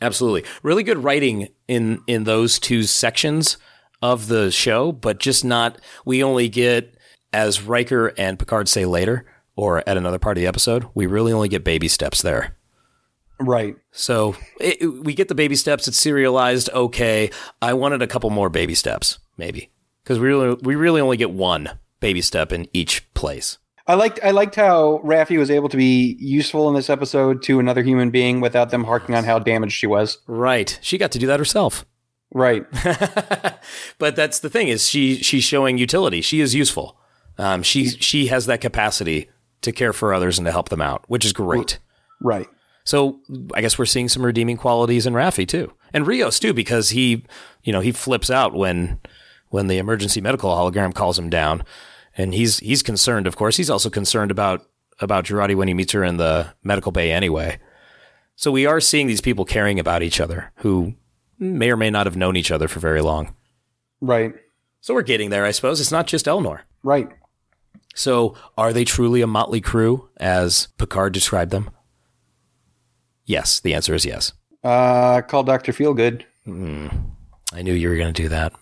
Absolutely, 0.00 0.48
really 0.62 0.82
good 0.82 0.98
writing 0.98 1.48
in 1.68 2.00
in 2.06 2.24
those 2.24 2.58
two 2.58 2.84
sections 2.84 3.56
of 4.00 4.28
the 4.28 4.50
show, 4.50 4.92
but 4.92 5.18
just 5.18 5.44
not. 5.44 5.80
We 6.04 6.22
only 6.24 6.48
get 6.48 6.96
as 7.32 7.62
Riker 7.62 8.08
and 8.16 8.38
Picard 8.38 8.68
say 8.68 8.84
later, 8.84 9.26
or 9.56 9.82
at 9.88 9.96
another 9.96 10.18
part 10.18 10.36
of 10.36 10.40
the 10.40 10.46
episode. 10.46 10.86
We 10.94 11.06
really 11.06 11.32
only 11.32 11.48
get 11.48 11.64
baby 11.64 11.88
steps 11.88 12.22
there. 12.22 12.56
Right. 13.42 13.76
So 13.90 14.36
it, 14.60 15.04
we 15.04 15.14
get 15.14 15.28
the 15.28 15.34
baby 15.34 15.56
steps. 15.56 15.88
It's 15.88 15.98
serialized. 15.98 16.70
Okay, 16.70 17.30
I 17.60 17.74
wanted 17.74 18.02
a 18.02 18.06
couple 18.06 18.30
more 18.30 18.48
baby 18.48 18.74
steps, 18.74 19.18
maybe, 19.36 19.70
because 20.02 20.18
we 20.18 20.28
really 20.28 20.56
we 20.62 20.74
really 20.74 21.00
only 21.00 21.16
get 21.16 21.30
one 21.30 21.70
baby 22.00 22.22
step 22.22 22.52
in 22.52 22.68
each 22.72 23.12
place. 23.14 23.58
I 23.86 23.94
liked 23.94 24.20
I 24.22 24.30
liked 24.30 24.54
how 24.54 25.00
Raffi 25.04 25.38
was 25.38 25.50
able 25.50 25.68
to 25.68 25.76
be 25.76 26.16
useful 26.20 26.68
in 26.68 26.74
this 26.74 26.88
episode 26.88 27.42
to 27.44 27.58
another 27.58 27.82
human 27.82 28.10
being 28.10 28.40
without 28.40 28.70
them 28.70 28.84
harking 28.84 29.14
on 29.14 29.24
how 29.24 29.38
damaged 29.38 29.74
she 29.74 29.86
was. 29.86 30.18
Right, 30.26 30.78
she 30.80 30.98
got 30.98 31.10
to 31.12 31.18
do 31.18 31.26
that 31.26 31.40
herself. 31.40 31.84
Right. 32.34 32.64
but 33.98 34.16
that's 34.16 34.38
the 34.38 34.48
thing 34.48 34.68
is 34.68 34.88
she 34.88 35.16
she's 35.16 35.44
showing 35.44 35.78
utility. 35.78 36.20
She 36.20 36.40
is 36.40 36.54
useful. 36.54 36.96
Um, 37.38 37.62
she 37.62 37.88
she 37.88 38.28
has 38.28 38.46
that 38.46 38.60
capacity 38.60 39.28
to 39.62 39.72
care 39.72 39.92
for 39.92 40.14
others 40.14 40.38
and 40.38 40.46
to 40.46 40.52
help 40.52 40.68
them 40.68 40.80
out, 40.80 41.04
which 41.08 41.24
is 41.24 41.32
great. 41.32 41.78
Right. 42.20 42.46
So 42.84 43.20
I 43.54 43.60
guess 43.60 43.78
we're 43.78 43.84
seeing 43.84 44.08
some 44.08 44.24
redeeming 44.24 44.56
qualities 44.56 45.06
in 45.06 45.14
Raffi 45.14 45.46
too, 45.46 45.72
and 45.92 46.06
Rios 46.06 46.38
too, 46.38 46.52
because 46.52 46.90
he, 46.90 47.24
you 47.62 47.72
know, 47.72 47.80
he 47.80 47.92
flips 47.92 48.30
out 48.30 48.54
when 48.54 49.00
when 49.48 49.68
the 49.68 49.78
emergency 49.78 50.20
medical 50.20 50.50
hologram 50.50 50.94
calls 50.94 51.18
him 51.18 51.30
down, 51.30 51.62
and 52.16 52.34
he's 52.34 52.58
he's 52.58 52.82
concerned. 52.82 53.26
Of 53.26 53.36
course, 53.36 53.56
he's 53.56 53.70
also 53.70 53.90
concerned 53.90 54.30
about 54.30 54.66
about 55.00 55.24
Jurati 55.24 55.54
when 55.54 55.68
he 55.68 55.74
meets 55.74 55.92
her 55.92 56.04
in 56.04 56.16
the 56.16 56.52
medical 56.62 56.92
bay 56.92 57.12
anyway. 57.12 57.58
So 58.34 58.50
we 58.50 58.66
are 58.66 58.80
seeing 58.80 59.06
these 59.06 59.20
people 59.20 59.44
caring 59.44 59.78
about 59.78 60.02
each 60.02 60.20
other 60.20 60.52
who 60.56 60.94
may 61.38 61.70
or 61.70 61.76
may 61.76 61.90
not 61.90 62.06
have 62.06 62.16
known 62.16 62.36
each 62.36 62.50
other 62.50 62.68
for 62.68 62.80
very 62.80 63.02
long. 63.02 63.34
Right. 64.00 64.34
So 64.80 64.94
we're 64.94 65.02
getting 65.02 65.30
there, 65.30 65.44
I 65.44 65.52
suppose. 65.52 65.80
It's 65.80 65.92
not 65.92 66.06
just 66.06 66.26
Elnor. 66.26 66.60
Right. 66.82 67.08
So, 67.94 68.34
are 68.56 68.72
they 68.72 68.84
truly 68.84 69.20
a 69.20 69.26
motley 69.26 69.60
crew, 69.60 70.08
as 70.16 70.68
Picard 70.78 71.12
described 71.12 71.50
them? 71.50 71.70
Yes, 73.24 73.60
the 73.60 73.74
answer 73.74 73.94
is 73.94 74.04
yes. 74.04 74.32
Uh, 74.64 75.22
call 75.22 75.42
Doctor 75.44 75.72
Feelgood. 75.72 76.24
I 76.46 77.62
knew 77.62 77.72
you 77.72 77.88
were 77.88 77.96
going 77.96 78.12
to 78.12 78.22
do 78.22 78.28
that. 78.30 78.52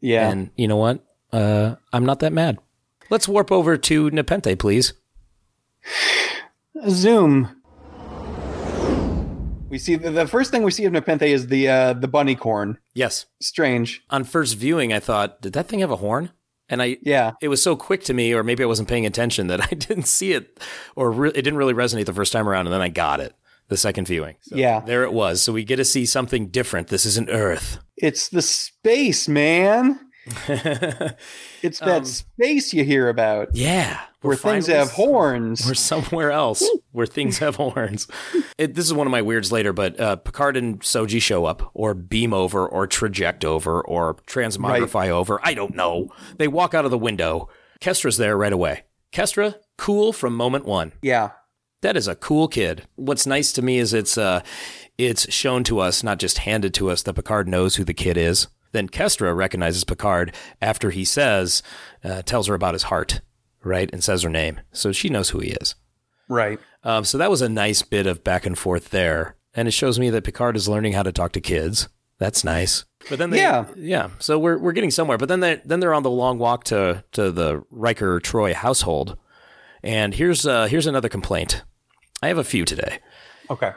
Yeah. 0.00 0.28
And 0.30 0.50
you 0.56 0.68
know 0.68 0.76
what? 0.76 1.04
Uh, 1.32 1.76
I'm 1.92 2.04
not 2.04 2.20
that 2.20 2.32
mad. 2.32 2.58
Let's 3.10 3.28
warp 3.28 3.50
over 3.52 3.76
to 3.76 4.10
Nepenthe, 4.10 4.58
please. 4.58 4.92
Zoom. 6.88 7.56
We 9.68 9.78
see 9.78 9.96
the, 9.96 10.10
the 10.10 10.26
first 10.26 10.50
thing 10.50 10.62
we 10.64 10.70
see 10.70 10.84
of 10.84 10.92
Nepenthe 10.92 11.22
is 11.22 11.46
the 11.46 11.68
uh, 11.68 11.92
the 11.94 12.08
bunny 12.08 12.34
corn. 12.34 12.78
Yes. 12.94 13.26
Strange. 13.40 14.02
On 14.10 14.24
first 14.24 14.56
viewing, 14.56 14.92
I 14.92 15.00
thought, 15.00 15.40
did 15.40 15.54
that 15.54 15.68
thing 15.68 15.80
have 15.80 15.90
a 15.90 15.96
horn? 15.96 16.30
And 16.68 16.82
I, 16.82 16.98
Yeah. 17.02 17.32
it 17.42 17.48
was 17.48 17.62
so 17.62 17.76
quick 17.76 18.02
to 18.04 18.14
me, 18.14 18.32
or 18.34 18.42
maybe 18.42 18.62
I 18.62 18.66
wasn't 18.66 18.88
paying 18.88 19.06
attention 19.06 19.46
that 19.48 19.60
I 19.72 19.74
didn't 19.74 20.06
see 20.06 20.32
it, 20.32 20.60
or 20.96 21.10
re- 21.10 21.30
it 21.30 21.42
didn't 21.42 21.56
really 21.56 21.74
resonate 21.74 22.06
the 22.06 22.12
first 22.12 22.32
time 22.32 22.48
around, 22.48 22.66
and 22.66 22.72
then 22.74 22.80
I 22.82 22.88
got 22.88 23.20
it 23.20 23.34
the 23.68 23.76
second 23.76 24.06
viewing. 24.06 24.36
So 24.42 24.56
Yeah. 24.56 24.80
there 24.80 25.02
it 25.04 25.12
was. 25.12 25.42
So 25.42 25.52
we 25.52 25.64
get 25.64 25.76
to 25.76 25.84
see 25.84 26.04
something 26.06 26.48
different. 26.48 26.88
This 26.88 27.06
isn't 27.06 27.30
Earth. 27.30 27.78
It's 27.96 28.28
the 28.28 28.42
space, 28.42 29.28
man. 29.28 29.98
It's 31.62 31.78
that 31.78 31.98
Um, 31.98 32.04
space 32.04 32.72
you 32.74 32.84
hear 32.84 33.08
about 33.08 33.48
yeah, 33.54 34.00
where 34.20 34.34
things 34.36 34.66
have 34.66 34.90
horns. 34.90 35.64
We're 35.66 35.74
somewhere 35.74 36.32
else 36.32 36.68
where 36.92 37.06
things 37.06 37.38
have 37.38 37.54
horns. 37.56 38.08
It, 38.58 38.74
this 38.74 38.84
is 38.86 38.92
one 38.94 39.06
of 39.06 39.10
my 39.12 39.22
weirds 39.22 39.52
later, 39.52 39.72
but 39.72 39.98
uh, 40.00 40.16
Picard 40.16 40.56
and 40.56 40.80
Soji 40.80 41.22
show 41.22 41.44
up, 41.44 41.70
or 41.74 41.94
beam 41.94 42.34
over, 42.34 42.66
or 42.66 42.86
traject 42.88 43.44
over, 43.44 43.80
or 43.80 44.14
transmogrify 44.26 45.08
over. 45.08 45.38
I 45.44 45.54
don't 45.54 45.76
know. 45.76 46.08
They 46.38 46.48
walk 46.48 46.74
out 46.74 46.84
of 46.84 46.90
the 46.90 46.98
window. 46.98 47.48
Kestra's 47.80 48.16
there 48.16 48.36
right 48.36 48.52
away. 48.52 48.82
Kestra, 49.12 49.54
cool 49.78 50.12
from 50.12 50.34
moment 50.34 50.64
one. 50.64 50.92
Yeah. 51.02 51.30
That 51.82 51.96
is 51.96 52.08
a 52.08 52.16
cool 52.16 52.48
kid. 52.48 52.86
What's 52.96 53.26
nice 53.26 53.52
to 53.52 53.62
me 53.62 53.78
is 53.78 53.92
it's 53.92 54.16
uh, 54.16 54.42
it's 54.98 55.32
shown 55.32 55.64
to 55.64 55.78
us, 55.80 56.02
not 56.02 56.18
just 56.18 56.38
handed 56.38 56.72
to 56.74 56.90
us, 56.90 57.02
that 57.02 57.14
Picard 57.14 57.46
knows 57.48 57.76
who 57.76 57.84
the 57.84 57.94
kid 57.94 58.16
is. 58.16 58.46
Then 58.72 58.88
Kestra 58.88 59.36
recognizes 59.36 59.84
Picard 59.84 60.34
after 60.62 60.90
he 60.90 61.04
says, 61.04 61.62
uh, 62.02 62.22
tells 62.22 62.46
her 62.46 62.54
about 62.54 62.72
his 62.74 62.84
heart, 62.84 63.20
right, 63.62 63.90
and 63.92 64.02
says 64.02 64.22
her 64.22 64.30
name, 64.30 64.60
so 64.72 64.92
she 64.92 65.10
knows 65.10 65.30
who 65.30 65.40
he 65.40 65.50
is. 65.50 65.74
Right. 66.28 66.58
Um, 66.82 67.04
so 67.04 67.18
that 67.18 67.30
was 67.30 67.42
a 67.42 67.48
nice 67.50 67.82
bit 67.82 68.06
of 68.06 68.24
back 68.24 68.46
and 68.46 68.56
forth 68.56 68.88
there, 68.90 69.36
and 69.54 69.68
it 69.68 69.72
shows 69.72 69.98
me 69.98 70.08
that 70.10 70.24
Picard 70.24 70.56
is 70.56 70.68
learning 70.68 70.94
how 70.94 71.02
to 71.02 71.12
talk 71.12 71.32
to 71.32 71.40
kids. 71.40 71.88
That's 72.18 72.44
nice. 72.44 72.84
But 73.10 73.18
then 73.18 73.30
they, 73.30 73.38
Yeah. 73.38 73.66
yeah. 73.76 74.10
So 74.20 74.38
we're 74.38 74.56
we're 74.56 74.72
getting 74.72 74.92
somewhere. 74.92 75.18
But 75.18 75.28
then 75.28 75.40
they 75.40 75.60
then 75.64 75.80
they're 75.80 75.92
on 75.92 76.04
the 76.04 76.10
long 76.10 76.38
walk 76.38 76.62
to 76.64 77.02
to 77.12 77.30
the 77.32 77.64
Riker 77.70 78.20
Troi 78.20 78.54
household, 78.54 79.18
and 79.82 80.14
here's 80.14 80.46
uh, 80.46 80.66
here's 80.66 80.86
another 80.86 81.08
complaint. 81.08 81.64
I 82.22 82.28
have 82.28 82.38
a 82.38 82.44
few 82.44 82.64
today. 82.64 83.00
Okay. 83.50 83.72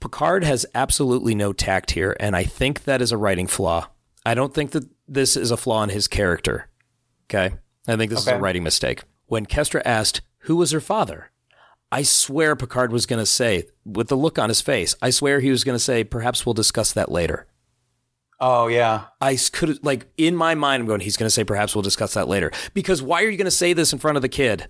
Picard 0.00 0.44
has 0.44 0.64
absolutely 0.74 1.34
no 1.34 1.52
tact 1.52 1.90
here, 1.90 2.16
and 2.18 2.34
I 2.34 2.44
think 2.44 2.84
that 2.84 3.02
is 3.02 3.12
a 3.12 3.18
writing 3.18 3.46
flaw. 3.46 3.88
I 4.24 4.34
don't 4.34 4.54
think 4.54 4.70
that 4.70 4.88
this 5.06 5.36
is 5.36 5.50
a 5.50 5.56
flaw 5.56 5.82
in 5.82 5.90
his 5.90 6.08
character. 6.08 6.68
Okay? 7.26 7.54
I 7.86 7.96
think 7.96 8.10
this 8.10 8.20
is 8.20 8.28
a 8.28 8.38
writing 8.38 8.62
mistake. 8.62 9.02
When 9.26 9.46
Kestra 9.46 9.82
asked, 9.84 10.22
Who 10.40 10.56
was 10.56 10.70
her 10.70 10.80
father? 10.80 11.30
I 11.92 12.02
swear 12.02 12.54
Picard 12.54 12.92
was 12.92 13.06
going 13.06 13.18
to 13.18 13.26
say, 13.26 13.64
with 13.84 14.08
the 14.08 14.16
look 14.16 14.38
on 14.38 14.48
his 14.48 14.60
face, 14.60 14.94
I 15.02 15.10
swear 15.10 15.40
he 15.40 15.50
was 15.50 15.64
going 15.64 15.74
to 15.74 15.82
say, 15.82 16.04
Perhaps 16.04 16.46
we'll 16.46 16.54
discuss 16.54 16.92
that 16.92 17.10
later. 17.10 17.46
Oh 18.38 18.68
yeah. 18.68 19.06
I 19.20 19.36
could, 19.52 19.84
like, 19.84 20.06
in 20.16 20.34
my 20.34 20.54
mind, 20.54 20.82
I'm 20.82 20.86
going, 20.86 21.00
He's 21.00 21.16
going 21.16 21.26
to 21.26 21.30
say, 21.34 21.44
Perhaps 21.44 21.74
we'll 21.74 21.82
discuss 21.82 22.14
that 22.14 22.28
later. 22.28 22.52
Because 22.74 23.02
why 23.02 23.22
are 23.22 23.28
you 23.28 23.36
going 23.36 23.44
to 23.44 23.50
say 23.50 23.72
this 23.72 23.92
in 23.92 23.98
front 23.98 24.16
of 24.16 24.22
the 24.22 24.28
kid? 24.28 24.68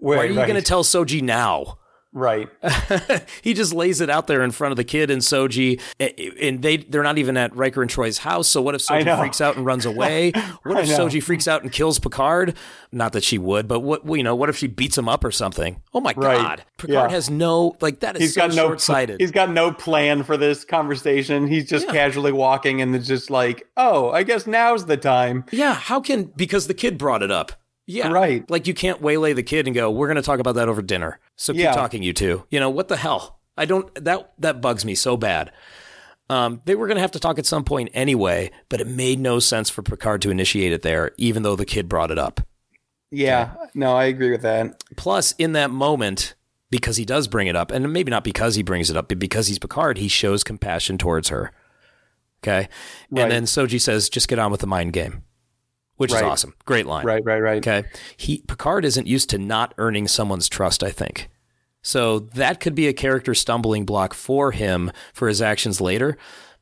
Wait, 0.00 0.16
Why 0.16 0.22
are 0.22 0.26
you 0.26 0.38
right. 0.38 0.46
going 0.46 0.60
to 0.60 0.66
tell 0.66 0.84
Soji 0.84 1.22
now? 1.22 1.78
Right. 2.12 2.48
he 3.42 3.54
just 3.54 3.72
lays 3.72 4.00
it 4.00 4.10
out 4.10 4.26
there 4.26 4.42
in 4.42 4.50
front 4.50 4.72
of 4.72 4.76
the 4.76 4.84
kid 4.84 5.10
and 5.10 5.22
Soji, 5.22 5.80
eh, 6.00 6.10
eh, 6.18 6.30
and 6.40 6.60
they 6.60 6.78
they're 6.78 7.04
not 7.04 7.18
even 7.18 7.36
at 7.36 7.54
Riker 7.54 7.82
and 7.82 7.90
Troi's 7.90 8.18
house. 8.18 8.48
So 8.48 8.60
what 8.60 8.74
if 8.74 8.80
Soji 8.80 9.16
freaks 9.18 9.40
out 9.40 9.56
and 9.56 9.64
runs 9.64 9.86
away? 9.86 10.32
What 10.64 10.80
if. 10.84 10.88
Soji 10.88 11.22
freaks 11.22 11.46
out 11.46 11.62
and 11.62 11.70
kills 11.70 11.98
Picard? 12.00 12.56
Not 12.90 13.12
that 13.12 13.22
she 13.22 13.38
would, 13.38 13.68
but 13.68 13.80
what 13.80 14.04
you 14.06 14.24
know? 14.24 14.34
What 14.34 14.48
if 14.48 14.56
she 14.56 14.66
beats 14.66 14.98
him 14.98 15.08
up 15.08 15.22
or 15.24 15.30
something? 15.30 15.80
Oh 15.94 16.00
my 16.00 16.12
Right. 16.16 16.36
god! 16.36 16.64
Picard 16.78 17.10
Yeah. 17.10 17.14
has 17.14 17.30
no 17.30 17.76
like 17.80 18.00
that 18.00 18.16
is 18.16 18.22
He's 18.22 18.34
so 18.34 18.40
got 18.40 18.54
no 18.56 18.66
short 18.68 18.80
sighted. 18.80 19.20
He's 19.20 19.30
got 19.30 19.50
no 19.50 19.72
plan 19.72 20.24
for 20.24 20.36
this 20.36 20.64
conversation. 20.64 21.46
He's 21.46 21.68
just 21.68 21.86
Yeah. 21.86 21.92
casually 21.92 22.32
walking 22.32 22.82
and 22.82 22.94
it's 22.96 23.06
just 23.06 23.30
like, 23.30 23.68
"Oh, 23.76 24.10
I 24.10 24.24
guess 24.24 24.48
now's 24.48 24.86
the 24.86 24.96
time." 24.96 25.44
Yeah, 25.52 25.74
how 25.74 26.00
can 26.00 26.24
because 26.36 26.66
the 26.66 26.74
kid 26.74 26.98
brought 26.98 27.22
it 27.22 27.30
up. 27.30 27.52
Yeah, 27.92 28.08
Right. 28.12 28.48
Like 28.50 28.66
you 28.66 28.74
can't 28.74 29.00
waylay 29.02 29.32
the 29.32 29.42
kid 29.42 29.66
and 29.66 29.74
go, 29.74 29.90
"We're 29.90 30.06
going 30.06 30.16
to 30.16 30.22
talk 30.22 30.38
about 30.38 30.54
that 30.54 30.68
over 30.68 30.80
dinner." 30.82 31.18
So 31.36 31.52
keep 31.52 31.62
Yeah. 31.62 31.72
talking, 31.72 32.02
you 32.02 32.12
two. 32.12 32.44
You 32.50 32.60
know 32.60 32.70
what 32.70 32.88
the 32.88 32.96
hell? 32.96 33.40
I 33.56 33.64
don't 33.64 33.92
that 34.04 34.32
that 34.38 34.60
bugs 34.60 34.84
me 34.84 34.94
so 34.94 35.16
bad. 35.16 35.50
Um, 36.28 36.62
they 36.64 36.76
were 36.76 36.86
going 36.86 36.96
to 36.96 37.00
have 37.00 37.10
to 37.12 37.18
talk 37.18 37.38
at 37.40 37.46
some 37.46 37.64
point 37.64 37.90
anyway, 37.92 38.52
but 38.68 38.80
it 38.80 38.86
made 38.86 39.18
no 39.18 39.40
sense 39.40 39.68
for 39.68 39.82
Picard 39.82 40.22
to 40.22 40.30
initiate 40.30 40.72
it 40.72 40.82
there, 40.82 41.10
even 41.18 41.42
though 41.42 41.56
the 41.56 41.64
kid 41.66 41.88
brought 41.88 42.12
it 42.12 42.18
up. 42.18 42.40
Yeah. 43.10 43.54
No, 43.74 43.96
I 43.96 44.04
agree 44.04 44.30
with 44.30 44.42
that. 44.42 44.84
Plus, 44.96 45.32
in 45.38 45.52
that 45.54 45.72
moment, 45.72 46.34
because 46.70 46.96
he 46.96 47.04
does 47.04 47.26
bring 47.26 47.48
it 47.48 47.56
up, 47.56 47.72
and 47.72 47.92
maybe 47.92 48.10
not 48.12 48.22
because 48.22 48.54
he 48.54 48.62
brings 48.62 48.88
it 48.90 48.96
up, 48.96 49.08
but 49.08 49.18
because 49.18 49.48
he's 49.48 49.58
Picard, 49.58 49.98
he 49.98 50.06
shows 50.06 50.44
compassion 50.44 50.96
towards 50.98 51.30
her. 51.30 51.50
Okay, 52.44 52.68
Right. 53.10 53.22
and 53.24 53.32
then 53.32 53.44
Soji 53.44 53.80
says, 53.80 54.08
"Just 54.08 54.28
get 54.28 54.38
on 54.38 54.52
with 54.52 54.60
the 54.60 54.66
mind 54.68 54.92
game," 54.92 55.24
which 56.00 56.14
is 56.14 56.22
awesome. 56.22 56.54
Great 56.64 56.86
line. 56.86 57.04
Right, 57.04 57.22
right, 57.24 57.40
right. 57.40 57.58
Okay. 57.66 57.86
He 58.16 58.42
Picard 58.46 58.84
isn't 58.84 59.06
used 59.06 59.28
to 59.30 59.38
not 59.38 59.74
earning 59.76 60.08
someone's 60.08 60.48
trust, 60.48 60.82
I 60.82 60.90
think. 60.90 61.28
So 61.82 62.20
that 62.20 62.60
could 62.60 62.74
be 62.74 62.88
a 62.88 62.92
character 62.92 63.34
stumbling 63.34 63.84
block 63.84 64.14
for 64.14 64.52
him 64.52 64.90
for 65.12 65.28
his 65.28 65.40
actions 65.42 65.80
later, 65.80 66.16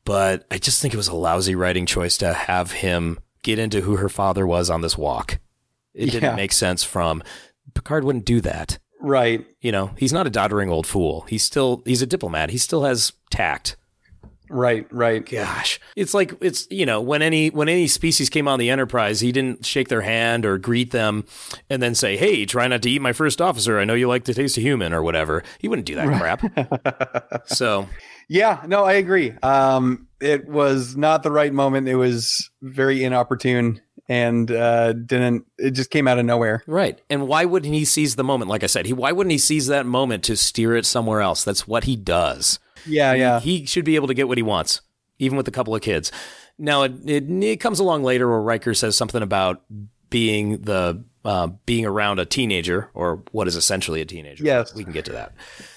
but 0.05 0.45
I 0.51 0.57
just 0.57 0.81
think 0.81 0.93
it 0.93 0.97
was 0.97 1.07
a 1.07 1.15
lousy 1.15 1.55
writing 1.55 1.85
choice 1.85 2.17
to 2.17 2.33
have 2.33 2.71
him 2.71 3.19
get 3.43 3.59
into 3.59 3.81
who 3.81 3.95
her 3.97 4.09
father 4.09 4.45
was 4.45 4.69
on 4.69 4.81
this 4.81 4.97
walk. 4.97 5.39
It 5.93 6.07
Yeah. 6.07 6.11
didn't 6.19 6.35
make 6.35 6.51
sense 6.51 6.83
from 6.83 7.23
Picard 7.73 8.03
wouldn't 8.03 8.25
do 8.25 8.41
that. 8.41 8.77
Right. 9.01 9.45
You 9.61 9.71
know, 9.71 9.91
he's 9.97 10.11
not 10.13 10.27
a 10.27 10.29
doddering 10.29 10.69
old 10.69 10.85
fool. 10.85 11.21
He's 11.29 11.43
still 11.43 11.81
he's 11.85 12.01
a 12.01 12.05
diplomat. 12.07 12.49
He 12.49 12.57
still 12.57 12.83
has 12.83 13.13
tact. 13.31 13.77
Right, 14.49 14.87
right. 14.91 15.23
Gosh, 15.29 15.79
it's 15.95 16.13
like 16.13 16.33
it's 16.41 16.67
you 16.69 16.85
know 16.85 17.01
when 17.01 17.21
any 17.21 17.49
when 17.49 17.69
any 17.69 17.87
species 17.87 18.29
came 18.29 18.47
on 18.47 18.59
the 18.59 18.69
Enterprise, 18.69 19.19
he 19.19 19.31
didn't 19.31 19.65
shake 19.65 19.87
their 19.87 20.01
hand 20.01 20.45
or 20.45 20.57
greet 20.57 20.91
them, 20.91 21.25
and 21.69 21.81
then 21.81 21.95
say, 21.95 22.17
"Hey, 22.17 22.45
try 22.45 22.67
not 22.67 22.81
to 22.83 22.89
eat 22.89 23.01
my 23.01 23.13
first 23.13 23.41
officer. 23.41 23.79
I 23.79 23.85
know 23.85 23.93
you 23.93 24.07
like 24.07 24.23
to 24.25 24.33
taste 24.33 24.57
of 24.57 24.63
human 24.63 24.93
or 24.93 25.03
whatever." 25.03 25.43
He 25.59 25.67
wouldn't 25.67 25.85
do 25.85 25.95
that 25.95 26.07
crap. 26.17 27.47
so 27.47 27.87
Yeah, 28.27 28.63
no, 28.67 28.83
I 28.85 28.93
agree. 28.93 29.33
Um, 29.43 30.07
it 30.19 30.47
was 30.47 30.97
not 30.97 31.23
the 31.23 31.31
right 31.31 31.53
moment. 31.53 31.87
It 31.87 31.95
was 31.95 32.49
very 32.61 33.03
inopportune 33.03 33.81
and 34.09 34.51
uh, 34.51 34.93
didn't. 34.93 35.45
It 35.57 35.71
just 35.71 35.91
came 35.91 36.07
out 36.07 36.17
of 36.17 36.25
nowhere. 36.25 36.63
right, 36.65 36.99
and 37.09 37.27
why 37.27 37.45
wouldn't 37.45 37.73
he 37.73 37.85
seize 37.85 38.15
the 38.15 38.23
moment? 38.23 38.49
Like 38.49 38.63
I 38.63 38.67
said, 38.67 38.87
he 38.87 38.93
why 38.93 39.11
wouldn't 39.11 39.31
he 39.31 39.37
seize 39.37 39.67
that 39.67 39.85
moment 39.85 40.23
to 40.25 40.35
steer 40.35 40.75
it 40.75 40.85
somewhere 40.85 41.21
else? 41.21 41.43
That's 41.43 41.67
what 41.67 41.83
he 41.83 41.95
does. 41.95 42.59
Yeah, 42.85 43.13
yeah, 43.13 43.39
He 43.39 43.65
should 43.65 43.85
be 43.85 43.95
able 43.95 44.07
to 44.07 44.13
get 44.13 44.27
what 44.27 44.37
he 44.37 44.43
wants, 44.43 44.81
even 45.17 45.37
with 45.37 45.47
a 45.47 45.51
couple 45.51 45.75
of 45.75 45.81
kids. 45.81 46.11
Now 46.57 46.83
it 46.83 46.93
it, 47.05 47.29
it 47.29 47.59
comes 47.59 47.79
along 47.79 48.03
later 48.03 48.29
where 48.29 48.41
Riker 48.41 48.73
says 48.73 48.95
something 48.97 49.21
about 49.21 49.63
being 50.09 50.61
the 50.61 51.03
uh, 51.25 51.47
being 51.65 51.85
around 51.85 52.19
a 52.19 52.25
teenager 52.25 52.89
or 52.93 53.23
what 53.31 53.47
is 53.47 53.55
essentially 53.55 54.01
a 54.01 54.05
teenager. 54.05 54.43
Yes. 54.43 54.73
we 54.73 54.83
can 54.83 54.93
get 54.93 55.05
to 55.05 55.11
that. 55.11 55.33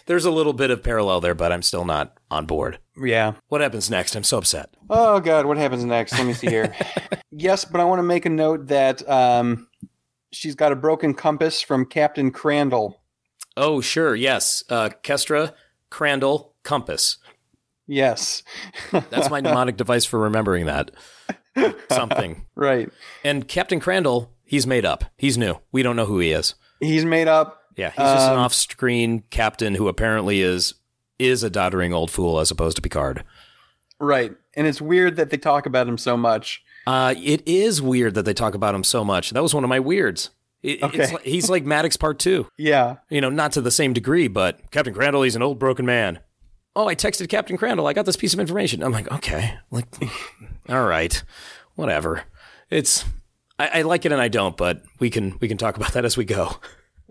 There's 0.07 0.25
a 0.25 0.31
little 0.31 0.53
bit 0.53 0.71
of 0.71 0.83
parallel 0.83 1.21
there, 1.21 1.35
but 1.35 1.53
I'm 1.53 1.63
still 1.63 1.85
not 1.85 2.17
on 2.31 2.47
board. 2.47 2.79
yeah. 2.97 3.35
What 3.49 3.61
happens 3.61 3.91
next? 3.91 4.15
I'm 4.15 4.25
so 4.25 4.39
upset. 4.39 4.71
Oh 4.89 5.21
God, 5.21 5.47
what 5.47 5.57
happens 5.57 5.85
next? 5.85 6.13
Let 6.13 6.27
me 6.27 6.33
see 6.33 6.49
here. 6.49 6.75
yes, 7.31 7.65
but 7.65 7.81
I 7.81 7.85
want 7.85 7.99
to 7.99 8.05
make 8.05 8.25
a 8.25 8.31
note 8.31 8.69
that 8.69 9.07
um, 9.09 9.69
she's 10.31 10.55
got 10.55 10.73
a 10.73 10.77
broken 10.77 11.13
compass 11.15 11.61
from 11.61 11.87
Captain 11.87 12.31
Crandall. 12.31 13.03
Oh, 13.57 13.81
sure, 13.81 14.15
yes, 14.15 14.65
uh, 14.71 14.91
Kestra, 15.03 15.53
Crandall, 15.91 16.52
compass. 16.63 17.19
Yes, 17.87 18.43
That's 18.93 19.29
my 19.31 19.41
mnemonic 19.43 19.77
device 19.77 20.05
for 20.05 20.19
remembering 20.19 20.67
that. 20.67 20.91
Something. 21.91 22.47
right. 22.55 22.91
And 23.25 23.47
Captain 23.47 23.81
Crandall, 23.81 24.33
he's 24.45 24.67
made 24.67 24.85
up. 24.85 25.05
He's 25.17 25.37
new. 25.37 25.59
We 25.73 25.83
don't 25.83 25.97
know 25.97 26.07
who 26.07 26.19
he 26.19 26.33
is. 26.33 26.55
He's 26.81 27.05
made 27.05 27.29
up. 27.29 27.61
Yeah, 27.77 27.91
he's 27.91 27.97
just 27.99 28.27
an 28.29 28.35
Um, 28.35 28.39
off-screen 28.41 29.25
captain 29.31 29.75
who 29.75 29.89
apparently 29.89 30.43
is 30.43 30.75
is 31.19 31.43
a 31.43 31.51
doddering 31.51 31.93
old 31.93 32.11
fool 32.11 32.41
as 32.41 32.51
opposed 32.51 32.77
to 32.77 32.83
Picard. 32.83 33.25
Right, 34.01 34.33
and 34.55 34.67
it's 34.67 34.81
weird 34.81 35.17
that 35.17 35.31
they 35.31 35.37
talk 35.37 35.67
about 35.67 35.87
him 35.87 35.97
so 35.97 36.17
much. 36.17 36.63
Uh, 36.87 37.15
it 37.17 37.47
is 37.47 37.81
weird 37.81 38.15
that 38.15 38.25
they 38.25 38.35
talk 38.35 38.55
about 38.55 38.75
him 38.75 38.83
so 38.83 39.05
much. 39.05 39.31
That 39.31 39.43
was 39.43 39.55
one 39.55 39.63
of 39.65 39.71
my 39.71 39.79
weirds. 39.81 40.31
It, 40.63 40.83
Okay. 40.83 40.99
it's 41.03 41.13
like, 41.13 41.23
he's 41.25 41.49
like 41.49 41.65
Maddox 41.65 41.97
Part 41.97 42.19
Two. 42.19 42.47
Yeah, 42.59 42.97
You 43.09 43.21
know, 43.21 43.31
not 43.31 43.53
to 43.53 43.61
the 43.61 43.71
same 43.71 43.93
degree, 43.93 44.29
but 44.29 44.71
Captain 44.71 44.93
Crandall, 44.95 45.23
he's 45.23 45.37
an 45.37 45.43
old 45.43 45.59
broken 45.59 45.87
man. 45.87 46.19
Oh, 46.75 46.89
I 46.89 46.95
texted 46.95 47.29
Captain 47.29 47.57
Crandall. 47.57 47.87
I 47.87 47.93
got 47.93 48.07
this 48.07 48.17
piece 48.17 48.33
of 48.35 48.41
information. 48.41 48.83
I'm 48.83 48.93
like, 48.93 49.11
okay, 49.13 49.55
like, 49.71 49.87
all 50.69 50.85
right, 50.87 51.23
whatever. 51.75 52.25
It's. 52.71 53.05
I, 53.59 53.81
I 53.81 53.83
like 53.83 54.05
it 54.07 54.13
and 54.13 54.21
I 54.21 54.29
don't, 54.29 54.57
but 54.57 54.83
we 54.99 55.11
can 55.11 55.37
we 55.41 55.47
can 55.49 55.59
talk 55.59 55.77
about 55.77 55.93
that 55.93 56.05
as 56.07 56.17
we 56.17 56.25
go. 56.25 56.57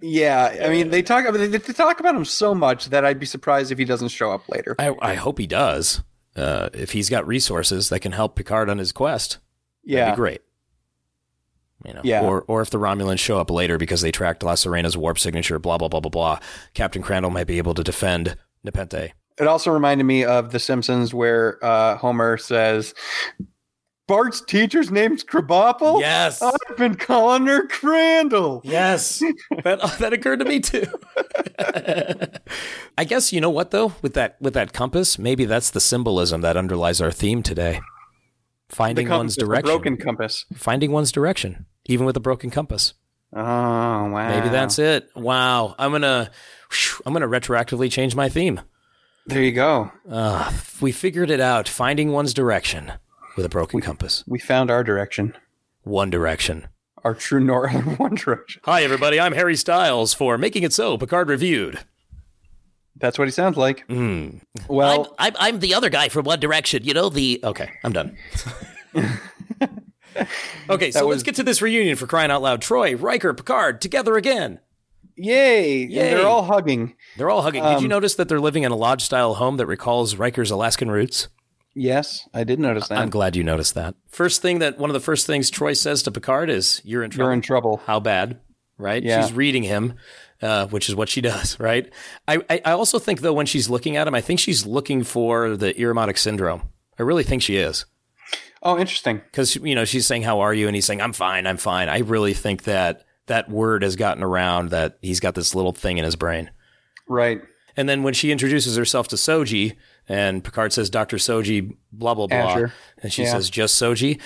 Yeah, 0.01 0.57
I 0.65 0.69
mean 0.69 0.89
they 0.89 1.03
talk 1.03 1.25
about 1.25 1.37
they, 1.37 1.45
they 1.47 1.59
talk 1.59 1.99
about 1.99 2.15
him 2.15 2.25
so 2.25 2.55
much 2.55 2.87
that 2.87 3.05
I'd 3.05 3.19
be 3.19 3.27
surprised 3.27 3.71
if 3.71 3.77
he 3.77 3.85
doesn't 3.85 4.07
show 4.09 4.31
up 4.31 4.49
later. 4.49 4.75
I, 4.79 4.95
I 4.99 5.13
hope 5.13 5.37
he 5.37 5.45
does. 5.45 6.01
Uh, 6.35 6.69
if 6.73 6.93
he's 6.93 7.09
got 7.09 7.27
resources 7.27 7.89
that 7.89 7.99
can 7.99 8.13
help 8.13 8.35
Picard 8.35 8.69
on 8.69 8.79
his 8.79 8.91
quest, 8.91 9.33
that'd 9.85 9.91
Yeah, 9.99 10.09
be 10.11 10.15
great. 10.15 10.41
You 11.85 11.93
know, 11.93 12.01
Yeah. 12.03 12.21
or 12.23 12.43
or 12.47 12.61
if 12.61 12.71
the 12.71 12.79
Romulans 12.79 13.19
show 13.19 13.37
up 13.39 13.51
later 13.51 13.77
because 13.77 14.01
they 14.01 14.11
tracked 14.11 14.41
La 14.41 14.55
Serena's 14.55 14.97
warp 14.97 15.19
signature, 15.19 15.59
blah 15.59 15.77
blah 15.77 15.87
blah 15.87 15.99
blah 15.99 16.09
blah. 16.09 16.39
Captain 16.73 17.03
Crandall 17.03 17.31
might 17.31 17.47
be 17.47 17.59
able 17.59 17.75
to 17.75 17.83
defend 17.83 18.35
Nepenthe. 18.63 19.11
It 19.39 19.47
also 19.47 19.71
reminded 19.71 20.03
me 20.03 20.23
of 20.23 20.51
The 20.51 20.59
Simpsons, 20.59 21.13
where 21.13 21.63
uh, 21.63 21.97
Homer 21.97 22.37
says, 22.37 22.93
"Bart's 24.07 24.41
teacher's 24.41 24.91
name's 24.91 25.23
Krabappel." 25.23 25.99
Yes, 26.01 26.41
I've 26.41 26.77
been 26.77 26.95
calling 26.95 27.47
her 27.47 27.67
Crandall. 27.67 28.61
yes, 28.63 29.19
that 29.63 29.79
that 29.99 30.13
occurred 30.13 30.39
to 30.39 30.45
me 30.45 30.59
too. 30.59 30.85
I 32.97 33.03
guess 33.05 33.31
you 33.33 33.41
know 33.41 33.49
what 33.49 33.71
though, 33.71 33.93
with 34.01 34.13
that 34.13 34.37
with 34.41 34.53
that 34.53 34.73
compass, 34.73 35.17
maybe 35.17 35.45
that's 35.45 35.69
the 35.69 35.79
symbolism 35.79 36.41
that 36.41 36.57
underlies 36.57 37.01
our 37.01 37.11
theme 37.11 37.41
today. 37.41 37.79
Finding 38.69 39.07
compass 39.07 39.19
one's 39.19 39.35
direction. 39.37 39.65
broken 39.65 39.97
compass. 39.97 40.45
Finding 40.53 40.91
one's 40.91 41.11
direction, 41.11 41.65
even 41.85 42.05
with 42.05 42.15
a 42.15 42.21
broken 42.21 42.49
compass. 42.51 42.93
Oh 43.33 43.39
wow! 43.39 44.27
Maybe 44.27 44.49
that's 44.49 44.77
it. 44.77 45.09
Wow, 45.15 45.75
I'm 45.79 45.91
gonna, 45.91 46.29
whew, 46.69 47.01
I'm 47.05 47.13
gonna 47.13 47.27
retroactively 47.27 47.89
change 47.91 48.13
my 48.15 48.27
theme. 48.29 48.59
There 49.27 49.41
you 49.43 49.51
go. 49.51 49.91
Uh, 50.09 50.51
we 50.81 50.91
figured 50.91 51.29
it 51.29 51.39
out. 51.39 51.69
Finding 51.69 52.11
one's 52.11 52.33
direction 52.33 52.93
with 53.37 53.45
a 53.45 53.49
broken 53.49 53.79
compass. 53.81 54.23
We 54.27 54.39
found 54.39 54.71
our 54.71 54.83
direction, 54.83 55.37
One 55.83 56.09
Direction. 56.09 56.67
our 57.03 57.13
true 57.13 57.39
north, 57.39 57.71
one 57.99 58.15
direction. 58.15 58.61
Hi, 58.65 58.83
everybody. 58.83 59.19
I'm 59.19 59.33
Harry 59.33 59.55
Styles 59.55 60.13
for 60.13 60.37
Making 60.37 60.63
It 60.63 60.73
So, 60.73 60.97
Picard 60.97 61.29
Reviewed. 61.29 61.79
That's 62.97 63.17
what 63.17 63.27
he 63.27 63.31
sounds 63.31 63.57
like. 63.57 63.85
Hmm. 63.87 64.37
Well, 64.67 65.15
I'm, 65.17 65.33
I'm 65.39 65.59
the 65.59 65.73
other 65.75 65.89
guy 65.89 66.09
from 66.09 66.25
One 66.25 66.39
Direction. 66.39 66.83
You 66.83 66.93
know, 66.93 67.09
the. 67.09 67.39
Okay, 67.43 67.69
I'm 67.83 67.93
done. 67.93 68.17
okay, 70.69 70.91
so 70.91 71.05
was- 71.07 71.15
let's 71.17 71.23
get 71.23 71.35
to 71.35 71.43
this 71.43 71.61
reunion 71.61 71.95
for 71.95 72.05
crying 72.07 72.31
out 72.31 72.41
loud. 72.41 72.61
Troi, 72.61 72.99
Riker, 72.99 73.33
Picard, 73.33 73.81
together 73.81 74.17
again. 74.17 74.59
Yay! 75.23 75.83
And 75.83 75.91
they're 75.93 76.27
all 76.27 76.43
hugging. 76.43 76.95
They're 77.17 77.29
all 77.29 77.41
hugging. 77.41 77.63
Did 77.63 77.81
you 77.81 77.85
Um, 77.85 77.89
notice 77.89 78.15
that 78.15 78.27
they're 78.29 78.39
living 78.39 78.63
in 78.63 78.71
a 78.71 78.75
lodge 78.75 79.03
style 79.03 79.35
home 79.35 79.57
that 79.57 79.65
recalls 79.67 80.15
Riker's 80.15 80.51
Alaskan 80.51 80.89
roots? 80.91 81.27
Yes, 81.73 82.27
I 82.33 82.43
did 82.43 82.59
notice 82.59 82.87
that. 82.89 82.97
I'm 82.97 83.09
glad 83.09 83.35
you 83.35 83.43
noticed 83.43 83.75
that. 83.75 83.95
First 84.09 84.41
thing 84.41 84.59
that 84.59 84.77
one 84.77 84.89
of 84.89 84.93
the 84.93 84.99
first 84.99 85.25
things 85.25 85.49
Troi 85.49 85.73
says 85.77 86.03
to 86.03 86.11
Picard 86.11 86.49
is, 86.49 86.81
"You're 86.83 87.03
in 87.03 87.11
trouble." 87.11 87.25
You're 87.27 87.33
in 87.33 87.41
trouble. 87.41 87.81
How 87.85 87.99
bad? 88.01 88.39
Right? 88.77 89.01
Yeah. 89.03 89.21
She's 89.21 89.31
reading 89.33 89.63
him, 89.63 89.93
uh, 90.41 90.67
which 90.67 90.89
is 90.89 90.95
what 90.95 91.07
she 91.07 91.21
does. 91.31 91.57
Right? 91.59 91.89
I, 92.27 92.39
I 92.49 92.61
I 92.65 92.71
also 92.73 92.99
think 92.99 93.21
though 93.21 93.31
when 93.33 93.45
she's 93.45 93.69
looking 93.69 93.95
at 93.95 94.07
him, 94.07 94.15
I 94.15 94.21
think 94.21 94.39
she's 94.39 94.65
looking 94.65 95.03
for 95.03 95.55
the 95.55 95.73
Irumodic 95.75 96.17
syndrome. 96.17 96.63
I 96.99 97.03
really 97.03 97.23
think 97.23 97.41
she 97.41 97.55
is 97.55 97.85
Oh, 98.63 98.77
interesting. 98.77 99.21
because 99.31 99.55
you 99.55 99.73
know 99.75 99.85
she's 99.85 100.05
saying, 100.05 100.23
"How 100.23 100.41
are 100.41 100.53
you?" 100.53 100.67
and 100.67 100.75
he's 100.75 100.85
saying, 100.85 100.99
"I'm 101.01 101.13
fine. 101.13 101.47
I'm 101.47 101.57
fine." 101.57 101.87
I 101.89 101.99
really 101.99 102.33
think 102.33 102.63
that 102.63 103.05
that 103.31 103.49
word 103.49 103.81
has 103.83 103.95
gotten 103.95 104.23
around 104.23 104.71
that 104.71 104.97
he's 105.01 105.21
got 105.21 105.35
this 105.35 105.55
little 105.55 105.71
thing 105.71 105.97
in 105.97 106.03
his 106.03 106.17
brain. 106.17 106.51
Right. 107.07 107.41
And 107.77 107.87
then 107.87 108.03
when 108.03 108.13
she 108.13 108.29
introduces 108.31 108.75
herself 108.75 109.07
to 109.09 109.15
Soji, 109.15 109.77
and 110.09 110.43
Picard 110.43 110.73
says, 110.73 110.89
Dr. 110.89 111.15
Soji, 111.15 111.73
blah, 111.93 112.13
blah, 112.13 112.27
blah. 112.27 112.37
Asher. 112.37 112.73
And 113.01 113.11
she 113.13 113.23
Yeah. 113.23 113.31
says, 113.31 113.49
just 113.49 113.81
Soji. 113.81 114.19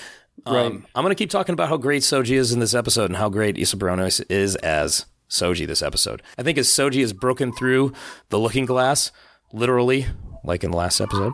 Um, 0.48 0.56
Right. 0.56 0.72
I'm 0.96 1.04
going 1.04 1.12
to 1.16 1.16
keep 1.16 1.30
talking 1.30 1.54
about 1.54 1.70
how 1.70 1.78
great 1.78 2.02
Soji 2.02 2.32
is 2.36 2.52
in 2.52 2.60
this 2.60 2.74
episode 2.74 3.06
and 3.06 3.16
how 3.18 3.30
great 3.30 3.58
Isa 3.60 3.78
Briones 3.78 4.20
is 4.22 4.56
as 4.58 5.06
Soji 5.30 5.68
this 5.68 5.84
episode. 5.84 6.24
I 6.38 6.44
think 6.44 6.58
as 6.58 6.68
Soji 6.68 7.02
has 7.02 7.14
broken 7.14 7.52
through 7.54 7.94
the 8.30 8.40
looking 8.40 8.66
glass, 8.66 9.12
literally, 9.54 10.08
like 10.44 10.64
in 10.64 10.72
the 10.72 10.78
last 10.78 11.00
episode, 11.00 11.34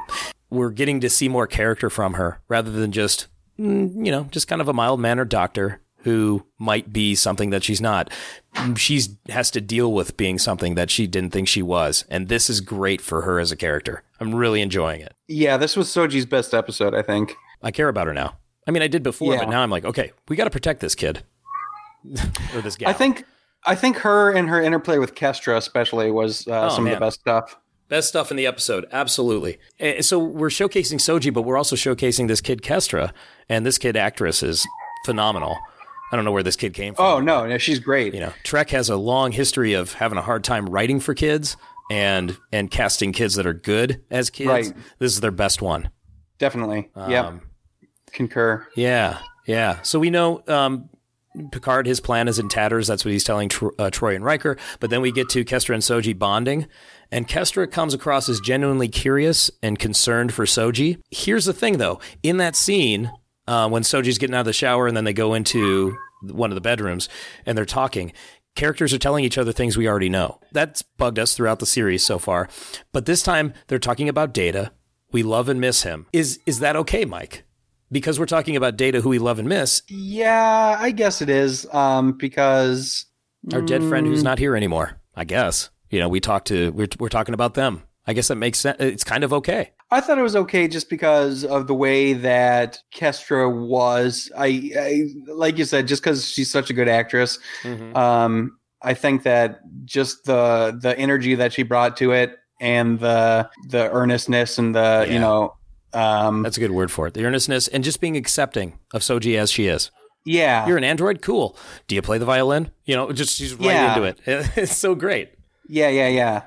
we're 0.49 0.69
getting 0.72 0.99
to 1.01 1.09
see 1.09 1.30
more 1.30 1.47
character 1.47 1.89
from 1.89 2.15
her 2.15 2.41
rather 2.49 2.72
than 2.72 2.91
just, 2.91 3.28
mm, 3.57 4.05
you 4.05 4.11
know, 4.11 4.26
just 4.32 4.47
kind 4.49 4.61
of 4.61 4.67
a 4.67 4.74
mild 4.74 4.99
mannered 4.99 5.30
doctor 5.30 5.81
who 6.04 6.45
might 6.60 6.91
be 6.91 7.16
something 7.16 7.49
that 7.52 7.64
she's 7.64 7.82
not. 7.82 8.12
She 8.76 9.02
has 9.30 9.49
to 9.52 9.62
deal 9.62 9.93
with 9.93 10.18
being 10.18 10.38
something 10.39 10.76
that 10.76 10.89
she 10.89 11.08
didn't 11.08 11.32
think 11.32 11.47
she 11.47 11.62
was, 11.62 12.06
and 12.10 12.28
this 12.28 12.49
is 12.49 12.60
great 12.62 12.99
for 13.02 13.22
her 13.22 13.39
as 13.39 13.52
a 13.52 13.56
character. 13.56 14.04
I'm 14.20 14.36
really 14.36 14.62
enjoying 14.62 15.02
it. 15.02 15.14
Yeah, 15.28 15.58
this 15.58 15.76
was 15.78 15.88
Soji's 15.88 16.26
best 16.26 16.54
episode, 16.54 16.93
I 16.93 17.02
think. 17.02 17.36
I 17.64 17.72
care 17.72 17.88
about 17.89 18.08
her 18.08 18.14
now. 18.14 18.38
I 18.68 18.72
mean, 18.72 18.82
I 18.84 18.88
did 18.88 19.04
before, 19.04 19.34
Yeah. 19.34 19.39
but 19.39 19.49
now 19.49 19.62
I'm 19.62 19.70
like, 19.72 19.86
okay, 19.86 20.12
we 20.28 20.36
got 20.36 20.43
to 20.45 20.49
protect 20.49 20.80
this 20.82 20.95
kid 20.95 21.24
or 22.56 22.62
this 22.62 22.76
gal. 22.76 22.89
I 22.89 22.93
think 22.93 23.26
I 23.66 23.76
think 23.76 23.97
her 23.97 24.32
and 24.32 24.49
her 24.49 24.62
interplay 24.62 24.97
with 24.97 25.14
Kestra 25.16 25.56
especially 25.58 26.10
was 26.12 26.47
uh, 26.47 26.68
Oh, 26.68 26.70
some 26.76 26.84
man. 26.86 26.93
of 26.93 26.99
the 26.99 27.06
best 27.06 27.20
stuff. 27.22 27.58
Best 27.89 28.08
stuff 28.08 28.32
in 28.32 28.38
the 28.38 28.47
episode, 28.47 28.86
absolutely. 28.91 29.60
Eh, 29.80 30.02
So 30.02 30.18
we're 30.18 30.47
showcasing 30.49 30.95
Soji, 30.99 31.32
but 31.34 31.41
we're 31.43 31.58
also 31.58 31.76
showcasing 31.76 32.28
this 32.28 32.39
kid 32.41 32.62
Kestra, 32.62 33.12
and 33.49 33.66
this 33.66 33.78
kid 33.78 33.97
actress 33.97 34.41
is 34.41 34.66
phenomenal. 35.06 35.58
I 36.12 36.16
don't 36.16 36.26
know 36.26 36.32
where 36.32 36.43
this 36.43 36.55
kid 36.55 36.74
came 36.74 36.93
from. 36.95 37.05
Oh 37.05 37.20
no, 37.20 37.47
no, 37.47 37.57
she's 37.57 37.80
great. 37.80 38.14
You 38.14 38.20
know, 38.20 38.34
Trek 38.43 38.70
has 38.72 38.89
a 38.89 38.97
long 38.97 39.32
history 39.32 39.74
of 39.74 39.93
having 39.93 40.18
a 40.18 40.22
hard 40.22 40.43
time 40.43 40.68
writing 40.68 40.99
for 40.99 41.14
kids 41.14 41.55
and 41.89 42.38
and 42.51 42.70
casting 42.70 43.12
kids 43.14 43.36
that 43.36 43.45
are 43.45 43.53
good 43.53 44.01
as 44.12 44.30
kids. 44.30 44.47
Right. 44.49 44.74
This 44.99 45.14
is 45.14 45.22
their 45.22 45.32
best 45.32 45.62
one. 45.62 45.89
Definitely. 46.38 46.89
yeah. 46.95 47.28
Um, 47.28 47.41
Concur. 48.12 48.68
Yeah, 48.76 49.20
yeah. 49.45 49.82
So 49.84 49.99
we 49.99 50.09
know 50.09 50.43
um, 50.47 50.89
Picard, 51.51 51.88
his 51.88 51.99
plan 52.01 52.28
is 52.28 52.39
in 52.39 52.49
tatters. 52.49 52.88
That's 52.88 53.05
what 53.05 53.12
he's 53.12 53.24
telling 53.24 53.47
Tro- 53.49 53.72
uh, 53.80 53.89
Troi 53.89 54.16
and 54.16 54.26
Riker. 54.26 54.57
But 54.80 54.89
then 54.89 55.01
we 55.01 55.12
get 55.12 55.30
to 55.30 55.45
Kestra 55.45 55.74
and 55.76 55.84
Soji 55.84 56.18
bonding, 56.18 56.68
and 57.12 57.28
Kestra 57.28 57.72
comes 57.72 57.93
across 57.93 58.28
as 58.28 58.39
genuinely 58.41 58.89
curious 58.89 59.49
and 59.64 59.80
concerned 59.80 60.34
for 60.34 60.45
Soji. 60.45 60.97
Here's 61.09 61.45
the 61.45 61.53
thing, 61.53 61.78
though. 61.78 61.99
In 62.22 62.38
that 62.38 62.55
scene, 62.55 63.12
uh, 63.48 63.70
when 63.70 63.84
Soji's 63.84 64.18
getting 64.18 64.36
out 64.36 64.42
of 64.42 64.46
the 64.46 64.54
shower 64.54 64.88
and 64.88 64.96
then 64.96 65.04
they 65.04 65.14
go 65.14 65.34
into 65.34 65.96
one 66.22 66.52
of 66.52 66.56
the 66.56 66.62
bedrooms 66.62 67.10
and 67.46 67.58
they're 67.58 67.66
talking. 67.66 68.14
Characters 68.56 68.94
are 68.94 68.98
telling 69.00 69.24
each 69.24 69.38
other 69.38 69.54
things 69.54 69.78
we 69.78 69.88
already 69.88 70.10
know. 70.10 70.39
That's 70.52 70.82
bugged 70.82 71.18
us 71.20 71.36
throughout 71.36 71.60
the 71.60 71.66
series 71.66 72.04
so 72.04 72.20
far. 72.20 72.50
But 72.92 73.06
this 73.06 73.24
time 73.24 73.54
they're 73.68 73.80
talking 73.80 74.10
about 74.10 74.34
Data. 74.34 74.72
We 75.12 75.24
love 75.24 75.50
and 75.50 75.60
miss 75.60 75.84
him. 75.84 76.06
Is 76.14 76.39
is 76.46 76.60
that 76.60 76.76
okay, 76.76 77.06
Mike? 77.06 77.44
Because 77.92 78.20
we're 78.20 78.26
talking 78.26 78.56
about 78.56 78.78
Data 78.78 79.02
who 79.02 79.10
we 79.10 79.20
love 79.20 79.39
and 79.39 79.48
miss, 79.50 79.82
Yeah, 79.89 80.78
I 80.80 80.92
guess 80.92 81.22
it 81.22 81.30
is. 81.30 81.66
Um, 81.74 82.14
because 82.14 83.06
our 83.54 83.62
dead 83.62 83.84
friend 83.84 84.08
who's 84.08 84.24
not 84.24 84.39
here 84.39 84.56
anymore. 84.56 85.00
I 85.16 85.24
guess. 85.26 85.70
You 85.89 86.00
know, 86.00 86.08
we 86.10 86.20
talked 86.20 86.48
to 86.48 86.72
we're 86.72 86.88
we're 87.00 87.10
talking 87.10 87.34
about 87.34 87.54
them. 87.54 87.84
I 88.08 88.14
guess 88.14 88.30
that 88.30 88.36
makes 88.36 88.60
sense. 88.60 88.78
It's 88.80 89.04
kind 89.04 89.24
of 89.24 89.34
okay. 89.34 89.72
I 89.92 90.00
thought 90.02 90.18
it 90.18 90.22
was 90.24 90.36
okay 90.38 90.68
just 90.68 90.89
because 90.89 91.44
of 91.44 91.68
the 91.68 91.74
way 91.76 92.14
that 92.14 92.80
Kestra 92.96 93.54
was. 93.54 94.32
I, 94.38 94.72
I 94.80 95.04
like 95.28 95.58
you 95.58 95.66
said, 95.66 95.88
just 95.88 96.02
because 96.02 96.28
she's 96.30 96.50
such 96.50 96.70
a 96.70 96.74
good 96.74 96.88
actress. 96.88 97.39
Um, 97.96 98.58
I 98.82 98.94
think 98.94 99.24
that 99.24 99.60
just 99.86 100.26
the 100.26 100.78
the 100.82 100.98
energy 100.98 101.36
that 101.36 101.54
she 101.54 101.64
brought 101.64 101.98
to 101.98 102.12
it 102.14 102.38
and 102.60 103.00
the 103.00 103.50
the 103.68 103.92
earnestness 103.92 104.58
and 104.58 104.74
the 104.74 105.06
Yeah. 105.08 105.14
you 105.14 105.20
know 105.20 105.56
um 105.94 106.42
That's 106.44 106.58
a 106.58 106.62
good 106.62 106.72
word 106.72 106.89
for 106.92 107.08
it. 107.08 107.14
The 107.14 107.26
earnestness 107.26 107.68
and 107.68 107.84
just 107.84 108.00
being 108.02 108.16
accepting 108.16 108.80
of 108.94 109.02
Soji 109.02 109.38
as 109.38 109.52
she 109.52 109.68
is. 109.68 109.92
yeah 110.26 110.66
You're 110.68 110.78
an 110.78 110.84
android, 110.86 111.22
cool. 111.22 111.58
Do 111.88 111.96
you 111.96 112.02
play 112.02 112.18
the 112.18 112.26
violin? 112.26 112.72
You 112.86 112.96
know, 112.96 113.12
just 113.12 113.36
she's 113.36 113.54
right 113.56 113.66
Yeah. 113.66 113.96
into 113.96 114.04
it. 114.04 114.20
It's 114.58 114.76
so 114.78 114.96
great. 114.96 115.30
yeah 115.68 115.89
yeah 115.89 116.08
yeah 116.08 116.44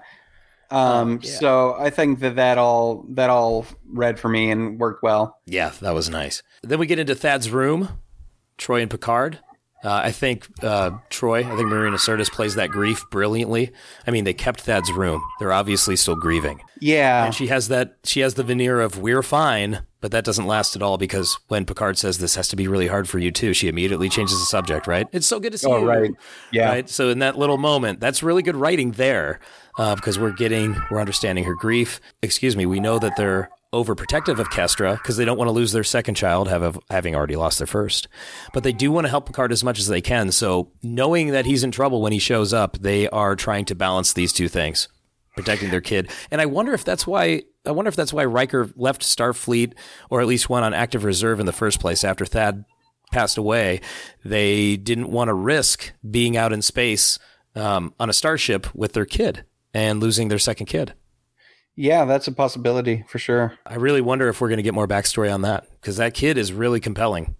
um 0.70 1.20
yeah. 1.22 1.30
so 1.30 1.76
i 1.78 1.90
think 1.90 2.20
that 2.20 2.36
that 2.36 2.58
all 2.58 3.04
that 3.08 3.30
all 3.30 3.66
read 3.88 4.18
for 4.18 4.28
me 4.28 4.50
and 4.50 4.78
worked 4.78 5.02
well 5.02 5.38
Yeah, 5.46 5.72
that 5.80 5.94
was 5.94 6.08
nice. 6.08 6.42
Then 6.62 6.78
we 6.78 6.86
get 6.86 6.98
into 6.98 7.14
Thad's 7.14 7.50
room, 7.50 8.00
Troi 8.58 8.82
and 8.82 8.90
Picard. 8.90 9.38
Uh, 9.84 10.00
I 10.04 10.12
think 10.12 10.46
uh, 10.62 10.92
Troi, 11.10 11.44
I 11.44 11.56
think 11.56 11.68
Marina 11.68 11.96
Sirtis 11.98 12.30
plays 12.32 12.54
that 12.54 12.70
grief 12.70 13.04
brilliantly. 13.10 13.70
I 14.06 14.10
mean, 14.10 14.24
they 14.24 14.32
kept 14.32 14.62
Thad's 14.62 14.90
room. 14.90 15.22
They're 15.38 15.52
obviously 15.52 15.94
still 15.96 16.16
grieving. 16.16 16.62
yeah 16.80 17.26
And 17.26 17.34
she 17.34 17.48
has 17.48 17.68
that 17.68 17.96
she 18.04 18.20
has 18.20 18.34
the 18.34 18.42
veneer 18.42 18.80
of 18.80 18.98
we're 18.98 19.22
fine, 19.22 19.82
but 20.00 20.10
that 20.12 20.24
doesn't 20.24 20.46
last 20.46 20.74
at 20.74 20.82
all 20.82 20.96
because 20.96 21.38
when 21.48 21.66
Picard 21.66 21.98
says 21.98 22.16
this 22.18 22.34
has 22.34 22.48
to 22.48 22.56
be 22.56 22.66
really 22.66 22.86
hard 22.86 23.08
for 23.08 23.18
you 23.18 23.30
too, 23.30 23.52
she 23.52 23.68
immediately 23.68 24.08
changes 24.08 24.38
the 24.38 24.46
subject, 24.46 24.86
right? 24.86 25.06
It's 25.12 25.26
so 25.26 25.38
good 25.38 25.52
to 25.52 25.58
see 25.58 25.68
Oh, 25.70 25.80
you. 25.80 25.86
right. 25.88 26.10
Yeah. 26.50 26.68
Right. 26.70 26.88
So 26.88 27.10
in 27.10 27.18
that 27.18 27.36
little 27.36 27.58
moment, 27.58 28.00
that's 28.00 28.22
really 28.22 28.42
good 28.42 28.56
writing 28.56 28.92
there. 28.92 29.38
Uh, 29.76 29.96
because 29.96 30.20
we're 30.20 30.30
getting 30.30 30.80
we're 30.88 31.00
understanding 31.00 31.42
her 31.44 31.54
grief. 31.56 32.00
Excuse 32.22 32.56
me, 32.56 32.64
we 32.64 32.78
know 32.78 32.98
that 33.00 33.16
they're 33.16 33.50
overprotective 33.74 34.38
of 34.38 34.50
Kestra 34.50 34.94
because 34.94 35.16
they 35.16 35.24
don't 35.24 35.36
want 35.36 35.48
to 35.48 35.52
lose 35.52 35.72
their 35.72 35.84
second 35.84 36.14
child, 36.14 36.48
have, 36.48 36.78
having 36.90 37.14
already 37.14 37.36
lost 37.36 37.58
their 37.58 37.66
first. 37.66 38.08
But 38.52 38.62
they 38.62 38.72
do 38.72 38.92
want 38.92 39.06
to 39.06 39.10
help 39.10 39.26
Picard 39.26 39.52
as 39.52 39.64
much 39.64 39.78
as 39.78 39.88
they 39.88 40.00
can. 40.00 40.32
So 40.32 40.70
knowing 40.82 41.32
that 41.32 41.46
he's 41.46 41.64
in 41.64 41.70
trouble 41.70 42.00
when 42.00 42.12
he 42.12 42.18
shows 42.18 42.52
up, 42.52 42.78
they 42.78 43.08
are 43.08 43.36
trying 43.36 43.64
to 43.66 43.74
balance 43.74 44.12
these 44.12 44.32
two 44.32 44.48
things 44.48 44.88
protecting 45.34 45.70
their 45.70 45.80
kid. 45.80 46.10
And 46.30 46.40
I 46.40 46.46
wonder 46.46 46.72
if 46.72 46.84
that's 46.84 47.06
why 47.06 47.42
I 47.66 47.70
wonder 47.72 47.88
if 47.88 47.96
that's 47.96 48.12
why 48.12 48.24
Riker 48.24 48.70
left 48.76 49.02
Starfleet 49.02 49.72
or 50.10 50.20
at 50.20 50.26
least 50.26 50.48
went 50.48 50.64
on 50.64 50.74
active 50.74 51.04
reserve 51.04 51.40
in 51.40 51.46
the 51.46 51.52
first 51.52 51.80
place 51.80 52.04
after 52.04 52.24
Thad 52.24 52.64
passed 53.10 53.38
away, 53.38 53.80
they 54.24 54.76
didn't 54.76 55.10
want 55.10 55.28
to 55.28 55.34
risk 55.34 55.92
being 56.08 56.36
out 56.36 56.52
in 56.52 56.62
space 56.62 57.18
um, 57.54 57.94
on 57.98 58.10
a 58.10 58.12
starship 58.12 58.72
with 58.74 58.92
their 58.92 59.06
kid 59.06 59.44
and 59.72 60.00
losing 60.00 60.28
their 60.28 60.38
second 60.38 60.66
kid. 60.66 60.94
Yeah, 61.76 62.04
that's 62.04 62.28
a 62.28 62.32
possibility 62.32 63.04
for 63.08 63.18
sure. 63.18 63.54
I 63.66 63.76
really 63.76 64.00
wonder 64.00 64.28
if 64.28 64.40
we're 64.40 64.48
going 64.48 64.58
to 64.58 64.62
get 64.62 64.74
more 64.74 64.86
backstory 64.86 65.32
on 65.32 65.42
that 65.42 65.66
because 65.80 65.96
that 65.96 66.14
kid 66.14 66.38
is 66.38 66.52
really 66.52 66.80
compelling. 66.80 67.34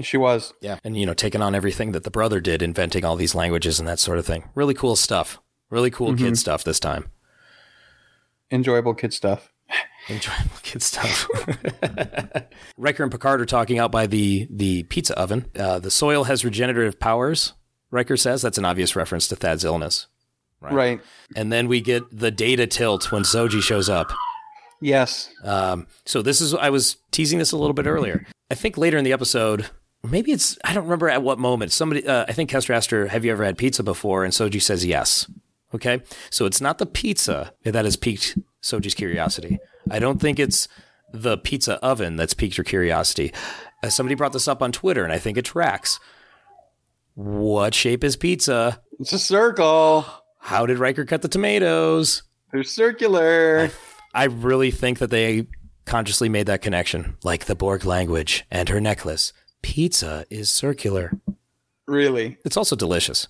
She 0.00 0.16
was. 0.16 0.54
Yeah. 0.60 0.78
And, 0.84 0.96
you 0.96 1.04
know, 1.06 1.14
taking 1.14 1.42
on 1.42 1.54
everything 1.54 1.92
that 1.92 2.04
the 2.04 2.10
brother 2.10 2.40
did, 2.40 2.62
inventing 2.62 3.04
all 3.04 3.16
these 3.16 3.34
languages 3.34 3.78
and 3.78 3.88
that 3.88 3.98
sort 3.98 4.18
of 4.18 4.24
thing. 4.24 4.48
Really 4.54 4.74
cool 4.74 4.96
stuff. 4.96 5.40
Really 5.68 5.90
cool 5.90 6.16
kid 6.16 6.36
stuff 6.38 6.64
this 6.64 6.80
time. 6.80 7.10
Enjoyable 8.50 8.94
kid 8.94 9.12
stuff. 9.12 9.52
Enjoyable 10.08 10.56
kid 10.62 10.82
stuff. 10.82 11.28
Riker 12.76 13.02
and 13.02 13.12
Picard 13.12 13.40
are 13.40 13.46
talking 13.46 13.78
out 13.78 13.92
by 13.92 14.06
the, 14.06 14.48
the 14.50 14.82
pizza 14.84 15.16
oven. 15.18 15.46
Uh, 15.56 15.78
the 15.78 15.90
soil 15.90 16.24
has 16.24 16.44
regenerative 16.44 16.98
powers, 16.98 17.52
Riker 17.90 18.16
says. 18.16 18.42
That's 18.42 18.58
an 18.58 18.64
obvious 18.64 18.96
reference 18.96 19.28
to 19.28 19.36
Thad's 19.36 19.64
illness. 19.64 20.08
Right. 20.60 21.00
And 21.34 21.52
then 21.52 21.68
we 21.68 21.80
get 21.80 22.02
the 22.16 22.30
data 22.30 22.66
tilt 22.66 23.10
when 23.10 23.22
Soji 23.22 23.62
shows 23.62 23.88
up. 23.88 24.12
Yes. 24.80 25.30
Um, 25.44 25.86
so 26.04 26.22
this 26.22 26.40
is 26.40 26.54
I 26.54 26.70
was 26.70 26.96
teasing 27.10 27.38
this 27.38 27.52
a 27.52 27.56
little 27.56 27.74
bit 27.74 27.86
earlier. 27.86 28.26
I 28.50 28.54
think 28.54 28.76
later 28.76 28.98
in 28.98 29.04
the 29.04 29.12
episode, 29.12 29.68
maybe 30.02 30.32
it's 30.32 30.58
I 30.64 30.72
don't 30.74 30.84
remember 30.84 31.08
at 31.08 31.22
what 31.22 31.38
moment. 31.38 31.72
Somebody, 31.72 32.06
uh, 32.06 32.24
I 32.28 32.32
think 32.32 32.50
Kestra 32.50 32.74
asked 32.74 32.90
her, 32.90 33.08
"Have 33.08 33.24
you 33.24 33.32
ever 33.32 33.44
had 33.44 33.58
pizza 33.58 33.82
before?" 33.82 34.24
And 34.24 34.32
Soji 34.32 34.60
says 34.60 34.84
yes. 34.84 35.30
Okay, 35.74 36.02
so 36.30 36.46
it's 36.46 36.60
not 36.60 36.78
the 36.78 36.86
pizza 36.86 37.52
that 37.62 37.84
has 37.84 37.96
piqued 37.96 38.36
Soji's 38.62 38.94
curiosity. 38.94 39.58
I 39.90 39.98
don't 39.98 40.20
think 40.20 40.38
it's 40.38 40.66
the 41.12 41.38
pizza 41.38 41.74
oven 41.84 42.16
that's 42.16 42.34
piqued 42.34 42.56
her 42.56 42.64
curiosity. 42.64 43.32
Uh, 43.82 43.88
somebody 43.88 44.14
brought 44.14 44.32
this 44.32 44.48
up 44.48 44.62
on 44.62 44.72
Twitter, 44.72 45.04
and 45.04 45.12
I 45.12 45.18
think 45.18 45.38
it 45.38 45.44
tracks. 45.44 46.00
What 47.14 47.74
shape 47.74 48.02
is 48.02 48.16
pizza? 48.16 48.80
It's 48.98 49.12
a 49.12 49.18
circle. 49.18 50.04
How 50.40 50.66
did 50.66 50.78
Riker 50.78 51.04
cut 51.04 51.22
the 51.22 51.28
tomatoes? 51.28 52.22
They're 52.52 52.64
circular. 52.64 53.70
I 54.12 54.24
really 54.24 54.70
think 54.70 54.98
that 54.98 55.10
they 55.10 55.46
consciously 55.84 56.28
made 56.28 56.46
that 56.46 56.62
connection, 56.62 57.16
like 57.22 57.44
the 57.44 57.54
Borg 57.54 57.84
language 57.84 58.44
and 58.50 58.68
her 58.68 58.80
necklace. 58.80 59.32
Pizza 59.62 60.24
is 60.30 60.50
circular. 60.50 61.12
Really? 61.86 62.38
It's 62.44 62.56
also 62.56 62.74
delicious. 62.74 63.28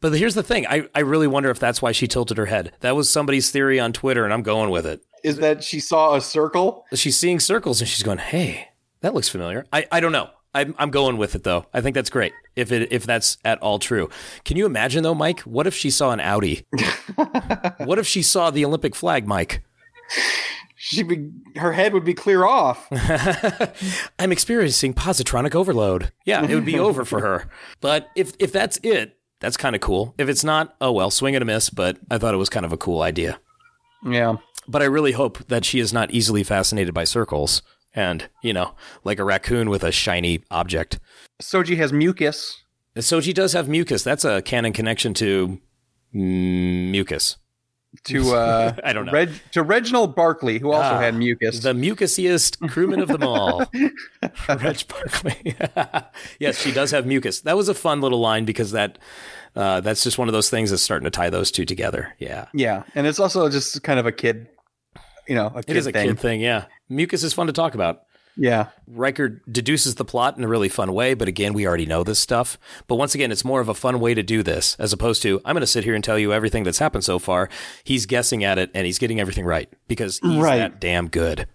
But 0.00 0.12
here's 0.12 0.34
the 0.34 0.42
thing 0.42 0.66
I, 0.66 0.86
I 0.94 1.00
really 1.00 1.26
wonder 1.26 1.50
if 1.50 1.58
that's 1.58 1.80
why 1.80 1.92
she 1.92 2.06
tilted 2.06 2.36
her 2.36 2.46
head. 2.46 2.72
That 2.80 2.94
was 2.94 3.08
somebody's 3.08 3.50
theory 3.50 3.80
on 3.80 3.92
Twitter, 3.92 4.24
and 4.24 4.32
I'm 4.32 4.42
going 4.42 4.70
with 4.70 4.86
it. 4.86 5.00
Is 5.24 5.38
that 5.38 5.64
she 5.64 5.80
saw 5.80 6.14
a 6.14 6.20
circle? 6.20 6.84
She's 6.92 7.16
seeing 7.16 7.40
circles 7.40 7.80
and 7.80 7.88
she's 7.88 8.02
going, 8.02 8.18
hey, 8.18 8.68
that 9.00 9.14
looks 9.14 9.28
familiar. 9.30 9.64
I, 9.72 9.86
I 9.90 10.00
don't 10.00 10.12
know. 10.12 10.28
I'm, 10.54 10.74
I'm 10.78 10.90
going 10.90 11.16
with 11.16 11.34
it 11.34 11.42
though. 11.42 11.66
I 11.74 11.80
think 11.80 11.94
that's 11.94 12.10
great. 12.10 12.32
If 12.54 12.70
it 12.70 12.92
if 12.92 13.04
that's 13.04 13.38
at 13.44 13.58
all 13.60 13.78
true, 13.78 14.08
can 14.44 14.56
you 14.56 14.66
imagine 14.66 15.02
though, 15.02 15.14
Mike? 15.14 15.40
What 15.40 15.66
if 15.66 15.74
she 15.74 15.90
saw 15.90 16.12
an 16.12 16.20
Audi? 16.20 16.64
what 17.78 17.98
if 17.98 18.06
she 18.06 18.22
saw 18.22 18.50
the 18.50 18.64
Olympic 18.64 18.94
flag, 18.94 19.26
Mike? 19.26 19.64
She'd 20.76 21.08
be 21.08 21.30
her 21.56 21.72
head 21.72 21.92
would 21.94 22.04
be 22.04 22.14
clear 22.14 22.44
off. 22.44 22.86
I'm 24.18 24.32
experiencing 24.32 24.94
positronic 24.94 25.54
overload. 25.54 26.12
Yeah, 26.24 26.44
it 26.44 26.54
would 26.54 26.64
be 26.66 26.78
over 26.78 27.04
for 27.04 27.20
her. 27.20 27.48
But 27.80 28.08
if 28.14 28.34
if 28.38 28.52
that's 28.52 28.78
it, 28.82 29.18
that's 29.40 29.56
kind 29.56 29.74
of 29.74 29.80
cool. 29.80 30.14
If 30.18 30.28
it's 30.28 30.44
not, 30.44 30.76
oh 30.80 30.92
well, 30.92 31.10
swing 31.10 31.34
and 31.34 31.42
a 31.42 31.46
miss. 31.46 31.70
But 31.70 31.98
I 32.10 32.18
thought 32.18 32.34
it 32.34 32.38
was 32.38 32.50
kind 32.50 32.66
of 32.66 32.72
a 32.72 32.76
cool 32.76 33.02
idea. 33.02 33.40
yeah. 34.06 34.36
But 34.66 34.80
I 34.80 34.86
really 34.86 35.12
hope 35.12 35.46
that 35.48 35.64
she 35.66 35.78
is 35.78 35.92
not 35.92 36.10
easily 36.10 36.42
fascinated 36.42 36.94
by 36.94 37.04
circles 37.04 37.60
and 37.94 38.28
you 38.42 38.52
know, 38.52 38.74
like 39.04 39.18
a 39.18 39.24
raccoon 39.24 39.70
with 39.70 39.82
a 39.84 39.92
shiny 39.92 40.42
object. 40.50 40.98
Soji 41.42 41.76
has 41.76 41.92
mucus. 41.92 42.62
Soji 42.96 43.34
does 43.34 43.52
have 43.52 43.68
mucus. 43.68 44.02
That's 44.04 44.24
a 44.24 44.40
canon 44.42 44.72
connection 44.72 45.14
to 45.14 45.60
mucus. 46.12 47.36
To 48.04 48.34
uh, 48.34 48.74
I 48.84 48.92
don't 48.92 49.06
know. 49.06 49.12
Reg, 49.12 49.30
to 49.52 49.62
Reginald 49.62 50.16
Barclay, 50.16 50.58
who 50.58 50.72
also 50.72 50.94
Ah, 50.94 51.00
had 51.00 51.14
mucus. 51.14 51.60
The 51.60 51.72
mucusiest 51.72 52.68
crewman 52.68 53.00
of 53.00 53.08
them 53.08 53.22
all. 53.22 53.64
Reg 54.48 54.82
Barclay. 54.88 55.54
yes, 56.40 56.60
she 56.60 56.72
does 56.72 56.90
have 56.90 57.06
mucus. 57.06 57.40
That 57.42 57.56
was 57.56 57.68
a 57.68 57.74
fun 57.74 58.00
little 58.00 58.20
line 58.20 58.44
because 58.44 58.72
that 58.72 58.98
uh, 59.54 59.80
that's 59.80 60.02
just 60.02 60.18
one 60.18 60.28
of 60.28 60.32
those 60.32 60.50
things 60.50 60.70
that's 60.70 60.82
starting 60.82 61.04
to 61.04 61.10
tie 61.10 61.30
those 61.30 61.52
two 61.52 61.64
together. 61.64 62.12
Yeah. 62.18 62.46
yeah, 62.52 62.82
and 62.96 63.06
it's 63.06 63.20
also 63.20 63.48
just 63.48 63.82
kind 63.84 64.00
of 64.00 64.06
a 64.06 64.12
kid, 64.12 64.48
you 65.28 65.34
know, 65.34 65.46
a 65.54 65.62
kid 65.62 65.70
It 65.70 65.76
is 65.76 65.86
a 65.86 65.92
thing. 65.92 66.08
kid 66.08 66.18
thing, 66.20 66.40
yeah. 66.40 66.64
Mucus 66.88 67.22
is 67.22 67.32
fun 67.32 67.46
to 67.48 67.52
talk 67.52 67.74
about. 67.74 68.02
Yeah, 68.36 68.70
Riker 68.88 69.40
deduces 69.48 69.94
the 69.94 70.04
plot 70.04 70.36
in 70.36 70.42
a 70.42 70.48
really 70.48 70.68
fun 70.68 70.92
way, 70.92 71.14
but 71.14 71.28
again, 71.28 71.52
we 71.52 71.68
already 71.68 71.86
know 71.86 72.02
this 72.02 72.18
stuff. 72.18 72.58
But 72.88 72.96
once 72.96 73.14
again, 73.14 73.30
it's 73.30 73.44
more 73.44 73.60
of 73.60 73.68
a 73.68 73.74
fun 73.74 74.00
way 74.00 74.12
to 74.12 74.24
do 74.24 74.42
this 74.42 74.74
as 74.80 74.92
opposed 74.92 75.22
to 75.22 75.40
I'm 75.44 75.54
going 75.54 75.60
to 75.60 75.68
sit 75.68 75.84
here 75.84 75.94
and 75.94 76.02
tell 76.02 76.18
you 76.18 76.32
everything 76.32 76.64
that's 76.64 76.80
happened 76.80 77.04
so 77.04 77.20
far. 77.20 77.48
He's 77.84 78.06
guessing 78.06 78.42
at 78.42 78.58
it 78.58 78.72
and 78.74 78.86
he's 78.86 78.98
getting 78.98 79.20
everything 79.20 79.44
right 79.44 79.72
because 79.86 80.18
he's 80.18 80.36
Right. 80.42 80.56
that 80.56 80.80
damn 80.80 81.06
good. 81.08 81.46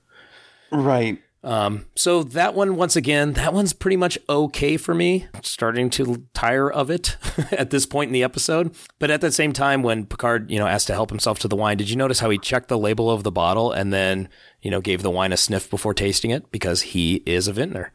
right. 0.71 1.19
Um, 1.41 1.85
so 1.95 2.23
that 2.23 2.53
one, 2.53 2.75
once 2.75 2.95
again, 2.95 3.33
that 3.33 3.53
one's 3.53 3.71
pretty 3.73 3.95
much 3.95 4.17
okay 4.27 4.75
for 4.77 4.93
me. 4.93 5.27
Starting 5.41 5.89
to 5.91 6.25
tire 6.33 6.69
of 6.69 6.89
it 6.91 7.17
at 7.51 7.69
this 7.69 7.85
point 7.85 8.09
in 8.09 8.13
the 8.13 8.23
episode. 8.23 8.75
But 8.99 9.09
at 9.09 9.21
the 9.21 9.31
same 9.31 9.53
time, 9.53 9.81
when 9.81 10.05
Picard, 10.05 10.51
you 10.51 10.59
know, 10.59 10.67
asked 10.67 10.87
to 10.87 10.93
help 10.93 11.09
himself 11.09 11.39
to 11.39 11.47
the 11.47 11.55
wine, 11.55 11.77
did 11.77 11.89
you 11.89 11.95
notice 11.95 12.19
how 12.19 12.29
he 12.29 12.37
checked 12.37 12.67
the 12.67 12.77
label 12.77 13.09
of 13.09 13.23
the 13.23 13.31
bottle 13.31 13.71
and 13.71 13.93
then, 13.93 14.27
you 14.61 14.69
know, 14.69 14.81
gave 14.81 15.01
the 15.01 15.09
wine 15.09 15.31
a 15.31 15.37
sniff 15.37 15.69
before 15.69 15.93
tasting 15.93 16.31
it 16.31 16.51
because 16.51 16.81
he 16.81 17.23
is 17.25 17.47
a 17.47 17.53
vintner? 17.53 17.93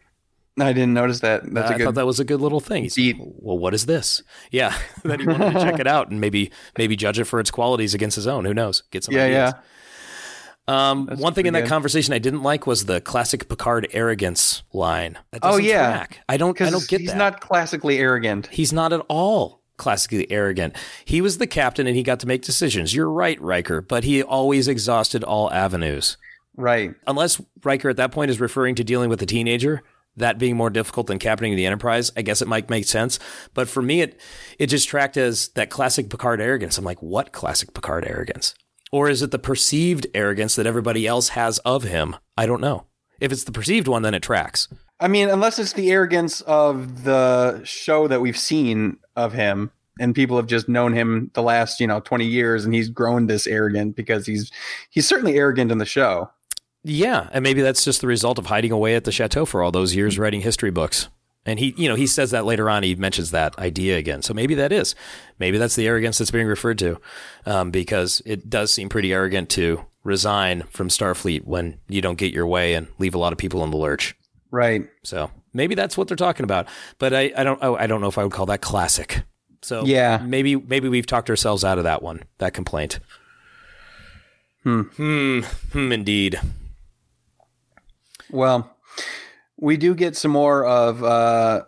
I 0.58 0.72
didn't 0.72 0.94
notice 0.94 1.20
that. 1.20 1.42
That's 1.52 1.70
I 1.70 1.74
a 1.74 1.78
good. 1.78 1.84
thought 1.84 1.94
that 1.96 2.06
was 2.06 2.20
a 2.20 2.24
good 2.24 2.40
little 2.40 2.60
thing. 2.60 2.88
Well, 3.18 3.58
what 3.58 3.74
is 3.74 3.86
this? 3.86 4.22
Yeah, 4.52 4.76
that 5.04 5.20
he 5.20 5.26
wanted 5.26 5.52
to 5.52 5.60
check 5.60 5.80
it 5.80 5.86
out 5.88 6.10
and 6.10 6.20
maybe 6.20 6.52
maybe 6.78 6.94
judge 6.94 7.18
it 7.18 7.24
for 7.24 7.40
its 7.40 7.50
qualities 7.50 7.92
against 7.92 8.14
his 8.14 8.28
own. 8.28 8.44
Who 8.44 8.54
knows? 8.54 8.84
Get 8.92 9.02
some 9.02 9.14
yeah, 9.14 9.24
ideas. 9.24 9.52
yeah. 9.54 9.60
Um, 10.66 11.08
one 11.18 11.34
thing 11.34 11.46
in 11.46 11.52
that 11.52 11.62
good. 11.62 11.68
conversation 11.68 12.14
I 12.14 12.18
didn't 12.18 12.42
like 12.42 12.66
was 12.66 12.86
the 12.86 13.00
classic 13.00 13.48
Picard 13.48 13.86
arrogance 13.92 14.62
line. 14.72 15.18
Oh, 15.42 15.58
yeah. 15.58 15.90
track. 15.90 16.20
I 16.28 16.36
don't. 16.36 16.58
I 16.60 16.70
don't 16.70 16.88
get 16.88 17.00
he's 17.00 17.10
that. 17.10 17.18
not 17.18 17.40
classically 17.40 17.98
arrogant. 17.98 18.46
he's 18.48 18.72
not 18.72 18.92
at 18.92 19.00
all 19.08 19.60
classically 19.76 20.30
arrogant. 20.30 20.74
He 21.04 21.20
was 21.20 21.38
the 21.38 21.46
captain 21.46 21.86
and 21.86 21.96
he 21.96 22.02
got 22.02 22.20
to 22.20 22.26
make 22.26 22.42
decisions. 22.42 22.94
You're 22.94 23.10
right, 23.10 23.40
Riker, 23.40 23.80
but 23.80 24.04
he 24.04 24.22
always 24.22 24.68
exhausted 24.68 25.24
all 25.24 25.52
avenues. 25.52 26.16
Right. 26.56 26.94
Unless 27.06 27.40
Riker 27.62 27.90
at 27.90 27.96
that 27.96 28.12
point 28.12 28.30
is 28.30 28.40
referring 28.40 28.76
to 28.76 28.84
dealing 28.84 29.10
with 29.10 29.20
a 29.20 29.26
teenager, 29.26 29.82
that 30.16 30.38
being 30.38 30.56
more 30.56 30.70
difficult 30.70 31.08
than 31.08 31.18
captaining 31.18 31.56
the 31.56 31.66
Enterprise, 31.66 32.12
I 32.16 32.22
guess 32.22 32.40
it 32.40 32.48
might 32.48 32.70
make 32.70 32.84
sense. 32.84 33.18
But 33.52 33.68
for 33.68 33.82
me, 33.82 34.00
it 34.02 34.20
it 34.58 34.68
just 34.68 34.88
tracked 34.88 35.16
as 35.16 35.48
that 35.48 35.70
classic 35.70 36.08
Picard 36.08 36.40
arrogance. 36.40 36.78
I'm 36.78 36.84
like, 36.84 37.02
what 37.02 37.32
classic 37.32 37.74
Picard 37.74 38.04
arrogance? 38.06 38.54
Or 38.94 39.08
is 39.08 39.22
it 39.22 39.32
the 39.32 39.40
perceived 39.40 40.06
arrogance 40.14 40.54
that 40.54 40.68
everybody 40.68 41.04
else 41.04 41.30
has 41.30 41.58
of 41.64 41.82
him? 41.82 42.14
I 42.36 42.46
don't 42.46 42.60
know. 42.60 42.86
If 43.18 43.32
it's 43.32 43.42
the 43.42 43.50
perceived 43.50 43.88
one, 43.88 44.02
then 44.02 44.14
it 44.14 44.22
tracks. 44.22 44.68
I 45.00 45.08
mean, 45.08 45.28
unless 45.28 45.58
it's 45.58 45.72
the 45.72 45.90
arrogance 45.90 46.42
of 46.42 47.02
the 47.02 47.60
show 47.64 48.06
that 48.06 48.20
we've 48.20 48.38
seen 48.38 48.98
of 49.16 49.32
him, 49.32 49.72
and 49.98 50.14
people 50.14 50.36
have 50.36 50.46
just 50.46 50.68
known 50.68 50.92
him 50.92 51.32
the 51.34 51.42
last, 51.42 51.80
you 51.80 51.88
know, 51.88 51.98
twenty 51.98 52.26
years, 52.26 52.64
and 52.64 52.72
he's 52.72 52.88
grown 52.88 53.26
this 53.26 53.48
arrogant 53.48 53.96
because 53.96 54.26
he's 54.26 54.52
he's 54.90 55.08
certainly 55.08 55.34
arrogant 55.34 55.72
in 55.72 55.78
the 55.78 55.84
show. 55.84 56.30
Yeah, 56.84 57.28
and 57.32 57.42
maybe 57.42 57.62
that's 57.62 57.84
just 57.84 58.00
the 58.00 58.06
result 58.06 58.38
of 58.38 58.46
hiding 58.46 58.70
away 58.70 58.94
at 58.94 59.02
the 59.02 59.10
chateau 59.10 59.44
for 59.44 59.60
all 59.64 59.72
those 59.72 59.96
years 59.96 60.14
mm-hmm. 60.14 60.22
writing 60.22 60.40
history 60.42 60.70
books. 60.70 61.08
And 61.46 61.58
he, 61.58 61.74
you 61.76 61.88
know, 61.88 61.94
he 61.94 62.06
says 62.06 62.30
that 62.30 62.46
later 62.46 62.70
on. 62.70 62.82
He 62.82 62.94
mentions 62.94 63.30
that 63.32 63.58
idea 63.58 63.98
again. 63.98 64.22
So 64.22 64.32
maybe 64.32 64.54
that 64.54 64.72
is, 64.72 64.94
maybe 65.38 65.58
that's 65.58 65.76
the 65.76 65.86
arrogance 65.86 66.16
that's 66.18 66.30
being 66.30 66.46
referred 66.46 66.78
to, 66.78 66.98
um, 67.44 67.70
because 67.70 68.22
it 68.24 68.48
does 68.48 68.70
seem 68.72 68.88
pretty 68.88 69.12
arrogant 69.12 69.50
to 69.50 69.84
resign 70.04 70.62
from 70.70 70.88
Starfleet 70.88 71.44
when 71.44 71.78
you 71.88 72.00
don't 72.00 72.16
get 72.18 72.32
your 72.32 72.46
way 72.46 72.74
and 72.74 72.86
leave 72.98 73.14
a 73.14 73.18
lot 73.18 73.32
of 73.32 73.38
people 73.38 73.62
in 73.62 73.70
the 73.70 73.76
lurch. 73.76 74.16
Right. 74.50 74.88
So 75.02 75.30
maybe 75.52 75.74
that's 75.74 75.98
what 75.98 76.08
they're 76.08 76.16
talking 76.16 76.44
about. 76.44 76.66
But 76.98 77.12
I, 77.12 77.32
I 77.36 77.44
don't, 77.44 77.62
I 77.62 77.86
don't 77.86 78.00
know 78.00 78.08
if 78.08 78.16
I 78.18 78.22
would 78.24 78.32
call 78.32 78.46
that 78.46 78.60
classic. 78.62 79.22
So 79.62 79.84
Yeah. 79.84 80.18
maybe, 80.24 80.56
maybe 80.56 80.88
we've 80.88 81.06
talked 81.06 81.28
ourselves 81.28 81.64
out 81.64 81.76
of 81.78 81.84
that 81.84 82.02
one, 82.02 82.22
that 82.38 82.54
complaint. 82.54 83.00
Hmm. 84.62 84.82
Hmm. 84.82 85.40
Hmm. 85.72 85.92
Indeed. 85.92 86.40
Well, 88.30 88.73
we 89.58 89.76
do 89.76 89.94
get 89.94 90.16
some 90.16 90.30
more 90.30 90.64
of 90.64 91.02
uh, 91.02 91.62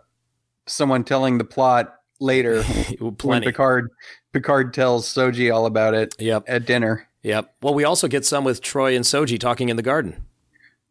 someone 0.67 1.03
telling 1.03 1.37
the 1.37 1.43
plot 1.43 1.93
later 2.19 2.63
when. 3.23 3.41
Picard 3.43 3.89
Picard 4.33 4.73
tells 4.73 5.05
Soji 5.07 5.53
all 5.53 5.65
about 5.65 5.93
it 5.93 6.15
Yep. 6.19 6.43
at 6.47 6.65
dinner. 6.65 7.07
Yep. 7.23 7.55
Well, 7.61 7.73
we 7.73 7.83
also 7.83 8.07
get 8.07 8.25
some 8.25 8.43
with 8.43 8.61
Troi 8.61 8.95
and 8.95 9.03
Soji 9.03 9.39
talking 9.39 9.69
in 9.69 9.75
the 9.77 9.83
garden. 9.83 10.25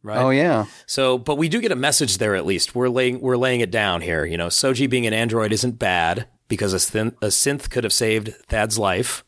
Right. 0.02 0.18
Oh 0.18 0.30
yeah. 0.30 0.66
So, 0.86 1.18
but 1.18 1.36
we 1.36 1.48
do 1.48 1.60
get 1.60 1.72
a 1.72 1.76
message 1.76 2.18
there 2.18 2.36
at 2.36 2.46
least. 2.46 2.74
We're 2.74 2.88
laying 2.88 3.20
we're 3.20 3.36
laying 3.36 3.60
it 3.60 3.70
down 3.70 4.02
here. 4.02 4.24
You 4.24 4.36
know, 4.36 4.48
Soji 4.48 4.88
being 4.88 5.06
an 5.06 5.12
android 5.12 5.52
isn't 5.52 5.78
bad 5.78 6.28
because 6.48 6.72
a, 6.72 6.76
synth 6.76 7.14
a 7.22 7.26
synth 7.26 7.70
could 7.70 7.82
have 7.84 7.92
saved 7.92 8.28
Thad's 8.48 8.78
life. 8.78 9.24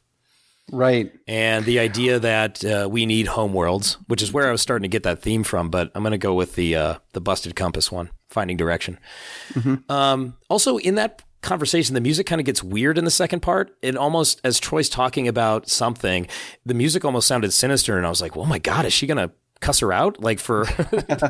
Right. 0.71 1.12
And 1.27 1.64
the 1.64 1.79
idea 1.79 2.19
that 2.19 2.64
uh, 2.64 2.89
we 2.91 3.07
need 3.07 3.27
homeworlds, 3.27 3.97
which 4.07 4.23
is 4.23 4.33
where 4.33 4.49
I 4.49 4.53
was 4.53 4.61
starting 4.61 4.83
to 4.83 4.89
get 4.89 5.03
that 5.05 5.23
theme 5.23 5.45
from, 5.45 5.71
but 5.71 5.91
I'm 5.95 6.03
going 6.03 6.12
to 6.12 6.19
go 6.19 6.35
with 6.35 6.55
the 6.55 6.77
uh, 6.77 6.95
the 7.12 7.21
busted 7.21 7.57
compass 7.57 7.91
one. 7.91 8.11
finding 8.31 8.57
direction. 8.57 8.99
Um, 9.89 10.37
also, 10.51 10.77
in 10.79 10.97
that 10.97 11.23
conversation, 11.41 11.95
the 11.95 12.01
music 12.01 12.27
kind 12.27 12.41
of 12.41 12.45
gets 12.45 12.62
weird 12.62 12.99
in 12.99 13.05
the 13.05 13.11
second 13.11 13.41
part. 13.41 13.71
It 13.81 13.97
almost, 13.97 14.41
as 14.45 14.61
Troi's 14.61 14.89
talking 14.89 15.27
about 15.29 15.69
something, 15.69 16.27
the 16.66 16.75
music 16.75 17.05
almost 17.05 17.27
sounded 17.29 17.53
sinister, 17.53 17.97
and 17.97 18.05
I 18.07 18.11
was 18.11 18.21
like, 18.21 18.37
"Oh 18.37 18.45
my 18.45 18.59
god, 18.59 18.85
is 18.85 18.93
she 18.93 19.07
gonna?" 19.07 19.31
Cuss 19.61 19.81
her 19.81 19.93
out, 19.93 20.21
like 20.23 20.39
for, 20.39 20.66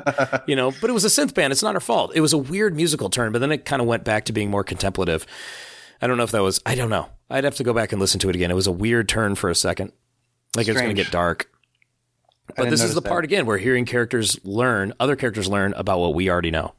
you 0.47 0.55
know, 0.55 0.71
but 0.83 0.91
it 0.91 0.93
was 0.93 1.07
a 1.07 1.09
synth 1.09 1.33
band. 1.33 1.51
It's 1.51 1.63
not 1.63 1.73
her 1.73 1.81
fault. 1.81 2.13
It 2.15 2.21
was 2.21 2.35
a 2.35 2.37
weird 2.37 2.77
musical 2.77 3.09
turn, 3.09 3.33
but 3.33 3.39
then 3.39 3.51
it 3.51 3.65
kind 3.65 3.81
of 3.81 3.89
went 3.89 4.05
back 4.05 4.27
to 4.27 4.35
being 4.35 4.51
more 4.51 4.63
contemplative. 4.63 5.25
I 6.01 6.07
don't 6.07 6.17
know 6.17 6.25
if 6.25 6.31
that 6.33 6.43
was, 6.43 6.61
I 6.65 6.75
don't 6.75 6.91
know. 6.91 7.09
I'd 7.31 7.45
have 7.45 7.57
to 7.57 7.65
go 7.65 7.73
back 7.73 7.93
and 7.93 8.01
listen 8.01 8.21
to 8.21 8.29
it 8.29 8.37
again. 8.37 8.51
It 8.51 8.55
was 8.55 8.67
a 8.67 8.73
weird 8.73 9.09
turn 9.09 9.35
for 9.35 9.51
a 9.51 9.55
second. 9.55 9.93
Like 10.57 10.67
it 10.67 10.73
was 10.73 10.83
going 10.83 10.95
to 10.95 11.03
get 11.03 11.13
dark. 11.13 11.51
But 12.57 12.71
this 12.71 12.83
is 12.83 12.95
the 12.95 13.03
that. 13.03 13.09
part 13.09 13.25
again 13.25 13.47
where 13.47 13.59
hearing 13.59 13.85
characters 13.85 14.39
learn, 14.45 14.93
other 14.99 15.17
characters 15.17 15.49
learn 15.49 15.75
about 15.75 15.99
what 15.99 16.15
we 16.15 16.31
already 16.31 16.51
know. 16.51 16.75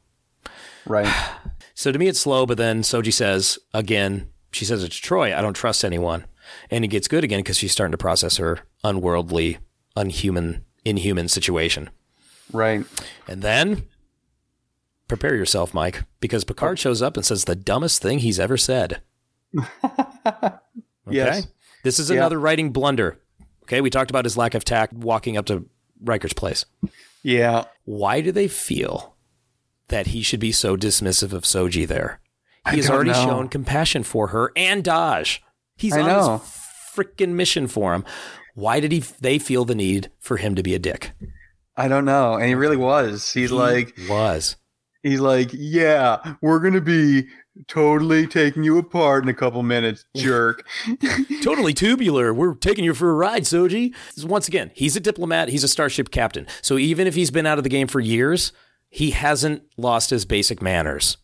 Right. 0.85 1.07
So 1.75 1.93
to 1.93 1.97
me, 1.97 2.09
it's 2.09 2.19
slow, 2.19 2.45
but 2.45 2.57
then 2.57 2.81
Soji 2.81 3.13
says 3.13 3.57
again, 3.73 4.27
she 4.51 4.65
says 4.65 4.83
it 4.83 4.91
to 4.91 5.01
Troi, 5.01 5.33
I 5.33 5.41
don't 5.41 5.53
trust 5.53 5.85
anyone. 5.85 6.25
And 6.69 6.83
it 6.83 6.89
gets 6.89 7.07
good 7.07 7.23
again 7.23 7.39
because 7.39 7.55
she's 7.55 7.71
starting 7.71 7.93
to 7.93 7.97
process 7.97 8.35
her 8.35 8.59
unworldly, 8.83 9.59
unhuman, 9.95 10.65
inhuman 10.83 11.29
situation. 11.29 11.89
Right. 12.51 12.85
And 13.29 13.41
then 13.41 13.83
prepare 15.07 15.35
yourself, 15.35 15.73
Mike, 15.73 16.03
because 16.19 16.43
Picard 16.43 16.79
shows 16.79 17.01
up 17.01 17.15
and 17.15 17.25
says 17.25 17.45
the 17.45 17.55
dumbest 17.55 18.01
thing 18.01 18.19
he's 18.19 18.41
ever 18.41 18.57
said. 18.57 19.01
Okay. 21.07 21.15
Yes. 21.17 21.47
This 21.83 21.97
is 21.97 22.09
Yeah. 22.09 22.17
another 22.17 22.39
writing 22.39 22.71
blunder. 22.71 23.17
Okay. 23.63 23.81
We 23.81 23.89
talked 23.89 24.11
about 24.11 24.25
his 24.25 24.37
lack 24.37 24.53
of 24.53 24.63
tact 24.63 24.93
walking 24.93 25.37
up 25.37 25.45
to 25.47 25.65
Riker's 26.03 26.33
place. 26.33 26.65
Yeah. 27.23 27.65
Why 27.85 28.21
do 28.21 28.31
they 28.31 28.47
feel 28.47 29.15
that 29.87 30.07
he 30.07 30.21
should 30.21 30.39
be 30.39 30.51
so 30.51 30.77
dismissive 30.77 31.33
of 31.33 31.43
Soji 31.43 31.87
there? 31.87 32.19
He 32.69 32.73
I 32.73 32.75
has 32.75 32.89
already 32.91 33.11
know. 33.11 33.25
shown 33.25 33.47
compassion 33.49 34.03
for 34.03 34.27
her 34.27 34.51
and 34.55 34.83
Dahj. 34.83 35.39
He's 35.77 35.93
I 35.97 36.01
on 36.01 36.07
know. 36.07 36.37
his 36.37 36.49
freaking 36.95 37.29
mission 37.33 37.67
for 37.67 37.93
him. 37.95 38.05
Why 38.53 38.79
did 38.79 38.91
he? 38.91 38.99
They 38.99 39.39
feel 39.39 39.65
the 39.65 39.73
need 39.75 40.11
for 40.19 40.37
him 40.37 40.53
to 40.55 40.61
be 40.63 40.75
a 40.75 40.79
dick. 40.79 41.11
I 41.75 41.87
don't 41.87 42.05
know. 42.05 42.33
And 42.35 42.45
he 42.45 42.55
really 42.55 42.77
was. 42.77 43.31
He's 43.33 43.51
like, 43.51 43.97
Was 44.09 44.57
he's 45.01 45.21
like, 45.21 45.49
yeah, 45.53 46.35
we're 46.41 46.59
gonna 46.59 46.81
be 46.81 47.27
totally 47.67 48.27
taking 48.27 48.63
you 48.63 48.77
apart 48.77 49.23
in 49.23 49.29
a 49.29 49.33
couple 49.33 49.61
minutes, 49.63 50.05
jerk. 50.15 50.65
totally 51.43 51.73
tubular. 51.73 52.33
We're 52.33 52.55
taking 52.55 52.83
you 52.85 52.93
for 52.93 53.09
a 53.09 53.13
ride, 53.13 53.43
Soji. 53.43 53.93
Once 54.23 54.47
again, 54.47 54.71
he's 54.73 54.95
a 54.95 54.99
diplomat. 54.99 55.49
He's 55.49 55.63
a 55.63 55.67
starship 55.67 56.11
captain. 56.11 56.47
So 56.61 56.77
even 56.77 57.07
if 57.07 57.15
he's 57.15 57.31
been 57.31 57.45
out 57.45 57.57
of 57.57 57.63
the 57.63 57.69
game 57.69 57.87
for 57.87 57.99
years, 57.99 58.51
he 58.89 59.11
hasn't 59.11 59.63
lost 59.77 60.09
his 60.09 60.25
basic 60.25 60.61
manners. 60.61 61.17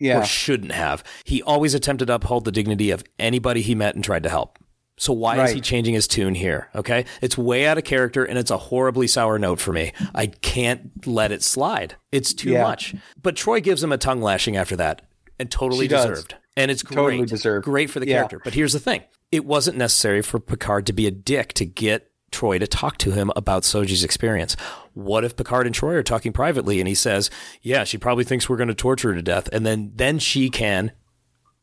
or 0.00 0.06
yeah. 0.06 0.22
shouldn't 0.22 0.72
have. 0.72 1.04
He 1.24 1.42
always 1.42 1.74
attempted 1.74 2.06
to 2.06 2.14
uphold 2.14 2.44
the 2.44 2.52
dignity 2.52 2.90
of 2.90 3.04
anybody 3.18 3.62
he 3.62 3.74
met 3.74 3.94
and 3.94 4.02
tried 4.02 4.22
to 4.24 4.28
help. 4.30 4.58
So 4.98 5.12
why 5.12 5.42
is 5.44 5.52
he 5.52 5.60
changing 5.60 5.94
his 5.94 6.06
tune 6.06 6.34
here? 6.34 6.68
Okay. 6.76 7.06
It's 7.20 7.36
way 7.36 7.66
out 7.66 7.78
of 7.78 7.84
character 7.84 8.24
and 8.24 8.38
it's 8.38 8.50
a 8.50 8.58
horribly 8.58 9.06
sour 9.08 9.38
note 9.38 9.58
for 9.58 9.72
me. 9.72 9.92
I 10.14 10.26
can't 10.26 11.06
let 11.06 11.32
it 11.32 11.42
slide. 11.42 11.96
It's 12.12 12.32
too 12.34 12.50
Yeah. 12.50 12.62
much. 12.62 12.94
But 13.20 13.34
Troi 13.34 13.60
gives 13.62 13.82
him 13.82 13.90
a 13.90 13.98
tongue 13.98 14.20
lashing 14.20 14.56
after 14.56 14.76
that 14.76 15.02
and 15.42 15.50
totally 15.50 15.84
She 15.84 15.88
does. 15.88 16.06
deserved. 16.06 16.36
And 16.56 16.70
it's 16.70 16.82
great. 16.82 16.96
Totally 16.96 17.26
deserved. 17.26 17.64
Great 17.64 17.90
for 17.90 18.00
the 18.00 18.06
Yeah. 18.08 18.16
character. 18.18 18.40
But 18.42 18.54
here's 18.54 18.72
the 18.72 18.80
thing. 18.80 19.02
It 19.30 19.44
wasn't 19.44 19.76
necessary 19.76 20.22
for 20.22 20.38
Picard 20.38 20.86
to 20.86 20.92
be 20.92 21.06
a 21.06 21.10
dick 21.10 21.52
to 21.54 21.64
get 21.64 22.10
Troi 22.30 22.58
to 22.60 22.66
talk 22.66 22.96
to 22.98 23.10
him 23.10 23.30
about 23.36 23.62
Soji's 23.64 24.04
experience. 24.04 24.56
What 24.94 25.24
if 25.24 25.36
Picard 25.36 25.66
and 25.66 25.74
Troi 25.74 25.94
are 25.94 26.02
talking 26.02 26.32
privately 26.32 26.78
and 26.80 26.88
he 26.88 26.94
says, 26.94 27.28
"Yeah, 27.60 27.84
she 27.84 27.98
probably 27.98 28.24
thinks 28.24 28.48
we're 28.48 28.56
going 28.56 28.68
to 28.68 28.74
torture 28.74 29.08
her 29.10 29.14
to 29.14 29.22
death," 29.22 29.48
and 29.52 29.66
then 29.66 29.92
then 29.96 30.18
she 30.18 30.48
can, 30.48 30.92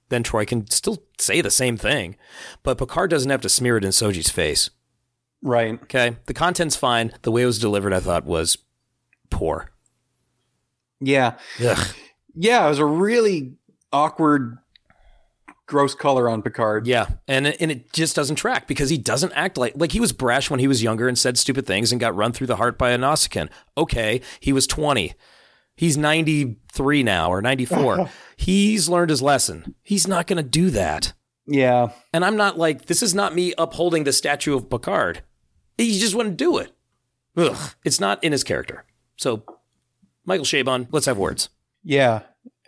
then 0.09 0.23
Troi 0.23 0.45
can 0.45 0.69
still 0.69 1.03
say 1.17 1.41
the 1.41 1.49
same 1.51 1.77
thing, 1.77 2.15
but 2.63 2.77
Picard 2.77 3.09
doesn't 3.09 3.29
have 3.31 3.41
to 3.41 3.49
smear 3.49 3.77
it 3.77 3.83
in 3.83 3.91
Soji's 3.91 4.29
face. 4.29 4.69
Right. 5.41 5.79
Okay, 5.83 6.17
the 6.25 6.33
content's 6.33 6.75
fine. 6.75 7.13
The 7.21 7.31
way 7.31 7.43
it 7.43 7.47
was 7.47 7.59
delivered, 7.59 7.93
I 7.93 7.99
thought 7.99 8.25
was 8.25 8.57
poor. 9.31 9.71
Yeah. 10.99 11.37
Ugh. 11.65 11.87
Yeah. 12.35 12.65
It 12.65 12.69
was 12.69 12.79
a 12.79 12.85
really 12.85 13.53
awkward, 13.91 14.57
gross 15.65 15.95
color 15.95 16.29
on 16.29 16.41
Picard. 16.41 16.87
Yeah, 16.87 17.07
and 17.27 17.47
it, 17.47 17.57
and 17.59 17.71
it 17.71 17.93
just 17.93 18.15
doesn't 18.15 18.35
track 18.35 18.67
because 18.67 18.89
he 18.89 18.97
doesn't 18.97 19.33
act 19.33 19.57
like 19.57 19.73
like 19.75 19.91
he 19.91 19.99
was 19.99 20.11
brash 20.11 20.49
when 20.49 20.59
he 20.59 20.67
was 20.67 20.83
younger 20.83 21.07
and 21.07 21.17
said 21.17 21.37
stupid 21.37 21.65
things 21.65 21.91
and 21.91 22.01
got 22.01 22.15
run 22.15 22.31
through 22.31 22.47
the 22.47 22.57
heart 22.57 22.77
by 22.77 22.91
a 22.91 22.97
Nausicaan. 22.97 23.49
Okay, 23.77 24.21
he 24.39 24.53
was 24.53 24.67
twenty. 24.67 25.13
He's 25.75 25.97
ninety 25.97 26.57
three 26.71 27.03
now 27.03 27.31
or 27.31 27.41
ninety 27.41 27.65
four. 27.65 28.09
He's 28.37 28.87
learned 28.87 29.09
his 29.09 29.21
lesson. 29.21 29.75
He's 29.83 30.07
not 30.07 30.25
going 30.25 30.37
to 30.37 30.49
do 30.49 30.69
that. 30.69 31.11
Yeah. 31.45 31.89
And 32.13 32.23
I'm 32.23 32.37
not 32.37 32.57
like 32.57 32.85
this 32.85 33.03
is 33.03 33.13
not 33.13 33.35
me 33.35 33.53
upholding 33.57 34.03
the 34.05 34.13
statue 34.13 34.55
of 34.55 34.69
Picard. 34.69 35.23
He 35.77 35.99
just 35.99 36.15
wouldn't 36.15 36.37
do 36.37 36.57
it. 36.57 36.71
Ugh, 37.35 37.73
it's 37.83 37.99
not 37.99 38.23
in 38.23 38.31
his 38.31 38.43
character. 38.43 38.85
So, 39.17 39.43
Michael 40.25 40.45
Chabon, 40.45 40.87
let's 40.91 41.05
have 41.05 41.17
words. 41.17 41.49
Yeah. 41.83 42.21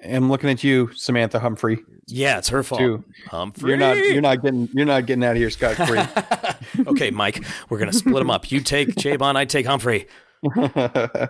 I'm 0.03 0.29
looking 0.29 0.49
at 0.49 0.63
you, 0.63 0.91
Samantha 0.95 1.39
Humphrey. 1.39 1.83
Yeah, 2.07 2.39
it's 2.39 2.49
her 2.49 2.63
fault. 2.63 2.81
Too. 2.81 3.03
Humphrey. 3.27 3.69
You're 3.69 3.77
not. 3.77 3.97
You're 3.97 4.21
not 4.21 4.41
getting. 4.41 4.69
You're 4.73 4.85
not 4.85 5.05
getting 5.05 5.23
out 5.23 5.31
of 5.31 5.37
here 5.37 5.49
scot 5.49 5.75
free. 5.75 6.85
okay, 6.87 7.11
Mike, 7.11 7.43
we're 7.69 7.77
going 7.77 7.91
to 7.91 7.97
split 7.97 8.15
them 8.15 8.31
up. 8.31 8.51
You 8.51 8.61
take 8.61 8.89
Chabon, 8.95 9.35
I 9.35 9.45
take 9.45 9.65
Humphrey. 9.65 10.07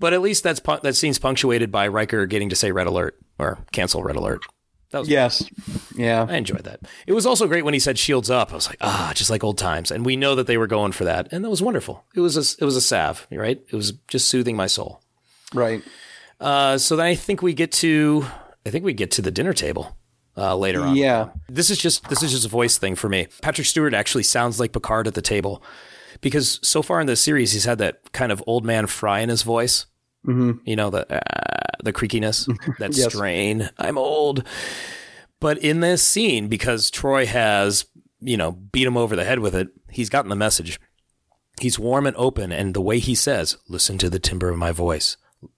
But 0.00 0.12
at 0.12 0.20
least 0.22 0.42
that's 0.42 0.60
that 0.82 0.96
scene's 0.96 1.18
punctuated 1.18 1.70
by 1.70 1.88
Riker 1.88 2.26
getting 2.26 2.48
to 2.48 2.56
say 2.56 2.72
red 2.72 2.86
alert 2.86 3.18
or 3.38 3.58
cancel 3.72 4.02
red 4.02 4.16
alert. 4.16 4.42
That 4.90 5.00
was 5.00 5.08
yes. 5.08 5.44
Yeah. 5.96 6.26
I 6.28 6.36
enjoyed 6.36 6.64
that. 6.64 6.80
It 7.06 7.12
was 7.12 7.26
also 7.26 7.46
great 7.46 7.64
when 7.64 7.74
he 7.74 7.80
said 7.80 7.98
shields 7.98 8.30
up. 8.30 8.52
I 8.52 8.54
was 8.54 8.68
like, 8.68 8.78
ah, 8.80 9.12
just 9.14 9.28
like 9.28 9.44
old 9.44 9.58
times. 9.58 9.90
And 9.90 10.06
we 10.06 10.16
know 10.16 10.34
that 10.34 10.46
they 10.46 10.56
were 10.56 10.66
going 10.66 10.92
for 10.92 11.04
that, 11.04 11.28
and 11.30 11.44
that 11.44 11.50
was 11.50 11.60
wonderful. 11.60 12.04
It 12.14 12.20
was 12.20 12.36
a 12.36 12.62
it 12.62 12.64
was 12.64 12.76
a 12.76 12.80
salve, 12.80 13.26
right? 13.30 13.60
It 13.68 13.76
was 13.76 13.92
just 14.08 14.28
soothing 14.28 14.56
my 14.56 14.66
soul. 14.66 15.02
Right. 15.52 15.82
Uh, 16.40 16.78
so 16.78 16.96
then 16.96 17.06
I 17.06 17.14
think 17.14 17.42
we 17.42 17.52
get 17.54 17.72
to 17.72 18.24
I 18.66 18.70
think 18.70 18.84
we 18.84 18.92
get 18.92 19.10
to 19.12 19.22
the 19.22 19.30
dinner 19.30 19.52
table 19.52 19.96
uh, 20.36 20.56
later 20.56 20.82
on. 20.82 20.94
Yeah. 20.96 21.30
This 21.48 21.70
is 21.70 21.78
just 21.78 22.08
this 22.08 22.22
is 22.22 22.30
just 22.32 22.46
a 22.46 22.48
voice 22.48 22.78
thing 22.78 22.94
for 22.94 23.08
me. 23.08 23.26
Patrick 23.42 23.66
Stewart 23.66 23.94
actually 23.94 24.22
sounds 24.24 24.60
like 24.60 24.72
Picard 24.72 25.06
at 25.08 25.14
the 25.14 25.22
table 25.22 25.62
because 26.20 26.60
so 26.62 26.82
far 26.82 27.00
in 27.00 27.06
the 27.06 27.16
series 27.16 27.52
he's 27.52 27.64
had 27.64 27.78
that 27.78 28.12
kind 28.12 28.30
of 28.32 28.42
old 28.46 28.64
man 28.64 28.86
Fry 28.86 29.20
in 29.20 29.28
his 29.28 29.42
voice. 29.42 29.86
Mm-hmm. 30.26 30.58
You 30.64 30.76
know 30.76 30.90
the 30.90 31.12
uh, 31.12 31.20
the 31.82 31.92
creakiness, 31.92 32.46
that 32.78 32.96
Yes. 32.96 33.12
strain. 33.12 33.70
I'm 33.78 33.96
old. 33.98 34.44
But 35.40 35.58
in 35.58 35.78
this 35.80 36.02
scene, 36.02 36.48
because 36.48 36.90
Troi 36.90 37.24
has 37.26 37.86
you 38.20 38.36
know 38.36 38.52
beat 38.52 38.86
him 38.86 38.96
over 38.96 39.14
the 39.16 39.24
head 39.24 39.38
with 39.38 39.54
it, 39.54 39.68
he's 39.90 40.08
gotten 40.10 40.28
the 40.28 40.36
message. 40.36 40.78
He's 41.60 41.78
warm 41.78 42.06
and 42.06 42.16
open, 42.16 42.52
and 42.52 42.74
the 42.74 42.80
way 42.80 42.98
he 42.98 43.14
says, 43.14 43.56
"Listen 43.68 43.96
to 43.98 44.10
the 44.10 44.18
timbre 44.18 44.50
of 44.50 44.58
my 44.58 44.72
voice. 44.72 45.16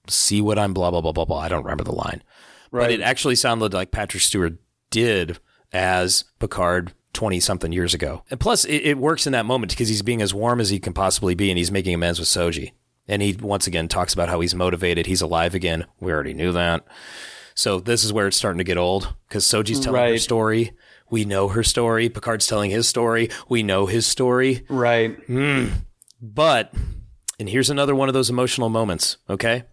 See 0.08 0.40
what 0.40 0.58
I'm 0.58 0.72
blah 0.74 0.90
blah 0.90 1.00
blah 1.00 1.12
blah 1.12 1.24
blah." 1.24 1.38
I 1.38 1.48
don't 1.48 1.64
remember 1.64 1.84
the 1.84 1.92
line, 1.92 2.22
but 2.70 2.90
it 2.92 3.00
actually 3.00 3.36
sounded 3.36 3.72
like 3.72 3.90
Patrick 3.90 4.22
Stewart 4.22 4.54
did 4.90 5.38
as 5.72 6.24
Picard 6.38 6.92
20 7.12 7.40
something 7.40 7.72
years 7.72 7.94
ago. 7.94 8.24
And 8.30 8.38
plus, 8.40 8.64
it, 8.64 8.82
it 8.82 8.98
works 8.98 9.26
in 9.26 9.32
that 9.32 9.46
moment 9.46 9.72
because 9.72 9.88
he's 9.88 10.02
being 10.02 10.22
as 10.22 10.34
warm 10.34 10.60
as 10.60 10.70
he 10.70 10.78
can 10.78 10.92
possibly 10.92 11.34
be 11.34 11.50
and 11.50 11.58
he's 11.58 11.70
making 11.72 11.94
amends 11.94 12.18
with 12.18 12.28
Soji. 12.28 12.72
And 13.08 13.22
he 13.22 13.32
once 13.32 13.66
again 13.66 13.88
talks 13.88 14.14
about 14.14 14.28
how 14.28 14.40
he's 14.40 14.54
motivated, 14.54 15.06
he's 15.06 15.22
alive 15.22 15.54
again. 15.54 15.86
We 15.98 16.12
already 16.12 16.34
knew 16.34 16.52
that. 16.52 16.84
So 17.54 17.80
this 17.80 18.04
is 18.04 18.12
where 18.12 18.26
it's 18.28 18.36
starting 18.36 18.58
to 18.58 18.64
get 18.64 18.78
old 18.78 19.14
because 19.28 19.44
Soji's 19.44 19.80
telling 19.80 20.12
her 20.12 20.18
story. 20.18 20.72
We 21.10 21.24
know 21.24 21.48
her 21.48 21.64
story. 21.64 22.08
Picard's 22.08 22.46
telling 22.46 22.70
his 22.70 22.88
story. 22.88 23.28
We 23.48 23.62
know 23.64 23.86
his 23.86 24.06
story. 24.06 24.64
Right. 24.68 25.16
Hmm. 25.24 25.66
But, 26.22 26.72
and 27.40 27.48
here's 27.48 27.70
another 27.70 27.94
one 27.94 28.08
of 28.08 28.14
those 28.14 28.30
emotional 28.30 28.68
moments, 28.68 29.16
okay? 29.28 29.64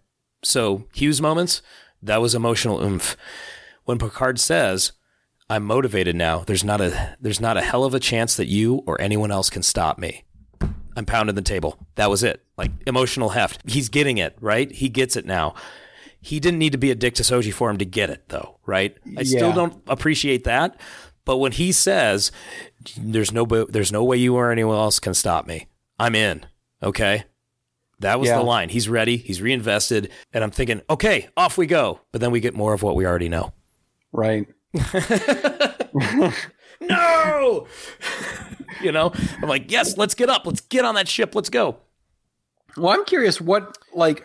So, 0.42 0.86
Hughes 0.94 1.20
moments, 1.20 1.60
that 2.02 2.20
was 2.20 2.34
emotional 2.34 2.82
oomph. 2.82 3.16
When 3.84 3.98
Picard 3.98 4.40
says, 4.40 4.92
I'm 5.50 5.64
motivated 5.64 6.16
now, 6.16 6.40
there's 6.40 6.64
not 6.64 6.80
a 6.80 7.16
there's 7.20 7.40
not 7.40 7.56
a 7.56 7.62
hell 7.62 7.84
of 7.84 7.94
a 7.94 8.00
chance 8.00 8.36
that 8.36 8.48
you 8.48 8.82
or 8.86 9.00
anyone 9.00 9.30
else 9.30 9.50
can 9.50 9.62
stop 9.62 9.98
me. 9.98 10.24
I'm 10.96 11.06
pounding 11.06 11.36
the 11.36 11.42
table. 11.42 11.78
That 11.94 12.10
was 12.10 12.22
it. 12.22 12.42
Like 12.56 12.70
emotional 12.86 13.30
heft. 13.30 13.62
He's 13.70 13.88
getting 13.88 14.18
it, 14.18 14.36
right? 14.40 14.70
He 14.72 14.88
gets 14.88 15.16
it 15.16 15.26
now. 15.26 15.54
He 16.20 16.40
didn't 16.40 16.58
need 16.58 16.72
to 16.72 16.78
be 16.78 16.90
a 16.90 16.96
dick 16.96 17.14
to 17.14 17.22
Soji 17.22 17.52
for 17.52 17.70
him 17.70 17.78
to 17.78 17.84
get 17.84 18.10
it, 18.10 18.24
though, 18.28 18.58
right? 18.66 18.96
I 19.16 19.22
still 19.22 19.52
don't 19.52 19.80
appreciate 19.86 20.44
that. 20.44 20.78
But 21.24 21.36
when 21.36 21.52
he 21.52 21.72
says, 21.72 22.32
"There's 22.96 23.30
no, 23.30 23.44
there's 23.44 23.92
no 23.92 24.02
way 24.02 24.16
you 24.16 24.34
or 24.34 24.50
anyone 24.50 24.76
else 24.76 24.98
can 24.98 25.14
stop 25.14 25.46
me," 25.46 25.66
I'm 25.98 26.14
in. 26.14 26.44
Okay, 26.82 27.24
that 28.00 28.20
was 28.20 28.28
Yeah. 28.28 28.36
the 28.38 28.42
line. 28.44 28.68
He's 28.68 28.88
ready. 28.88 29.16
He's 29.16 29.40
reinvested, 29.42 30.10
and 30.32 30.42
I'm 30.44 30.50
thinking, 30.50 30.82
okay, 30.90 31.28
off 31.36 31.58
we 31.58 31.66
go. 31.66 32.00
But 32.12 32.20
then 32.20 32.30
we 32.30 32.40
get 32.40 32.54
more 32.54 32.72
of 32.74 32.82
what 32.82 32.96
we 32.96 33.06
already 33.06 33.28
know. 33.28 33.52
Right. 34.12 34.46
No, 36.80 37.66
you 38.82 38.92
know, 38.92 39.12
I'm 39.42 39.48
like, 39.48 39.70
yes, 39.72 39.96
let's 39.96 40.14
get 40.14 40.28
up. 40.28 40.46
Let's 40.46 40.60
get 40.60 40.84
on 40.84 40.94
that 40.94 41.08
ship. 41.08 41.34
Let's 41.34 41.50
go. 41.50 41.78
Well, 42.76 42.94
I'm 42.94 43.04
curious 43.04 43.40
what 43.40 43.76
like 43.92 44.24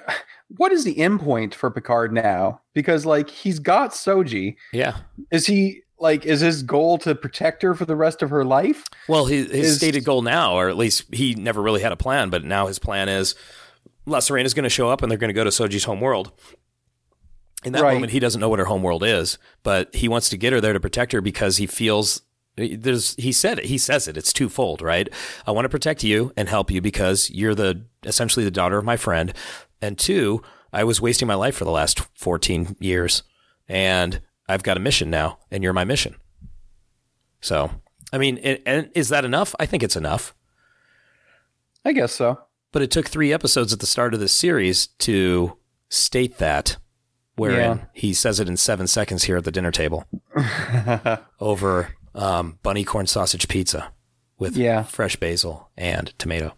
what 0.58 0.72
is 0.72 0.84
the 0.84 1.00
end 1.00 1.20
point 1.22 1.56
for 1.56 1.72
Picard 1.72 2.14
now? 2.14 2.62
Because 2.76 3.06
like 3.08 3.30
he's 3.32 3.58
got 3.58 3.90
Soji. 3.90 4.56
Yeah. 4.72 4.98
Is 5.32 5.48
he 5.48 5.82
like 6.00 6.26
is 6.28 6.42
his 6.42 6.62
goal 6.62 7.00
to 7.00 7.16
protect 7.16 7.64
her 7.64 7.74
for 7.74 7.86
the 7.86 7.96
rest 7.96 8.22
of 8.22 8.30
her 8.30 8.46
life? 8.46 8.86
Well, 9.08 9.26
his, 9.26 9.48
his 9.50 9.66
Is- 9.72 9.78
stated 9.78 10.04
goal 10.04 10.22
now, 10.22 10.54
or 10.54 10.70
at 10.70 10.78
least 10.78 11.06
he 11.12 11.34
never 11.34 11.60
really 11.62 11.82
had 11.82 11.92
a 11.92 11.98
plan, 11.98 12.30
but 12.30 12.44
now 12.44 12.68
his 12.68 12.78
plan 12.78 13.10
is 13.10 13.34
La 14.06 14.20
Serena 14.20 14.46
is 14.46 14.54
going 14.54 14.64
to 14.64 14.70
show 14.70 14.90
up 14.90 15.02
and 15.02 15.10
they're 15.12 15.18
going 15.18 15.30
to 15.30 15.34
go 15.34 15.44
to 15.44 15.50
Soji's 15.50 15.86
home 15.86 16.02
world. 16.02 16.32
In 17.64 17.72
that 17.74 17.82
Right. 17.84 17.94
moment, 17.94 18.12
he 18.12 18.20
doesn't 18.20 18.42
know 18.42 18.50
what 18.50 18.60
her 18.60 18.66
home 18.66 18.84
world 18.84 19.04
is, 19.04 19.38
but 19.64 19.94
he 19.96 20.08
wants 20.10 20.28
to 20.30 20.38
get 20.38 20.52
her 20.52 20.60
there 20.60 20.74
to 20.74 20.80
protect 20.80 21.14
her 21.14 21.22
because 21.22 21.58
he 21.58 21.66
feels 21.66 22.22
there's. 22.56 23.16
He 23.16 23.32
said 23.32 23.58
it. 23.60 23.66
He 23.66 23.78
says 23.80 24.08
it. 24.08 24.16
It's 24.18 24.32
twofold, 24.34 24.82
right? 24.82 25.08
I 25.48 25.52
want 25.52 25.66
to 25.66 25.70
protect 25.70 26.04
you 26.04 26.32
and 26.38 26.48
help 26.50 26.70
you 26.70 26.82
because 26.82 27.32
you're 27.32 27.56
the 27.56 27.86
essentially 28.04 28.44
the 28.46 28.52
daughter 28.52 28.78
of 28.78 28.86
my 28.86 28.96
friend, 28.98 29.34
and 29.82 29.98
two, 29.98 30.44
I 30.72 30.84
was 30.84 31.02
wasting 31.02 31.28
my 31.28 31.34
life 31.36 31.56
for 31.56 31.64
the 31.66 31.72
last 31.72 32.02
14 32.16 32.76
years, 32.80 33.24
and 33.68 34.22
I've 34.48 34.62
got 34.62 34.78
a 34.78 34.82
mission 34.82 35.10
now, 35.10 35.40
and 35.50 35.64
you're 35.64 35.74
my 35.74 35.84
mission. 35.86 36.16
So, 37.42 37.72
I 38.12 38.18
mean, 38.20 38.38
and, 38.40 38.60
and 38.68 38.90
is 38.94 39.10
that 39.10 39.26
enough? 39.26 39.56
I 39.60 39.66
think 39.66 39.82
it's 39.82 39.96
enough. 39.96 40.36
I 41.84 41.92
guess 41.94 42.12
so. 42.14 42.40
But 42.74 42.82
it 42.82 42.92
took 42.92 43.08
three 43.08 43.32
episodes 43.32 43.72
at 43.72 43.80
the 43.80 43.86
start 43.86 44.14
of 44.14 44.20
this 44.20 44.34
series 44.34 44.88
to 45.00 45.58
state 45.90 46.40
that, 46.40 46.76
wherein 47.38 47.78
Yeah. 47.78 47.86
he 47.94 48.14
says 48.14 48.40
it 48.42 48.50
in 48.50 48.58
seven 48.58 48.88
seconds 48.88 49.24
here 49.24 49.38
at 49.38 49.46
the 49.46 49.52
dinner 49.52 49.72
table 49.72 50.06
over 51.40 51.96
um, 52.16 52.60
bunny 52.64 52.84
corn 52.84 53.08
sausage 53.08 53.48
pizza 53.48 53.92
with 54.38 54.58
Yeah. 54.58 54.84
fresh 54.84 55.16
basil 55.16 55.70
and 55.78 56.18
tomato. 56.20 56.54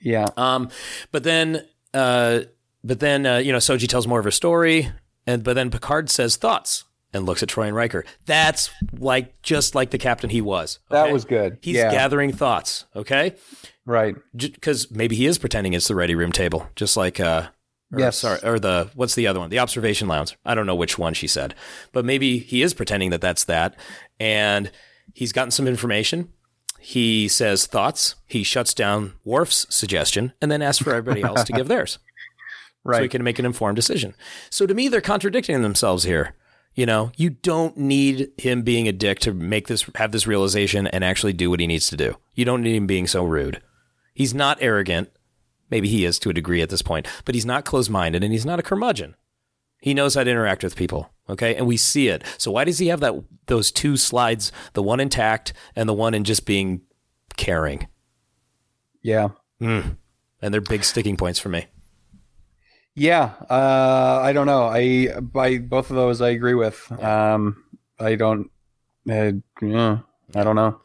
Yeah. 0.00 0.26
Um, 0.36 0.68
but 1.12 1.22
then, 1.24 1.64
uh, 1.94 2.40
but 2.84 3.00
then, 3.00 3.24
uh, 3.26 3.38
you 3.38 3.52
know, 3.52 3.58
Soji 3.58 3.88
tells 3.88 4.06
more 4.08 4.18
of 4.18 4.24
her 4.24 4.30
story, 4.32 4.90
and 5.26 5.44
but 5.44 5.54
then 5.54 5.70
Picard 5.70 6.10
says 6.10 6.34
thoughts 6.36 6.84
and 7.12 7.26
looks 7.26 7.42
at 7.42 7.48
Troi 7.48 7.66
and 7.66 7.76
Riker. 7.76 8.04
That's 8.26 8.70
like 8.98 9.40
just 9.42 9.74
like 9.74 9.90
the 9.90 9.98
captain 9.98 10.30
he 10.30 10.40
was. 10.40 10.78
That 10.90 11.12
was 11.12 11.24
good. 11.24 11.58
He's 11.62 11.76
Yeah. 11.76 11.90
gathering 11.90 12.32
thoughts. 12.32 12.84
Okay, 12.96 13.34
Right. 13.84 14.14
because 14.36 14.90
maybe 14.90 15.16
he 15.16 15.26
is 15.26 15.38
pretending 15.38 15.72
it's 15.74 15.88
the 15.88 15.94
ready 15.94 16.14
room 16.14 16.32
table, 16.32 16.68
just 16.76 16.96
like 16.96 17.20
uh, 17.20 17.48
or, 17.92 17.98
Yes. 18.00 18.18
sorry, 18.18 18.40
or 18.42 18.58
the 18.58 18.90
what's 18.94 19.14
the 19.14 19.26
other 19.26 19.40
one? 19.40 19.50
The 19.50 19.58
observation 19.58 20.08
lounge. 20.08 20.36
I 20.44 20.54
don't 20.54 20.66
know 20.66 20.74
which 20.74 20.96
one 20.98 21.12
she 21.14 21.26
said, 21.26 21.54
but 21.92 22.04
maybe 22.04 22.38
he 22.38 22.62
is 22.62 22.72
pretending 22.74 23.10
that 23.10 23.20
that's 23.20 23.44
that, 23.44 23.74
and 24.18 24.70
he's 25.14 25.32
gotten 25.32 25.50
some 25.50 25.68
information. 25.68 26.30
He 26.80 27.28
says 27.28 27.66
thoughts. 27.66 28.14
He 28.26 28.42
shuts 28.42 28.72
down 28.74 29.12
Worf's 29.24 29.66
suggestion, 29.70 30.32
and 30.40 30.50
then 30.50 30.62
asks 30.62 30.82
for 30.82 30.94
everybody 30.94 31.22
else 31.22 31.44
to 31.44 31.52
give 31.52 31.68
theirs, 31.68 31.98
so 32.90 33.02
he 33.02 33.08
can 33.08 33.22
make 33.22 33.38
an 33.38 33.44
informed 33.44 33.76
decision. 33.76 34.14
So 34.50 34.66
to 34.66 34.74
me, 34.74 34.88
they're 34.88 35.00
contradicting 35.00 35.60
themselves 35.62 36.04
here. 36.04 36.34
You 36.74 36.86
know, 36.86 37.12
you 37.16 37.30
don't 37.30 37.76
need 37.76 38.30
him 38.38 38.62
being 38.62 38.88
a 38.88 38.92
dick 38.92 39.18
to 39.20 39.34
make 39.34 39.68
this 39.68 39.84
have 39.96 40.12
this 40.12 40.26
realization 40.26 40.86
and 40.86 41.04
actually 41.04 41.34
do 41.34 41.50
what 41.50 41.60
he 41.60 41.66
needs 41.66 41.90
to 41.90 41.96
do. 41.96 42.16
You 42.34 42.44
don't 42.44 42.62
need 42.62 42.76
him 42.76 42.86
being 42.86 43.06
so 43.06 43.24
rude. 43.24 43.62
He's 44.14 44.34
not 44.34 44.58
arrogant. 44.60 45.10
Maybe 45.70 45.88
he 45.88 46.04
is 46.04 46.18
to 46.20 46.30
a 46.30 46.34
degree 46.34 46.62
at 46.62 46.70
this 46.70 46.82
point, 46.82 47.06
but 47.24 47.34
he's 47.34 47.46
not 47.46 47.64
closed 47.64 47.90
minded 47.90 48.22
and 48.22 48.32
he's 48.32 48.46
not 48.46 48.58
a 48.58 48.62
curmudgeon. 48.62 49.16
He 49.80 49.94
knows 49.94 50.14
how 50.14 50.24
to 50.24 50.30
interact 50.30 50.62
with 50.62 50.76
people. 50.76 51.12
Okay. 51.28 51.54
And 51.56 51.66
we 51.66 51.76
see 51.76 52.08
it. 52.08 52.24
So 52.38 52.50
why 52.50 52.64
does 52.64 52.78
he 52.78 52.88
have 52.88 53.00
that 53.00 53.14
those 53.46 53.72
two 53.72 53.96
slides, 53.96 54.52
the 54.74 54.82
one 54.82 55.00
intact 55.00 55.52
and 55.74 55.88
the 55.88 55.94
one 55.94 56.14
in 56.14 56.24
just 56.24 56.46
being 56.46 56.82
caring? 57.36 57.88
Yeah. 59.02 59.30
Mm. 59.60 59.96
And 60.40 60.54
they're 60.54 60.60
big 60.60 60.84
sticking 60.84 61.16
points 61.16 61.38
for 61.38 61.48
me. 61.48 61.66
Yeah. 62.94 63.32
Uh, 63.48 64.20
I 64.22 64.32
don't 64.32 64.46
know. 64.46 64.64
I 64.64 65.18
by 65.20 65.58
both 65.58 65.90
of 65.90 65.96
those 65.96 66.20
I 66.20 66.30
agree 66.30 66.54
with. 66.54 66.90
Um, 67.02 67.64
I 67.98 68.14
don't. 68.16 68.50
Uh, 69.08 69.32
yeah. 69.60 69.98
I 70.34 70.44
don't 70.44 70.56
know. 70.56 70.80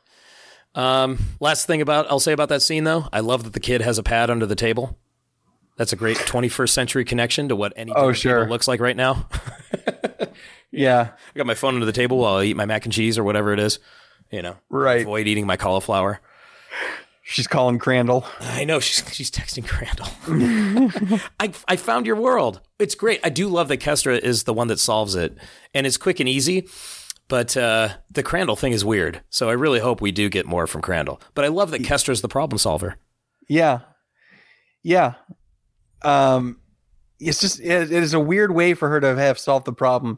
Um, 0.76 1.18
last 1.40 1.66
thing 1.68 1.82
about 1.82 2.06
I'll 2.10 2.20
say 2.20 2.32
about 2.34 2.50
that 2.50 2.62
scene 2.62 2.84
though, 2.84 3.08
I 3.12 3.20
love 3.22 3.44
that 3.44 3.54
the 3.54 3.60
kid 3.60 3.82
has 3.82 3.98
a 3.98 4.04
pad 4.04 4.30
under 4.30 4.46
the 4.46 4.56
table. 4.56 4.98
That's 5.76 5.94
a 5.94 5.96
great 5.96 6.18
21st 6.18 6.70
century 6.70 7.06
connection 7.06 7.50
to 7.50 7.56
what 7.56 7.74
any 7.76 7.92
Oh, 7.96 8.12
sure. 8.12 8.48
looks 8.50 8.68
like 8.68 8.80
right 8.80 8.96
now. 8.96 9.28
Yeah. 10.70 11.12
I 11.34 11.38
got 11.38 11.48
my 11.48 11.54
phone 11.56 11.76
under 11.76 11.86
the 11.86 11.94
table 11.94 12.18
while 12.20 12.36
I 12.36 12.44
eat 12.44 12.58
my 12.58 12.66
mac 12.66 12.84
and 12.86 12.94
cheese 12.94 13.18
or 13.18 13.24
whatever 13.24 13.54
it 13.54 13.60
is. 13.60 13.80
You 14.32 14.42
know, 14.42 14.58
Right. 14.70 15.02
avoid 15.02 15.26
eating 15.26 15.48
my 15.48 15.56
cauliflower. 15.58 16.20
She's 17.30 17.46
calling 17.46 17.78
Crandall. 17.78 18.26
I 18.40 18.64
know 18.64 18.80
she's 18.80 19.04
she's 19.14 19.30
texting 19.30 19.68
Crandall. 19.68 20.08
I 21.42 21.52
I 21.68 21.76
found 21.76 22.06
your 22.06 22.16
world. 22.16 22.62
It's 22.80 22.96
great. 22.96 23.20
I 23.22 23.28
do 23.28 23.50
love 23.50 23.68
that 23.68 23.80
Kestra 23.80 24.18
is 24.18 24.44
the 24.44 24.54
one 24.54 24.70
that 24.70 24.80
solves 24.80 25.14
it, 25.14 25.38
and 25.74 25.86
it's 25.86 25.98
quick 25.98 26.22
and 26.22 26.30
easy. 26.30 26.70
But 27.28 27.58
uh, 27.58 27.90
the 28.10 28.24
Crandall 28.24 28.56
thing 28.56 28.72
is 28.72 28.86
weird. 28.86 29.24
So 29.30 29.50
I 29.50 29.54
really 29.54 29.80
hope 29.82 30.00
we 30.00 30.14
do 30.14 30.30
get 30.30 30.46
more 30.46 30.68
from 30.68 30.82
Crandall. 30.82 31.22
But 31.34 31.44
I 31.44 31.50
love 31.50 31.72
that 31.72 31.82
Kestra's 31.82 32.22
the 32.22 32.30
problem 32.30 32.60
solver. 32.60 32.96
Yeah. 33.50 33.80
Yeah. 34.82 35.16
Um, 36.04 36.62
it's 37.20 37.42
just 37.42 37.60
it, 37.60 37.92
it 37.92 38.04
is 38.04 38.14
a 38.14 38.22
weird 38.22 38.56
way 38.56 38.74
for 38.74 38.88
her 38.88 39.02
to 39.02 39.16
have 39.18 39.38
solved 39.38 39.66
the 39.66 39.74
problem 39.74 40.18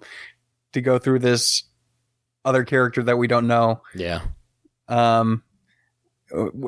to 0.74 0.82
go 0.82 1.00
through 1.00 1.20
this 1.20 1.64
other 2.46 2.64
character 2.64 3.02
that 3.02 3.18
we 3.18 3.26
don't 3.26 3.48
know. 3.48 3.82
Yeah. 3.96 4.22
Um, 4.88 5.42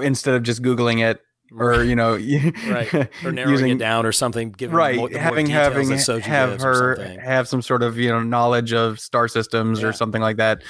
instead 0.01 0.35
of 0.35 0.43
just 0.43 0.61
googling 0.61 1.03
it 1.07 1.21
or 1.57 1.83
you 1.83 1.95
know 1.95 2.13
right. 2.69 2.93
Or 3.25 3.31
narrowing 3.31 3.51
using- 3.51 3.71
it 3.71 3.77
down 3.77 4.05
or 4.05 4.11
something 4.11 4.51
giving 4.51 4.75
right 4.75 4.95
more, 4.95 5.09
the 5.09 5.19
having 5.19 5.47
having 5.47 5.89
have 5.89 6.61
her 6.61 6.95
have 7.21 7.47
some 7.47 7.61
sort 7.61 7.83
of 7.83 7.97
you 7.97 8.09
know 8.09 8.21
knowledge 8.23 8.73
of 8.73 8.99
star 8.99 9.27
systems 9.27 9.81
Yeah. 9.81 9.87
or 9.89 9.93
something 9.93 10.21
like 10.21 10.37
that. 10.37 10.63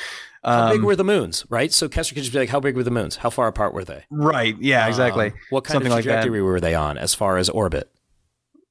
How 0.44 0.72
big 0.72 0.80
Um, 0.80 0.86
were 0.86 0.96
the 0.96 1.04
moons 1.04 1.46
right? 1.50 1.72
So 1.72 1.88
Kestra 1.88 2.16
could 2.16 2.24
just 2.24 2.34
be 2.34 2.40
like 2.40 2.50
how 2.50 2.60
big 2.60 2.76
were 2.76 2.82
the 2.84 2.90
moons? 2.90 3.16
How 3.18 3.30
far 3.30 3.48
apart 3.48 3.76
were 3.76 3.84
they? 3.86 4.06
Right 4.10 4.56
yeah 4.60 4.88
exactly. 4.88 5.28
Um, 5.28 5.34
what 5.52 5.64
kind 5.66 5.74
something 5.74 5.92
of 5.92 5.98
like 5.98 6.04
trajectory 6.06 6.42
were 6.42 6.60
they 6.60 6.74
on 6.74 6.98
as 6.98 7.14
far 7.14 7.38
as 7.38 7.48
orbit 7.50 7.92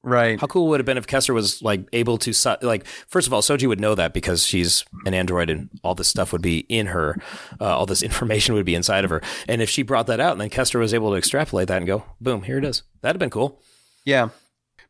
right. 0.03 0.39
How 0.39 0.47
cool 0.47 0.67
would 0.67 0.75
it 0.75 0.81
have 0.81 0.85
been 0.85 0.97
if 0.97 1.07
Kestra 1.07 1.33
was 1.33 1.61
like 1.61 1.87
able 1.93 2.17
to 2.19 2.33
su- 2.33 2.55
like 2.61 2.85
first 3.07 3.27
of 3.27 3.33
all 3.33 3.41
Soji 3.41 3.67
would 3.67 3.79
know 3.79 3.95
that 3.95 4.13
because 4.13 4.45
she's 4.45 4.83
an 5.05 5.13
android 5.13 5.49
and 5.49 5.69
all 5.83 5.95
this 5.95 6.07
stuff 6.07 6.31
would 6.31 6.41
be 6.41 6.59
in 6.69 6.87
her 6.87 7.17
uh, 7.59 7.77
all 7.77 7.85
this 7.85 8.03
information 8.11 8.55
would 8.55 8.65
be 8.65 8.75
inside 8.75 9.03
of 9.03 9.09
her. 9.09 9.21
And 9.47 9.61
if 9.61 9.69
she 9.69 9.83
brought 9.83 10.07
that 10.07 10.19
out 10.19 10.33
and 10.33 10.41
then 10.41 10.49
Kestra 10.49 10.79
was 10.79 10.93
able 10.93 11.11
to 11.11 11.17
extrapolate 11.17 11.67
that 11.67 11.77
and 11.77 11.87
go 11.87 12.03
boom 12.19 12.43
here 12.43 12.57
it 12.57 12.65
is. 12.65 12.83
That'd 13.01 13.15
have 13.15 13.19
been 13.19 13.29
cool. 13.29 13.61
Yeah. 14.05 14.29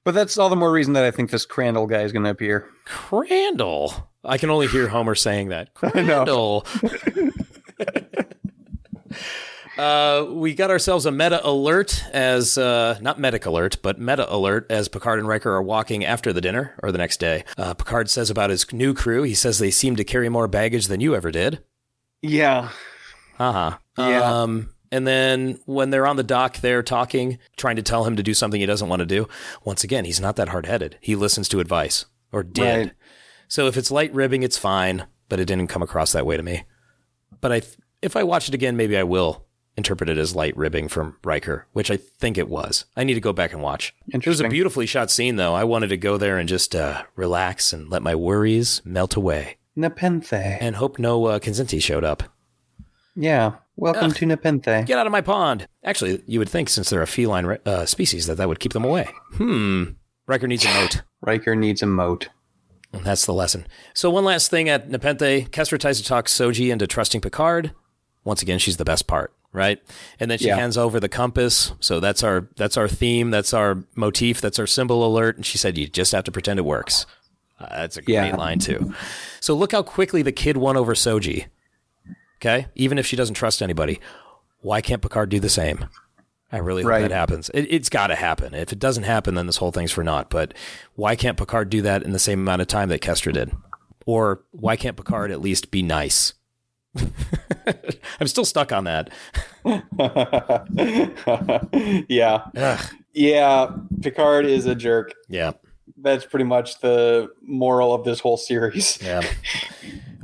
But 0.04 0.16
that's 0.16 0.38
all 0.38 0.50
the 0.50 0.56
more 0.56 0.72
reason 0.72 0.94
that 0.94 1.04
i 1.04 1.12
think 1.12 1.30
this 1.30 1.46
crandall 1.46 1.86
guy 1.86 2.02
is 2.02 2.12
going 2.12 2.24
to 2.24 2.32
appear. 2.32 2.68
Crandall? 2.86 4.10
I 4.24 4.38
can 4.38 4.50
only 4.50 4.68
hear 4.68 4.88
Homer 4.88 5.16
saying 5.16 5.50
that. 5.50 5.74
Crandall 5.76 6.66
Uh, 9.82 10.28
we 10.30 10.54
got 10.54 10.70
ourselves 10.70 11.08
a 11.08 11.12
meta 11.12 11.42
alert 11.44 12.04
as 12.14 12.56
uh, 12.56 13.00
not 13.02 13.20
medic 13.20 13.48
alert, 13.48 13.78
but 13.82 14.00
meta 14.00 14.32
alert 14.32 14.68
as 14.70 14.88
Picard 14.88 15.18
and 15.18 15.28
Riker 15.28 15.52
are 15.54 15.64
walking 15.64 16.06
after 16.06 16.32
the 16.32 16.40
dinner 16.40 16.76
or 16.84 16.92
the 16.92 17.00
next 17.00 17.20
day. 17.20 17.46
Uh, 17.58 17.74
Picard 17.74 18.08
says 18.08 18.30
about 18.30 18.52
his 18.52 18.72
new 18.72 18.94
crew. 18.94 19.24
He 19.24 19.34
says 19.34 19.58
they 19.58 19.72
seem 19.72 19.96
to 19.96 20.04
carry 20.04 20.30
more 20.30 20.48
baggage 20.48 20.86
than 20.86 21.00
you 21.00 21.16
ever 21.16 21.32
did. 21.32 21.64
yeah 22.22 22.70
Haha. 23.40 23.78
Yeah. 23.98 24.42
Um, 24.44 24.70
and 24.92 25.08
then 25.08 25.58
when 25.66 25.90
they're 25.90 26.06
on 26.06 26.16
the 26.16 26.22
dock, 26.22 26.58
they're 26.58 26.84
talking, 26.84 27.40
trying 27.58 27.78
to 27.78 27.82
tell 27.82 28.04
him 28.06 28.18
to 28.18 28.24
do 28.24 28.36
something 28.36 28.62
he 28.62 28.68
doesn't 28.68 28.88
want 28.90 29.00
to 29.00 29.08
do. 29.08 29.28
Once 29.66 29.84
again, 29.84 30.06
he's 30.06 30.22
not 30.22 30.36
that 30.36 30.50
hard 30.50 30.68
headed. 30.68 31.00
He 31.02 31.16
listens 31.16 31.50
to 31.50 31.60
advice 31.60 32.06
or 32.32 32.44
did. 32.44 32.62
Right. 32.62 32.92
So 33.48 33.66
if 33.66 33.78
it's 33.78 33.90
light 33.90 34.14
ribbing, 34.14 34.44
it's 34.44 34.60
fine, 34.60 35.08
but 35.28 35.40
it 35.40 35.46
didn't 35.46 35.70
come 35.70 35.82
across 35.82 36.12
that 36.12 36.28
way 36.28 36.38
to 36.38 36.44
me. 36.44 36.66
But 37.40 37.52
I, 37.52 37.62
if 38.04 38.16
I 38.16 38.22
watch 38.22 38.48
it 38.48 38.54
again, 38.54 38.78
maybe 38.78 38.96
I 38.96 39.02
will 39.02 39.48
interpret 39.78 40.10
it 40.10 40.18
as 40.18 40.36
light 40.36 40.56
ribbing 40.58 40.88
from 40.90 41.18
Riker, 41.24 41.68
which 41.74 41.90
I 41.90 41.98
think 41.98 42.38
it 42.38 42.50
was. 42.50 42.86
I 42.96 43.04
need 43.04 43.14
to 43.16 43.20
go 43.22 43.34
back 43.34 43.54
and 43.54 43.62
watch. 43.62 43.94
It 44.10 44.26
was 44.28 44.42
a 44.42 44.50
beautifully 44.50 44.86
shot 44.86 45.10
scene, 45.12 45.38
though. 45.38 45.54
I 45.54 45.64
wanted 45.64 45.88
to 45.88 45.98
go 45.98 46.18
there 46.18 46.38
and 46.38 46.48
just 46.50 46.76
uh, 46.76 47.04
relax 47.16 47.72
and 47.74 47.90
let 47.90 48.02
my 48.04 48.16
worries 48.16 48.82
melt 48.84 49.16
away, 49.16 49.58
nepenthe 49.76 50.34
and 50.34 50.76
hope 50.76 51.00
no 51.00 51.26
uh, 51.26 51.40
Kzinti 51.40 51.82
showed 51.82 52.04
up. 52.04 52.24
yeah 53.16 53.54
welcome 53.78 54.12
to 54.12 54.26
nepenthe 54.26 54.86
Get 54.86 54.98
out 54.98 55.08
of 55.08 55.12
my 55.12 55.22
pond. 55.22 55.68
Actually, 55.84 56.22
you 56.28 56.40
would 56.40 56.50
think 56.50 56.70
since 56.70 56.90
they're 56.90 57.02
a 57.02 57.08
feline 57.08 57.58
uh, 57.66 57.86
species 57.86 58.28
that 58.28 58.36
that 58.36 58.48
would 58.48 58.60
keep 58.60 58.74
them 58.74 58.86
away. 58.86 59.08
Hmm. 59.36 59.84
Riker 60.28 60.48
needs 60.48 60.66
a 60.66 60.74
moat. 60.74 61.02
riker 61.22 61.56
needs 61.56 61.82
a 61.82 61.88
moat 61.88 62.30
And 62.94 63.04
that's 63.04 63.26
the 63.26 63.34
lesson. 63.34 63.66
So 63.94 64.10
one 64.10 64.26
last 64.26 64.52
thing 64.52 64.70
at 64.70 64.90
Nepenthe, 64.90 65.50
Kestra 65.52 65.80
tries 65.80 65.98
to 66.00 66.04
talk 66.06 66.28
Soji 66.28 66.72
into 66.72 66.86
trusting 66.88 67.22
Picard. 67.22 67.72
Once 68.24 68.42
again, 68.42 68.60
she's 68.60 68.78
the 68.78 68.86
best 68.86 69.08
part, 69.08 69.34
right? 69.52 69.82
And 70.20 70.30
then 70.30 70.38
she 70.38 70.48
Yeah. 70.48 70.56
hands 70.58 70.78
over 70.78 71.00
the 71.00 71.10
compass. 71.10 71.72
So 71.80 72.00
that's 72.00 72.24
our 72.24 72.48
that's 72.56 72.78
our 72.78 72.88
theme, 72.88 73.32
that's 73.32 73.54
our 73.54 73.84
motif, 73.96 74.40
that's 74.42 74.60
our 74.60 74.68
symbol 74.68 75.06
alert. 75.06 75.36
And 75.38 75.46
she 75.46 75.58
said, 75.58 75.78
"You 75.78 75.88
just 75.88 76.12
have 76.12 76.24
to 76.26 76.32
pretend 76.32 76.60
it 76.60 76.64
works." 76.66 77.06
Uh, 77.60 77.68
that's 77.70 77.98
a 77.98 78.02
great 78.02 78.14
Yeah. 78.16 78.36
line 78.36 78.60
too. 78.60 78.94
So 79.40 79.54
look 79.56 79.72
how 79.72 79.84
quickly 79.84 80.22
the 80.22 80.32
kid 80.32 80.58
won 80.58 80.78
over 80.78 80.94
Soji. 80.94 81.46
Okay, 82.38 82.68
even 82.76 82.98
if 82.98 83.06
she 83.06 83.16
doesn't 83.16 83.36
trust 83.36 83.62
anybody, 83.62 84.00
why 84.62 84.82
can't 84.82 85.02
Picard 85.02 85.30
do 85.30 85.40
the 85.40 85.50
same? 85.50 85.86
I 86.52 86.58
really 86.58 86.82
hope 86.84 86.90
Right. 86.90 87.02
that 87.04 87.12
happens. 87.12 87.50
It, 87.54 87.62
it's 87.70 87.88
got 87.88 88.08
to 88.08 88.16
happen. 88.16 88.54
If 88.54 88.74
it 88.74 88.80
doesn't 88.80 89.04
happen, 89.04 89.36
then 89.36 89.46
this 89.46 89.58
whole 89.58 89.72
thing's 89.72 89.92
for 89.92 90.04
naught. 90.04 90.30
But 90.30 90.54
why 90.96 91.16
can't 91.16 91.38
Picard 91.38 91.70
do 91.70 91.82
that 91.84 92.04
in 92.04 92.12
the 92.12 92.20
same 92.20 92.40
amount 92.40 92.62
of 92.62 92.68
time 92.68 92.90
that 92.90 93.00
Kestra 93.02 93.32
did? 93.32 93.52
Or 94.06 94.42
why 94.52 94.76
can't 94.76 94.98
Picard 94.98 95.32
at 95.32 95.40
least 95.40 95.72
be 95.72 95.82
nice? 95.84 96.34
I'm 98.20 98.28
still 98.28 98.46
stuck 98.46 98.72
on 98.72 98.86
that. 98.86 99.10
yeah. 102.10 102.44
Ugh. 102.56 102.86
Yeah. 103.14 103.72
Picard 104.02 104.46
is 104.46 104.66
a 104.66 104.76
jerk. 104.76 105.14
Yeah. 105.30 105.52
That's 105.98 106.26
pretty 106.26 106.46
much 106.46 106.80
the 106.80 107.30
moral 107.42 107.94
of 107.94 108.04
this 108.04 108.20
whole 108.20 108.38
series. 108.38 109.00
Yeah. 109.02 109.22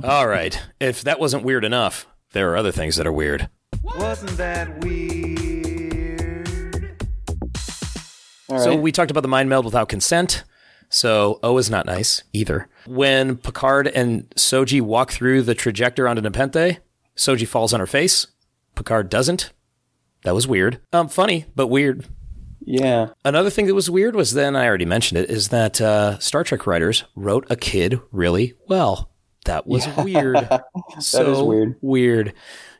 All 0.02 0.26
right. 0.26 0.60
If 0.80 1.04
that 1.04 1.20
wasn't 1.20 1.44
weird 1.44 1.64
enough, 1.64 2.06
there 2.32 2.52
are 2.52 2.56
other 2.56 2.72
things 2.72 2.96
that 2.96 3.06
are 3.06 3.12
weird. 3.12 3.48
Wasn't 3.82 4.36
that 4.36 4.84
weird? 4.84 6.48
All 8.48 8.58
So 8.58 8.76
we 8.76 8.92
talked 8.92 9.10
about 9.10 9.22
the 9.22 9.28
mind 9.28 9.48
meld 9.48 9.64
without 9.64 9.88
consent. 9.88 10.44
So 10.88 11.38
O 11.42 11.58
is 11.58 11.70
not 11.70 11.86
nice 11.86 12.22
either. 12.32 12.68
When 12.88 13.36
Picard 13.36 13.86
and 13.88 14.28
Soji 14.30 14.80
walk 14.80 15.10
through 15.12 15.42
the 15.42 15.54
trajector 15.54 16.08
onto 16.08 16.22
Nepenthe, 16.22 16.78
Soji 17.16 17.46
falls 17.46 17.72
on 17.74 17.80
her 17.80 17.86
face. 17.86 18.26
Picard 18.74 19.08
doesn't. 19.10 19.52
That 20.24 20.34
was 20.34 20.46
weird. 20.48 20.80
Um, 20.92 21.08
funny, 21.08 21.46
but 21.54 21.68
weird. 21.68 22.06
yeah. 22.60 23.08
Another 23.24 23.50
thing 23.50 23.66
that 23.66 23.74
was 23.74 23.90
weird 23.90 24.14
was 24.16 24.32
then 24.34 24.56
I 24.56 24.66
already 24.66 24.84
mentioned 24.84 25.20
it 25.20 25.30
is 25.30 25.48
that 25.48 25.80
uh, 25.80 26.18
Star 26.18 26.44
Trek 26.44 26.66
writers 26.66 27.04
wrote 27.14 27.46
a 27.50 27.56
kid 27.56 28.00
really 28.10 28.54
well. 28.68 29.10
That 29.44 29.66
was 29.66 29.86
weird. 29.98 30.48
so 30.98 31.32
is 31.32 31.42
weird. 31.42 31.76
Weird. 31.80 32.32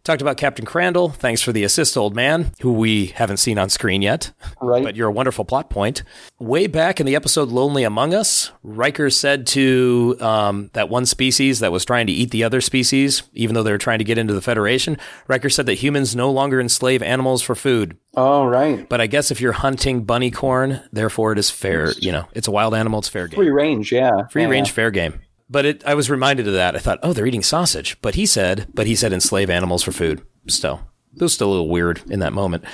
Talked 0.09 0.23
about 0.23 0.39
Captain 0.39 0.65
Crandall. 0.65 1.11
Thanks 1.11 1.43
for 1.43 1.53
the 1.53 1.65
assist, 1.65 1.95
old 1.95 2.17
man, 2.17 2.51
who 2.63 2.73
we 2.73 3.09
haven't 3.09 3.37
seen 3.37 3.59
on 3.59 3.69
screen 3.69 4.01
yet. 4.01 4.33
Right. 4.59 4.83
But 4.83 4.97
you're 4.97 5.09
a 5.09 5.13
wonderful 5.13 5.45
plot 5.45 5.69
point. 5.69 6.03
Way 6.39 6.67
back 6.67 6.99
in 6.99 7.05
the 7.05 7.15
episode 7.15 7.51
Lonely 7.51 7.85
Among 7.85 8.15
Us, 8.15 8.51
Riker 8.63 9.11
said 9.11 9.47
to 9.49 10.17
um, 10.21 10.71
that 10.73 10.89
one 10.89 11.05
species 11.05 11.61
that 11.61 11.73
was 11.73 11.85
trying 11.85 12.07
to 12.07 12.13
eat 12.15 12.31
the 12.31 12.43
other 12.43 12.63
species, 12.63 13.23
even 13.35 13.53
though 13.53 13.63
they 13.63 13.71
were 13.71 13.77
trying 13.77 13.99
to 13.99 14.05
get 14.05 14.17
into 14.17 14.33
the 14.33 14.41
Federation, 14.41 14.97
Riker 15.27 15.51
said 15.51 15.67
that 15.67 15.75
humans 15.75 16.17
no 16.17 16.31
longer 16.31 16.59
enslave 16.59 17.03
animals 17.03 17.43
for 17.43 17.55
food. 17.55 17.95
Oh, 18.17 18.47
right. 18.47 18.89
But 18.89 19.03
I 19.03 19.09
guess 19.09 19.31
if 19.31 19.43
you're 19.43 19.53
hunting 19.53 20.07
bunnicorn, 20.07 20.89
therefore 20.91 21.33
it 21.33 21.39
is 21.39 21.51
fair. 21.51 21.93
You 21.99 22.13
know, 22.13 22.27
it's 22.33 22.49
a 22.49 22.51
wild 22.51 22.73
animal. 22.75 23.01
It's 23.01 23.09
fair 23.11 23.29
game. 23.29 23.37
Free 23.37 23.51
range. 23.51 23.93
Yeah. 23.93 24.27
Free 24.29 24.45
Yeah. 24.45 24.49
range, 24.49 24.71
fair 24.71 24.91
game. 24.91 25.21
But 25.51 25.65
it, 25.65 25.85
I 25.87 25.95
was 25.95 26.11
reminded 26.11 26.47
of 26.47 26.55
that. 26.55 26.77
I 26.77 26.79
thought, 26.79 26.99
oh, 27.03 27.13
they're 27.13 27.27
eating 27.27 27.43
sausage. 27.43 27.97
But 28.03 28.15
he 28.17 28.27
said, 28.27 28.67
but 28.75 28.87
he 28.87 28.95
said 28.95 29.13
enslave 29.13 29.49
animals 29.51 29.83
for 29.83 29.93
food. 29.93 30.23
Still, 30.47 30.83
it 31.15 31.23
was 31.23 31.33
still 31.33 31.49
a 31.49 31.53
little 31.53 31.69
weird 31.71 32.03
in 32.11 32.21
that 32.21 32.33
moment. 32.33 32.65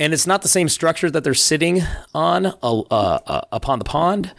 And 0.00 0.12
it's 0.12 0.26
not 0.26 0.42
the 0.42 0.48
same 0.48 0.68
structure 0.68 1.10
that 1.10 1.22
they're 1.22 1.34
sitting 1.34 1.82
on 2.14 2.46
uh, 2.46 2.52
uh, 2.62 3.18
uh, 3.26 3.40
upon 3.52 3.78
the 3.78 3.84
pond, 3.84 4.32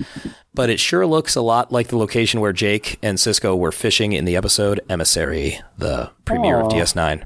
but 0.53 0.69
it 0.69 0.79
sure 0.79 1.05
looks 1.07 1.35
a 1.35 1.41
lot 1.41 1.71
like 1.71 1.87
the 1.87 1.97
location 1.97 2.41
where 2.41 2.53
Jake 2.53 2.97
and 3.01 3.17
Sisko 3.17 3.57
were 3.57 3.71
fishing 3.71 4.13
in 4.13 4.25
the 4.25 4.35
episode 4.35 4.81
Emissary, 4.89 5.59
the 5.77 6.11
premiere 6.25 6.59
of 6.59 6.67
DS9. 6.71 7.23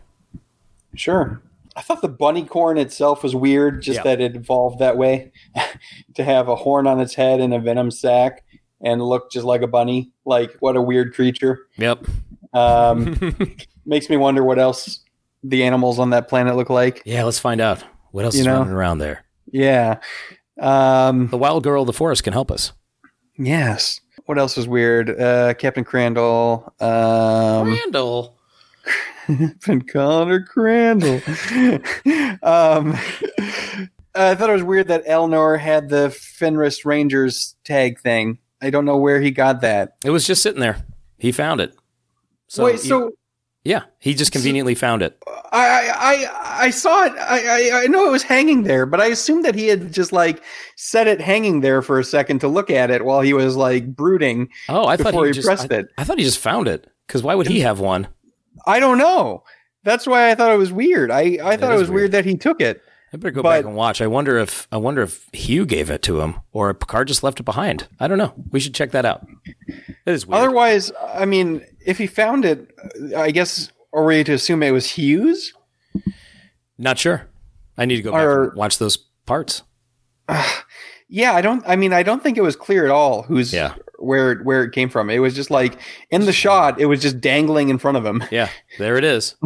Sure. 0.95 1.41
I 1.75 1.81
thought 1.81 2.01
the 2.01 2.09
bunnicorn 2.09 2.79
itself 2.79 3.23
was 3.23 3.35
weird, 3.35 3.81
just 3.81 3.97
Yeah. 3.97 4.03
that 4.03 4.21
it 4.21 4.35
evolved 4.35 4.79
that 4.79 4.97
way 4.97 5.31
to 6.15 6.23
have 6.23 6.47
a 6.47 6.55
horn 6.55 6.85
on 6.87 6.99
its 6.99 7.15
head 7.15 7.39
and 7.39 7.53
a 7.53 7.59
venom 7.59 7.91
sac 7.91 8.43
and 8.81 9.01
look 9.01 9.31
just 9.31 9.45
like 9.45 9.61
a 9.61 9.67
bunny. 9.67 10.11
Like, 10.25 10.55
what 10.59 10.75
a 10.75 10.81
weird 10.81 11.13
creature. 11.13 11.67
Yep. 11.77 12.05
Um, 12.53 13.35
makes 13.85 14.09
me 14.09 14.17
wonder 14.17 14.43
what 14.43 14.59
else 14.59 14.99
the 15.43 15.63
animals 15.63 15.99
on 15.99 16.09
that 16.11 16.27
planet 16.27 16.55
look 16.55 16.69
like. 16.69 17.01
Yeah, 17.05 17.23
let's 17.23 17.39
find 17.39 17.61
out. 17.61 17.83
What 18.11 18.25
else 18.25 18.35
You 18.35 18.41
is 18.41 18.47
know? 18.47 18.57
running 18.59 18.73
around 18.73 18.97
there? 18.99 19.23
Yeah. 19.51 19.99
Um, 20.59 21.27
The 21.29 21.37
wild 21.37 21.63
girl 21.63 21.81
of 21.83 21.87
the 21.87 21.93
forest 21.93 22.23
can 22.23 22.33
help 22.33 22.51
us. 22.51 22.73
yes. 23.37 24.01
What 24.25 24.37
else 24.37 24.57
was 24.57 24.67
weird? 24.67 25.09
Uh, 25.21 25.53
Captain 25.53 25.85
Crandall. 25.85 26.73
Um, 26.81 27.69
Randall. 27.71 28.35
been 29.65 29.83
calling 29.89 30.27
her 30.29 30.41
Crandall. 30.43 31.15
um, 32.43 32.93
I 34.15 34.35
thought 34.35 34.49
it 34.49 34.53
was 34.53 34.63
weird 34.63 34.87
that 34.89 35.05
Elnor 35.05 35.57
had 35.59 35.87
the 35.87 36.09
Fenris 36.09 36.83
Rangers 36.85 37.55
tag 37.63 37.99
thing. 38.01 38.39
I 38.61 38.69
don't 38.69 38.85
know 38.85 38.97
where 38.97 39.21
he 39.21 39.31
got 39.31 39.61
that. 39.61 39.95
It 40.03 40.09
was 40.09 40.25
just 40.25 40.41
sitting 40.41 40.59
there. 40.61 40.85
He 41.17 41.31
found 41.31 41.61
it. 41.61 41.75
So 42.47 42.65
Wait, 42.65 42.73
you- 42.73 42.77
so 42.79 43.11
yeah, 43.63 43.83
he 43.99 44.13
just 44.13 44.31
conveniently 44.31 44.75
found 44.75 45.01
it. 45.01 45.21
I, 45.51 45.89
I 45.89 45.91
I 45.95 46.65
I 46.65 46.69
saw 46.69 47.03
it. 47.05 47.11
I, 47.13 47.39
I 47.47 47.83
I 47.83 47.87
know 47.87 48.07
it 48.07 48.11
was 48.11 48.23
hanging 48.23 48.63
there, 48.63 48.85
but 48.85 49.01
I 49.01 49.07
assumed 49.07 49.43
that 49.45 49.55
he 49.55 49.67
had 49.67 49.91
just 49.91 50.11
like 50.13 50.41
set 50.77 51.07
it 51.07 51.19
hanging 51.19 51.59
there 51.61 51.81
for 51.81 51.99
a 51.99 52.03
second 52.03 52.39
to 52.39 52.47
look 52.47 52.69
at 52.69 52.89
it 52.91 53.03
while 53.03 53.21
he 53.21 53.33
was 53.33 53.55
like 53.57 53.93
brooding. 53.95 54.49
Oh, 54.69 54.85
I 54.87 54.95
thought 54.95 55.07
Before 55.07 55.25
he 55.25 55.29
he 55.29 55.33
just 55.33 55.45
pressed 55.47 55.71
I, 55.71 55.75
it. 55.77 55.87
I 55.97 56.03
thought 56.03 56.17
he 56.17 56.23
just 56.23 56.39
found 56.39 56.67
it. 56.67 56.89
Because 57.07 57.23
why 57.23 57.35
would 57.35 57.47
he 57.47 57.59
have 57.61 57.79
one? 57.79 58.07
I 58.65 58.79
don't 58.79 58.97
know. 58.97 59.43
That's 59.83 60.05
why 60.07 60.29
I 60.31 60.35
thought 60.35 60.51
it 60.53 60.57
was 60.57 60.71
weird. 60.71 61.11
I 61.11 61.37
I 61.43 61.57
thought 61.57 61.73
it 61.73 61.77
was 61.77 61.89
weird. 61.89 61.93
weird 61.93 62.11
that 62.13 62.25
he 62.25 62.35
took 62.37 62.61
it. 62.61 62.81
I 63.13 63.17
better 63.17 63.31
go 63.31 63.41
But- 63.41 63.57
back 63.61 63.65
and 63.65 63.75
watch. 63.75 64.01
I 64.01 64.07
wonder 64.07 64.37
if 64.37 64.67
I 64.71 64.77
wonder 64.77 65.01
if 65.01 65.27
Hugh 65.33 65.65
gave 65.65 65.89
it 65.89 66.01
to 66.03 66.19
him 66.21 66.35
or 66.51 66.69
if 66.71 66.79
Picard 66.79 67.07
just 67.07 67.23
left 67.23 67.39
it 67.39 67.43
behind. 67.43 67.87
I 67.99 68.07
don't 68.07 68.17
know. 68.17 68.33
We 68.51 68.59
should 68.59 68.73
check 68.75 68.91
that 68.91 69.05
out. 69.05 69.25
That 70.05 70.11
is 70.13 70.25
weird. 70.25 70.39
Otherwise, 70.43 70.91
I 71.13 71.25
mean, 71.25 71.65
if 71.85 71.97
he 71.97 72.07
found 72.07 72.43
it, 72.45 72.69
I 73.15 73.31
guess 73.31 73.71
are 73.93 74.03
we 74.03 74.23
to 74.25 74.33
assume 74.33 74.61
it 74.63 74.71
was 74.71 74.91
Hugh's? 74.97 75.53
Not 76.77 76.99
sure. 76.99 77.27
I 77.77 77.85
need 77.85 77.95
to 77.97 78.01
go 78.01 78.11
back 78.11 78.21
Or- 78.23 78.43
and 78.49 78.57
watch 78.57 78.77
those 78.77 78.97
parts. 79.25 79.63
Yeah, 81.09 81.31
I 81.31 81.39
don't. 81.41 81.63
I 81.65 81.77
mean, 81.77 81.93
I 81.93 82.03
don't 82.03 82.21
think 82.21 82.37
it 82.37 82.41
was 82.41 82.57
clear 82.57 82.83
at 82.83 82.91
all 82.91 83.21
who's 83.23 83.53
Yeah. 83.53 83.75
where 83.97 84.39
where 84.39 84.65
it 84.65 84.73
came 84.73 84.89
from. 84.89 85.09
It 85.09 85.19
was 85.19 85.33
just 85.33 85.49
like 85.49 85.79
in 86.11 86.25
the 86.25 86.33
shot, 86.33 86.81
it 86.81 86.87
was 86.87 87.01
just 87.01 87.21
dangling 87.21 87.69
in 87.69 87.77
front 87.77 87.95
of 87.95 88.05
him, 88.05 88.21
Yeah, 88.29 88.49
there 88.77 88.97
it 88.97 89.05
is. 89.05 89.35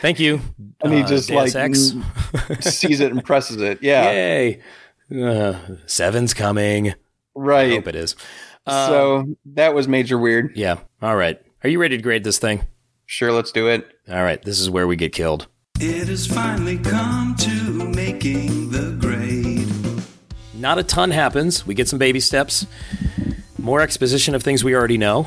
Thank 0.00 0.20
you. 0.20 0.40
and 0.82 0.92
he 0.92 1.02
uh, 1.02 1.06
just 1.06 1.28
Deus 1.28 1.54
like 1.54 1.74
sees 2.62 3.00
it 3.00 3.12
and 3.12 3.24
presses 3.24 3.60
it. 3.60 3.78
Yeah, 3.82 4.10
Yay. 4.10 4.60
Uh, 5.10 5.58
seven's 5.86 6.34
coming. 6.34 6.90
I 6.90 6.94
right. 7.34 7.72
hope 7.72 7.88
it 7.88 7.94
is. 7.96 8.16
Uh, 8.66 8.88
so 8.88 9.36
that 9.54 9.74
was 9.74 9.86
major 9.88 10.18
weird. 10.18 10.56
yeah. 10.56 10.78
All 11.00 11.16
right. 11.16 11.40
Are 11.62 11.68
you 11.68 11.80
ready 11.80 11.96
to 11.96 12.02
grade 12.02 12.24
this 12.24 12.38
thing? 12.38 12.62
Sure, 13.06 13.30
let's 13.32 13.52
do 13.52 13.68
it. 13.68 13.86
All 14.08 14.22
right. 14.22 14.42
This 14.42 14.58
is 14.58 14.68
where 14.68 14.86
we 14.86 14.96
get 14.96 15.12
killed. 15.12 15.46
It 15.78 16.08
has 16.08 16.26
finally 16.26 16.78
come 16.78 17.34
to 17.36 17.50
making 17.94 18.70
the 18.70 18.96
grade. 18.98 19.68
Not 20.54 20.78
a 20.78 20.82
ton 20.82 21.10
happens. 21.10 21.66
We 21.66 21.74
get 21.74 21.86
some 21.86 21.98
baby 21.98 22.18
steps. 22.18 22.66
More 23.58 23.80
exposition 23.80 24.34
of 24.34 24.42
things 24.42 24.64
we 24.64 24.74
already 24.74 24.98
know. 24.98 25.26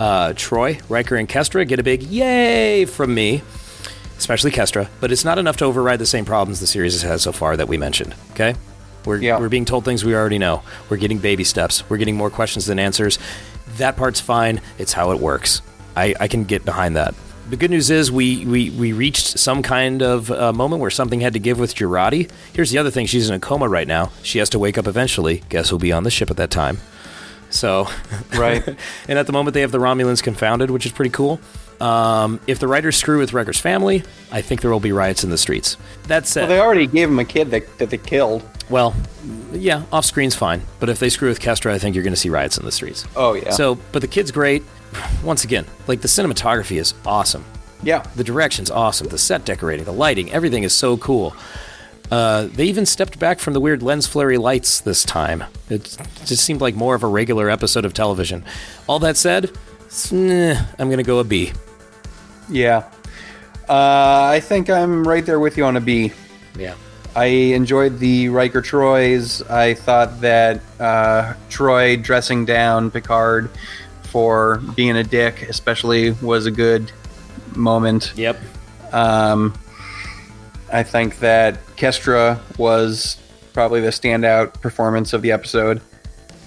Uh, 0.00 0.32
Troi, 0.32 0.80
Riker, 0.88 1.16
and 1.16 1.28
Kestra 1.28 1.68
get 1.68 1.78
a 1.78 1.82
big 1.82 2.02
yay 2.02 2.86
from 2.86 3.14
me, 3.14 3.42
especially 4.20 4.50
Kestra, 4.50 4.88
but 5.00 5.10
it's 5.10 5.24
not 5.24 5.38
enough 5.38 5.56
to 5.56 5.64
override 5.64 5.98
the 5.98 6.06
same 6.06 6.24
problems 6.26 6.60
the 6.60 6.66
series 6.66 6.92
has 6.92 7.02
had 7.02 7.20
so 7.20 7.32
far 7.32 7.56
that 7.56 7.68
we 7.68 7.76
mentioned. 7.78 8.14
Okay? 8.32 8.54
We're, 9.06 9.16
Yeah. 9.16 9.38
we're 9.38 9.48
being 9.48 9.64
told 9.64 9.84
things 9.86 10.04
we 10.04 10.14
already 10.14 10.36
know. 10.38 10.62
We're 10.90 10.98
getting 10.98 11.18
baby 11.18 11.42
steps. 11.42 11.88
We're 11.88 11.96
getting 11.96 12.16
more 12.16 12.28
questions 12.28 12.66
than 12.66 12.78
answers. 12.78 13.18
That 13.78 13.96
part's 13.96 14.20
fine. 14.20 14.60
It's 14.78 14.92
how 14.92 15.10
it 15.12 15.20
works. 15.20 15.62
I, 15.96 16.14
I 16.20 16.28
can 16.28 16.44
get 16.44 16.66
behind 16.66 16.96
that. 16.96 17.14
The 17.48 17.56
good 17.56 17.70
news 17.70 17.90
is 17.90 18.12
we, 18.12 18.44
we, 18.44 18.68
we 18.70 18.92
reached 18.92 19.38
some 19.38 19.62
kind 19.62 20.02
of 20.02 20.30
uh, 20.30 20.52
moment 20.52 20.82
where 20.82 20.90
something 20.90 21.20
had 21.20 21.32
to 21.32 21.38
give 21.40 21.58
with 21.58 21.74
Jurati. 21.74 22.30
Here's 22.52 22.70
the 22.70 22.78
other 22.78 22.90
thing 22.90 23.06
she's 23.06 23.28
in 23.28 23.34
a 23.34 23.40
coma 23.40 23.68
right 23.68 23.88
now. 23.88 24.12
She 24.22 24.38
has 24.38 24.50
to 24.50 24.58
wake 24.58 24.76
up 24.76 24.86
eventually. 24.86 25.42
Guess 25.48 25.70
who'll 25.70 25.78
be 25.80 25.92
on 25.92 26.04
the 26.04 26.10
ship 26.10 26.30
at 26.30 26.36
that 26.36 26.50
time? 26.50 26.78
So, 27.48 27.88
Right. 28.34 28.62
and 29.08 29.18
at 29.18 29.26
the 29.26 29.32
moment 29.32 29.54
they 29.54 29.62
have 29.62 29.72
the 29.72 29.78
Romulans 29.78 30.22
confounded, 30.22 30.70
which 30.70 30.84
is 30.86 30.92
pretty 30.92 31.10
cool. 31.10 31.40
Um, 31.80 32.40
if 32.46 32.58
the 32.58 32.68
writers 32.68 32.96
screw 32.96 33.18
with 33.18 33.32
Riker's 33.32 33.58
family, 33.60 34.02
I 34.30 34.42
think 34.42 34.60
there 34.60 34.70
will 34.70 34.80
be 34.80 34.92
riots 34.92 35.24
in 35.24 35.30
the 35.30 35.38
streets. 35.38 35.76
That 36.08 36.26
said, 36.26 36.42
well, 36.42 36.48
they 36.50 36.60
already 36.60 36.86
gave 36.86 37.08
him 37.08 37.18
a 37.18 37.24
kid 37.24 37.50
that, 37.52 37.78
that 37.78 37.88
they 37.90 37.96
killed. 37.98 38.42
well, 38.68 38.94
yeah, 39.52 39.82
off 39.92 40.04
screen's 40.04 40.34
fine. 40.34 40.62
But 40.78 40.88
if 40.90 40.98
they 40.98 41.08
screw 41.08 41.28
with 41.28 41.40
Kestra, 41.40 41.70
I 41.72 41.78
think 41.78 41.94
you're 41.94 42.04
going 42.04 42.12
to 42.12 42.20
see 42.20 42.28
riots 42.30 42.58
in 42.58 42.64
the 42.64 42.72
streets. 42.72 43.06
Oh 43.16 43.34
yeah. 43.34 43.50
So, 43.50 43.76
but 43.92 44.02
the 44.02 44.08
kid's 44.08 44.30
great. 44.30 44.62
Once 45.24 45.44
again, 45.44 45.64
like 45.86 46.00
the 46.02 46.08
cinematography 46.08 46.76
is 46.78 46.92
awesome. 47.06 47.44
yeah. 47.82 48.02
The 48.14 48.24
direction's 48.24 48.70
awesome. 48.70 49.08
The 49.08 49.18
set 49.18 49.44
decorating, 49.46 49.84
the 49.86 49.92
lighting, 49.92 50.30
everything 50.32 50.62
is 50.64 50.74
so 50.74 50.96
cool. 50.98 51.34
Uh, 52.10 52.48
they 52.52 52.64
even 52.64 52.84
stepped 52.84 53.18
back 53.20 53.38
from 53.38 53.54
the 53.54 53.60
weird 53.60 53.82
lens 53.82 54.06
flary 54.06 54.36
lights 54.36 54.80
this 54.80 55.04
time. 55.04 55.44
It 55.68 55.96
just 56.26 56.44
seemed 56.44 56.60
like 56.60 56.74
more 56.74 56.94
of 56.96 57.04
a 57.04 57.06
regular 57.06 57.48
episode 57.48 57.84
of 57.84 57.94
television. 57.94 58.44
All 58.88 58.98
that 58.98 59.16
said, 59.16 59.50
I'm 60.12 60.88
going 60.88 60.96
to 60.98 61.02
go 61.04 61.20
a 61.20 61.24
B. 61.24 61.52
Yeah. 62.50 62.84
Uh, 63.68 64.30
I 64.32 64.40
think 64.40 64.68
I'm 64.68 65.06
right 65.06 65.24
there 65.24 65.38
with 65.38 65.56
you 65.56 65.64
on 65.64 65.76
a 65.76 65.80
B. 65.80 66.12
Yeah. 66.58 66.74
I 67.14 67.26
enjoyed 67.26 67.98
the 67.98 68.28
Riker 68.28 68.60
Trois. 68.62 69.42
I 69.48 69.74
thought 69.74 70.20
that 70.20 70.60
uh, 70.78 71.34
Troi 71.48 72.00
dressing 72.02 72.44
down 72.44 72.90
Picard 72.90 73.50
for 74.04 74.58
being 74.74 74.96
a 74.96 75.04
dick, 75.04 75.42
especially, 75.42 76.12
was 76.12 76.46
a 76.46 76.50
good 76.50 76.90
moment. 77.54 78.12
Yep. 78.16 78.40
Um, 78.92 79.54
I 80.72 80.82
think 80.82 81.18
that 81.20 81.64
Kestra 81.76 82.40
was 82.58 83.18
probably 83.52 83.80
the 83.80 83.90
standout 83.90 84.60
performance 84.60 85.12
of 85.12 85.22
the 85.22 85.32
episode. 85.32 85.80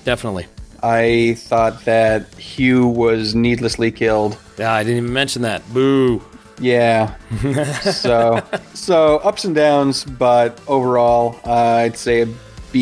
Definitely. 0.06 0.47
I 0.84 1.36
thought 1.36 1.86
that 1.86 2.34
Hugh 2.36 2.86
was 2.86 3.34
needlessly 3.34 3.89
killed. 3.89 4.38
Yeah, 4.57 4.73
I 4.73 4.84
didn't 4.84 4.97
even 4.97 5.13
mention 5.13 5.41
that. 5.43 5.63
Boo. 5.73 6.21
Yeah. 6.59 7.15
so 7.81 8.43
so 8.73 9.17
ups 9.19 9.45
and 9.45 9.55
downs, 9.55 10.03
but 10.03 10.59
overall, 10.67 11.39
uh, 11.45 11.53
I'd 11.53 11.97
say 11.97 12.23
a 12.23 12.27
B. 12.73 12.79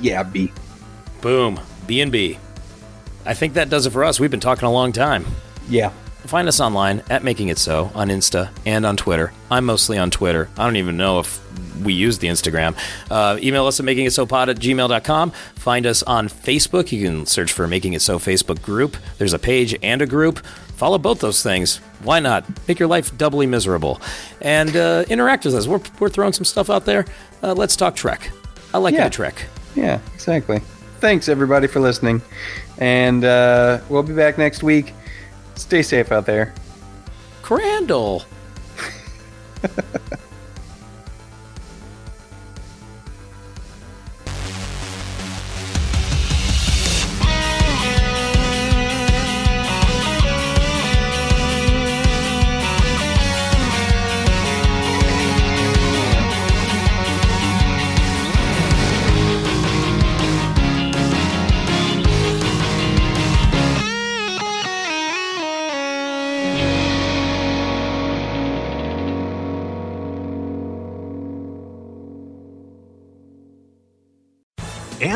Yeah, 0.00 0.22
B. 0.22 0.52
Boom. 1.20 1.58
B 1.86 2.00
and 2.00 2.12
B. 2.12 2.38
I 3.26 3.34
think 3.34 3.54
that 3.54 3.68
does 3.68 3.86
it 3.86 3.90
for 3.90 4.04
us. 4.04 4.20
We've 4.20 4.30
been 4.30 4.40
talking 4.40 4.66
a 4.66 4.72
long 4.72 4.92
time. 4.92 5.24
Yeah. 5.68 5.90
Find 6.26 6.46
us 6.46 6.60
online 6.60 7.02
at 7.10 7.24
Making 7.24 7.48
It 7.48 7.58
So 7.58 7.90
on 7.94 8.08
Insta 8.08 8.50
and 8.64 8.86
on 8.86 8.96
Twitter. 8.96 9.32
I'm 9.50 9.64
mostly 9.64 9.98
on 9.98 10.10
Twitter. 10.10 10.48
I 10.56 10.64
don't 10.64 10.76
even 10.76 10.96
know 10.96 11.18
if 11.18 11.40
we 11.82 11.92
use 11.92 12.18
the 12.18 12.28
Instagram. 12.28 12.76
Uh, 13.10 13.38
email 13.42 13.66
us 13.66 13.80
at 13.80 13.86
makingitsopod 13.86 14.48
at 14.48 14.56
gmail.com. 14.58 15.30
Find 15.56 15.86
us 15.86 16.02
on 16.02 16.28
Facebook. 16.28 16.92
You 16.92 17.06
can 17.06 17.26
search 17.26 17.52
for 17.52 17.66
Making 17.66 17.92
It 17.94 18.02
So 18.02 18.18
Facebook 18.18 18.60
group. 18.62 18.96
There's 19.18 19.32
a 19.32 19.38
page 19.38 19.76
and 19.82 20.02
a 20.02 20.06
group. 20.06 20.44
Follow 20.76 20.98
both 20.98 21.20
those 21.20 21.42
things. 21.42 21.76
Why 22.02 22.18
not? 22.18 22.44
Make 22.66 22.78
your 22.78 22.88
life 22.88 23.16
doubly 23.16 23.46
miserable. 23.46 24.00
And 24.40 24.74
uh, 24.76 25.04
interact 25.08 25.44
with 25.44 25.54
us. 25.54 25.66
We're, 25.68 25.80
we're 26.00 26.08
throwing 26.08 26.32
some 26.32 26.44
stuff 26.44 26.68
out 26.70 26.84
there. 26.84 27.04
Uh, 27.42 27.52
let's 27.54 27.76
talk 27.76 27.94
Trek. 27.94 28.30
I 28.74 28.78
like 28.78 28.94
Yeah. 28.94 29.06
it, 29.06 29.12
Trek. 29.12 29.46
Yeah, 29.76 30.00
exactly. 30.14 30.60
Thanks, 31.00 31.28
everybody, 31.28 31.66
for 31.66 31.80
listening. 31.80 32.20
And 32.78 33.24
uh, 33.24 33.80
we'll 33.88 34.02
be 34.02 34.14
back 34.14 34.38
next 34.38 34.62
week. 34.62 34.92
Stay 35.54 35.82
safe 35.82 36.10
out 36.10 36.26
there. 36.26 36.52
Crandall. 37.42 38.24